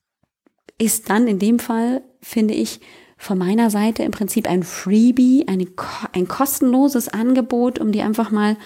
ist 0.81 1.09
dann 1.09 1.27
in 1.27 1.39
dem 1.39 1.59
Fall, 1.59 2.01
finde 2.21 2.53
ich, 2.53 2.79
von 3.17 3.37
meiner 3.37 3.69
Seite 3.69 4.03
im 4.03 4.11
Prinzip 4.11 4.49
ein 4.49 4.63
Freebie, 4.63 5.45
eine, 5.47 5.67
ein 6.13 6.27
kostenloses 6.27 7.07
Angebot, 7.07 7.79
um 7.79 7.91
dir 7.91 8.03
einfach 8.03 8.31
mal 8.31 8.57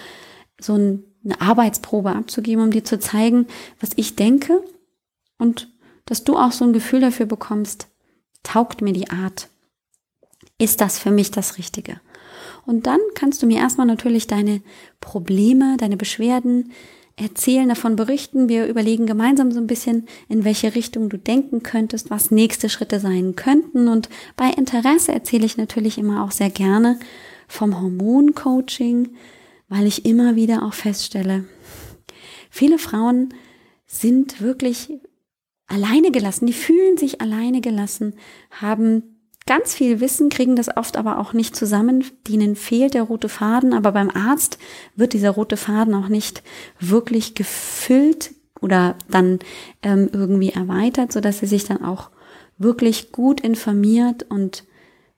so 0.58 0.74
ein 0.74 1.04
eine 1.26 1.40
Arbeitsprobe 1.40 2.10
abzugeben, 2.10 2.64
um 2.64 2.70
dir 2.70 2.84
zu 2.84 2.98
zeigen, 2.98 3.46
was 3.80 3.90
ich 3.96 4.16
denke 4.16 4.62
und 5.38 5.68
dass 6.06 6.24
du 6.24 6.36
auch 6.36 6.52
so 6.52 6.64
ein 6.64 6.72
Gefühl 6.72 7.00
dafür 7.00 7.26
bekommst, 7.26 7.88
taugt 8.42 8.80
mir 8.80 8.92
die 8.92 9.10
Art? 9.10 9.48
Ist 10.58 10.80
das 10.80 10.98
für 10.98 11.10
mich 11.10 11.32
das 11.32 11.58
Richtige? 11.58 12.00
Und 12.64 12.86
dann 12.86 13.00
kannst 13.14 13.42
du 13.42 13.46
mir 13.46 13.58
erstmal 13.58 13.86
natürlich 13.86 14.28
deine 14.28 14.62
Probleme, 15.00 15.76
deine 15.78 15.96
Beschwerden 15.96 16.72
erzählen, 17.16 17.68
davon 17.68 17.96
berichten. 17.96 18.48
Wir 18.48 18.66
überlegen 18.66 19.06
gemeinsam 19.06 19.50
so 19.50 19.58
ein 19.58 19.66
bisschen, 19.66 20.06
in 20.28 20.44
welche 20.44 20.74
Richtung 20.74 21.08
du 21.08 21.18
denken 21.18 21.62
könntest, 21.62 22.10
was 22.10 22.30
nächste 22.30 22.68
Schritte 22.68 23.00
sein 23.00 23.36
könnten. 23.36 23.88
Und 23.88 24.08
bei 24.36 24.50
Interesse 24.50 25.12
erzähle 25.12 25.46
ich 25.46 25.56
natürlich 25.56 25.98
immer 25.98 26.22
auch 26.22 26.30
sehr 26.30 26.50
gerne 26.50 26.98
vom 27.48 27.80
Hormoncoaching, 27.80 29.16
weil 29.68 29.86
ich 29.86 30.04
immer 30.04 30.36
wieder 30.36 30.62
auch 30.62 30.74
feststelle, 30.74 31.44
viele 32.50 32.78
Frauen 32.78 33.34
sind 33.86 34.40
wirklich 34.40 34.92
alleine 35.66 36.10
gelassen, 36.10 36.46
die 36.46 36.52
fühlen 36.52 36.96
sich 36.96 37.20
alleine 37.20 37.60
gelassen, 37.60 38.14
haben 38.50 39.15
ganz 39.46 39.74
viel 39.74 40.00
Wissen, 40.00 40.28
kriegen 40.28 40.56
das 40.56 40.76
oft 40.76 40.96
aber 40.96 41.18
auch 41.18 41.32
nicht 41.32 41.56
zusammen, 41.56 42.04
denen 42.28 42.56
fehlt 42.56 42.94
der 42.94 43.04
rote 43.04 43.28
Faden, 43.28 43.72
aber 43.72 43.92
beim 43.92 44.10
Arzt 44.10 44.58
wird 44.96 45.12
dieser 45.12 45.30
rote 45.30 45.56
Faden 45.56 45.94
auch 45.94 46.08
nicht 46.08 46.42
wirklich 46.80 47.34
gefüllt 47.34 48.32
oder 48.60 48.96
dann 49.08 49.38
ähm, 49.82 50.10
irgendwie 50.12 50.50
erweitert, 50.50 51.12
so 51.12 51.20
dass 51.20 51.38
sie 51.38 51.46
sich 51.46 51.64
dann 51.64 51.84
auch 51.84 52.10
wirklich 52.58 53.12
gut 53.12 53.40
informiert 53.40 54.26
und 54.28 54.64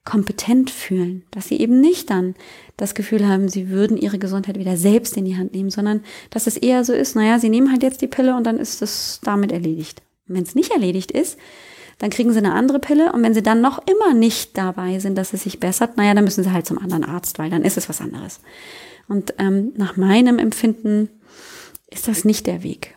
kompetent 0.04 0.70
fühlen, 0.70 1.24
dass 1.30 1.48
sie 1.48 1.60
eben 1.60 1.80
nicht 1.80 2.08
dann 2.10 2.34
das 2.76 2.94
Gefühl 2.94 3.26
haben, 3.26 3.48
sie 3.48 3.68
würden 3.68 3.96
ihre 3.96 4.18
Gesundheit 4.18 4.58
wieder 4.58 4.76
selbst 4.76 5.16
in 5.16 5.24
die 5.24 5.36
Hand 5.36 5.52
nehmen, 5.52 5.70
sondern 5.70 6.02
dass 6.30 6.46
es 6.46 6.56
eher 6.56 6.84
so 6.84 6.92
ist, 6.92 7.14
naja, 7.14 7.38
sie 7.38 7.50
nehmen 7.50 7.70
halt 7.70 7.82
jetzt 7.82 8.00
die 8.00 8.06
Pille 8.06 8.34
und 8.34 8.44
dann 8.44 8.58
ist 8.58 8.80
es 8.82 9.20
damit 9.22 9.52
erledigt. 9.52 10.02
wenn 10.26 10.42
es 10.42 10.54
nicht 10.54 10.72
erledigt 10.72 11.10
ist, 11.10 11.38
dann 11.98 12.10
kriegen 12.10 12.32
sie 12.32 12.38
eine 12.38 12.54
andere 12.54 12.78
Pille 12.78 13.12
und 13.12 13.22
wenn 13.22 13.34
sie 13.34 13.42
dann 13.42 13.60
noch 13.60 13.80
immer 13.86 14.14
nicht 14.14 14.56
dabei 14.56 14.98
sind, 15.00 15.16
dass 15.16 15.32
es 15.32 15.42
sich 15.42 15.60
bessert, 15.60 15.96
naja, 15.96 16.14
dann 16.14 16.24
müssen 16.24 16.44
sie 16.44 16.52
halt 16.52 16.66
zum 16.66 16.78
anderen 16.78 17.04
Arzt, 17.04 17.38
weil 17.38 17.50
dann 17.50 17.64
ist 17.64 17.76
es 17.76 17.88
was 17.88 18.00
anderes. 18.00 18.40
Und 19.08 19.34
ähm, 19.38 19.72
nach 19.76 19.96
meinem 19.96 20.38
Empfinden 20.38 21.08
ist 21.90 22.08
das 22.08 22.24
nicht 22.24 22.46
der 22.46 22.62
Weg. 22.62 22.94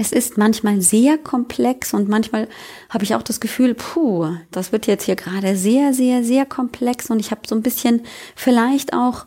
Es 0.00 0.12
ist 0.12 0.38
manchmal 0.38 0.80
sehr 0.80 1.18
komplex 1.18 1.92
und 1.92 2.08
manchmal 2.08 2.48
habe 2.88 3.02
ich 3.02 3.16
auch 3.16 3.22
das 3.22 3.40
Gefühl, 3.40 3.74
puh, 3.74 4.28
das 4.52 4.70
wird 4.70 4.86
jetzt 4.86 5.04
hier 5.04 5.16
gerade 5.16 5.56
sehr, 5.56 5.92
sehr, 5.92 6.22
sehr 6.22 6.46
komplex 6.46 7.10
und 7.10 7.18
ich 7.18 7.32
habe 7.32 7.40
so 7.46 7.56
ein 7.56 7.62
bisschen 7.62 8.02
vielleicht 8.36 8.92
auch 8.92 9.26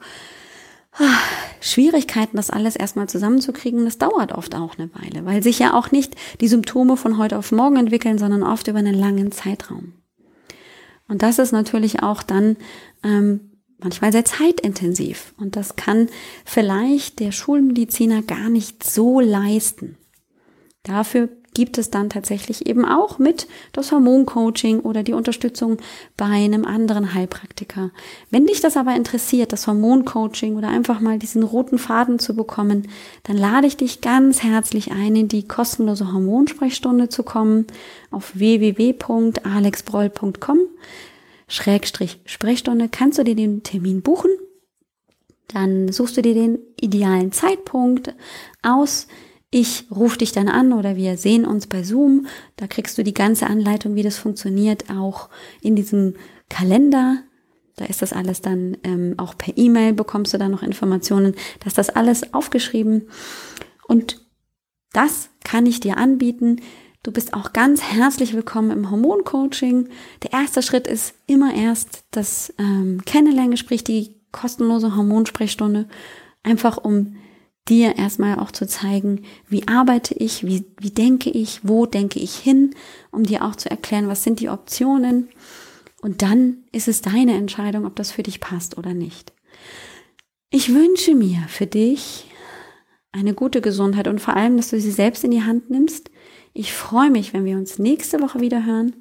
Schwierigkeiten, 1.62 2.38
das 2.38 2.50
alles 2.50 2.76
erstmal 2.76 3.08
zusammenzukriegen. 3.08 3.86
Das 3.86 3.98
dauert 3.98 4.32
oft 4.34 4.56
auch 4.56 4.78
eine 4.78 4.90
Weile, 4.96 5.26
weil 5.26 5.44
sich 5.44 5.60
ja 5.60 5.74
auch 5.74 5.92
nicht 5.92 6.16
die 6.42 6.48
Symptome 6.48 6.98
von 6.98 7.18
heute 7.18 7.38
auf 7.38 7.52
morgen 7.52 7.78
entwickeln, 7.78 8.18
sondern 8.18 8.44
oft 8.44 8.68
über 8.68 8.80
einen 8.80 8.96
langen 8.96 9.32
Zeitraum. 9.32 9.94
Und 11.08 11.22
das 11.22 11.40
ist 11.40 11.52
natürlich 11.52 12.04
auch 12.04 12.24
dann 12.24 12.58
ähm, 13.04 13.52
manchmal 13.80 14.12
sehr 14.12 14.26
zeitintensiv. 14.26 15.34
Und 15.38 15.56
das 15.56 15.76
kann 15.76 16.08
vielleicht 16.46 17.20
der 17.20 17.32
Schulmediziner 17.32 18.22
gar 18.22 18.50
nicht 18.50 18.84
so 18.84 19.20
leisten. 19.20 19.98
Dafür 20.84 21.30
gibt 21.54 21.78
es 21.78 21.92
dann 21.92 22.10
tatsächlich 22.10 22.66
eben 22.66 22.86
auch 22.86 23.20
mit 23.20 23.48
das 23.74 23.92
Hormoncoaching 23.92 24.80
oder 24.80 25.04
die 25.04 25.12
Unterstützung 25.14 25.78
bei 26.18 26.26
einem 26.26 26.66
anderen 26.66 27.14
Heilpraktiker. 27.14 27.92
Wenn 28.30 28.48
dich 28.48 28.62
das 28.62 28.78
aber 28.78 28.96
interessiert, 28.96 29.52
das 29.52 29.68
Hormoncoaching 29.68 30.56
oder 30.56 30.70
einfach 30.70 31.02
mal 31.02 31.20
diesen 31.20 31.44
roten 31.44 31.78
Faden 31.78 32.18
zu 32.20 32.34
bekommen, 32.36 32.88
dann 33.24 33.38
lade 33.38 33.68
ich 33.68 33.76
dich 33.78 34.02
ganz 34.02 34.42
herzlich 34.44 34.92
ein, 34.92 35.16
in 35.16 35.28
die 35.28 35.48
kostenlose 35.48 36.12
Hormonsprechstunde 36.14 37.10
zu 37.10 37.22
kommen 37.24 37.68
auf 38.12 38.36
www.alexbroll.com 38.36 40.60
Schrägstrich 41.52 42.22
Sprechstunde 42.26 42.88
kannst 42.88 43.20
du 43.20 43.26
dir 43.26 43.36
den 43.36 43.62
Termin 43.62 44.02
buchen. 44.02 44.32
Dann 45.50 45.92
suchst 45.92 46.16
du 46.16 46.22
dir 46.22 46.34
den 46.34 46.60
idealen 46.80 47.34
Zeitpunkt 47.34 48.16
aus 48.62 49.08
ich 49.52 49.86
rufe 49.92 50.18
dich 50.18 50.32
dann 50.32 50.48
an 50.48 50.72
oder 50.72 50.96
wir 50.96 51.18
sehen 51.18 51.46
uns 51.46 51.68
bei 51.68 51.84
Zoom. 51.84 52.26
Da 52.56 52.68
kriegst 52.68 52.98
du 52.98 53.04
die 53.04 53.14
ganze 53.14 53.48
Anleitung, 53.48 53.96
wie 53.96 54.04
das 54.04 54.18
funktioniert, 54.18 54.90
auch 54.90 55.30
in 55.62 55.76
diesem 55.76 56.16
Kalender. 56.50 57.18
Da 57.76 57.86
ist 57.86 58.02
das 58.02 58.14
alles 58.14 58.42
dann 58.42 58.78
ähm, 58.84 59.16
auch 59.18 59.38
per 59.38 59.58
E-Mail 59.58 59.92
bekommst 59.94 60.34
du 60.34 60.38
dann 60.38 60.52
noch 60.52 60.64
Informationen. 60.64 61.36
Da 61.60 61.68
ist 61.68 61.78
das 61.78 61.90
alles 61.90 62.34
aufgeschrieben. 62.34 63.10
Und 63.88 64.26
das 64.94 65.30
kann 65.44 65.66
ich 65.66 65.82
dir 65.82 65.98
anbieten. 65.98 66.62
Du 67.04 67.12
bist 67.12 67.34
auch 67.34 67.52
ganz 67.52 67.82
herzlich 67.82 68.34
willkommen 68.34 68.72
im 68.72 68.90
Hormoncoaching. 68.90 69.90
Der 70.24 70.32
erste 70.32 70.62
Schritt 70.62 70.88
ist 70.88 71.16
immer 71.28 71.54
erst 71.54 72.06
das 72.12 72.54
ähm, 72.58 73.02
Kennenlerngespräch, 73.06 73.84
die 73.84 74.16
kostenlose 74.32 74.96
Hormonsprechstunde, 74.96 75.90
einfach 76.44 76.78
um 76.78 77.18
dir 77.70 77.98
erstmal 77.98 78.40
auch 78.40 78.52
zu 78.52 78.68
zeigen, 78.68 79.24
wie 79.48 79.68
arbeite 79.68 80.14
ich, 80.16 80.46
wie, 80.46 80.66
wie 80.80 80.92
denke 80.92 81.30
ich, 81.30 81.62
wo 81.64 81.86
denke 81.86 82.20
ich 82.20 82.36
hin, 82.36 82.76
um 83.12 83.24
dir 83.24 83.46
auch 83.46 83.56
zu 83.56 83.70
erklären, 83.70 84.08
was 84.08 84.24
sind 84.24 84.40
die 84.40 84.50
Optionen. 84.50 85.30
Und 86.02 86.22
dann 86.22 86.64
ist 86.72 86.88
es 86.88 87.02
deine 87.02 87.36
Entscheidung, 87.36 87.86
ob 87.86 87.96
das 87.96 88.12
für 88.12 88.24
dich 88.24 88.40
passt 88.40 88.78
oder 88.78 88.94
nicht. 88.94 89.34
Ich 90.50 90.74
wünsche 90.74 91.16
mir 91.16 91.46
für 91.48 91.68
dich 91.68 92.26
eine 93.12 93.34
gute 93.34 93.62
Gesundheit 93.62 94.08
und 94.08 94.20
vor 94.20 94.36
allem, 94.36 94.58
dass 94.58 94.70
du 94.70 94.80
sie 94.80 94.92
selbst 94.92 95.24
in 95.24 95.32
die 95.32 95.44
Hand 95.44 95.70
nimmst. 95.70 96.10
Ich 96.54 96.74
freue 96.74 97.10
mich, 97.10 97.34
wenn 97.34 97.46
wir 97.46 97.58
uns 97.58 97.80
nächste 97.80 98.20
Woche 98.22 98.40
wieder 98.40 98.66
hören. 98.66 98.96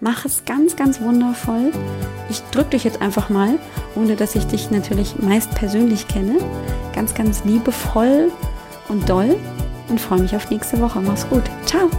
Mach 0.00 0.24
es 0.24 0.44
ganz, 0.44 0.76
ganz 0.76 1.00
wundervoll. 1.00 1.72
Ich 2.30 2.40
drücke 2.52 2.70
dich 2.70 2.84
jetzt 2.84 3.02
einfach 3.02 3.30
mal, 3.30 3.58
ohne 3.96 4.14
dass 4.14 4.36
ich 4.36 4.46
dich 4.46 4.70
natürlich 4.70 5.18
meist 5.18 5.52
persönlich 5.54 6.06
kenne. 6.06 6.38
Ganz, 6.94 7.14
ganz 7.14 7.44
liebevoll 7.44 8.30
und 8.88 9.08
doll 9.08 9.36
und 9.88 10.00
freue 10.00 10.20
mich 10.20 10.36
auf 10.36 10.50
nächste 10.50 10.80
Woche. 10.80 11.00
Mach's 11.00 11.28
gut. 11.28 11.44
Ciao. 11.66 11.90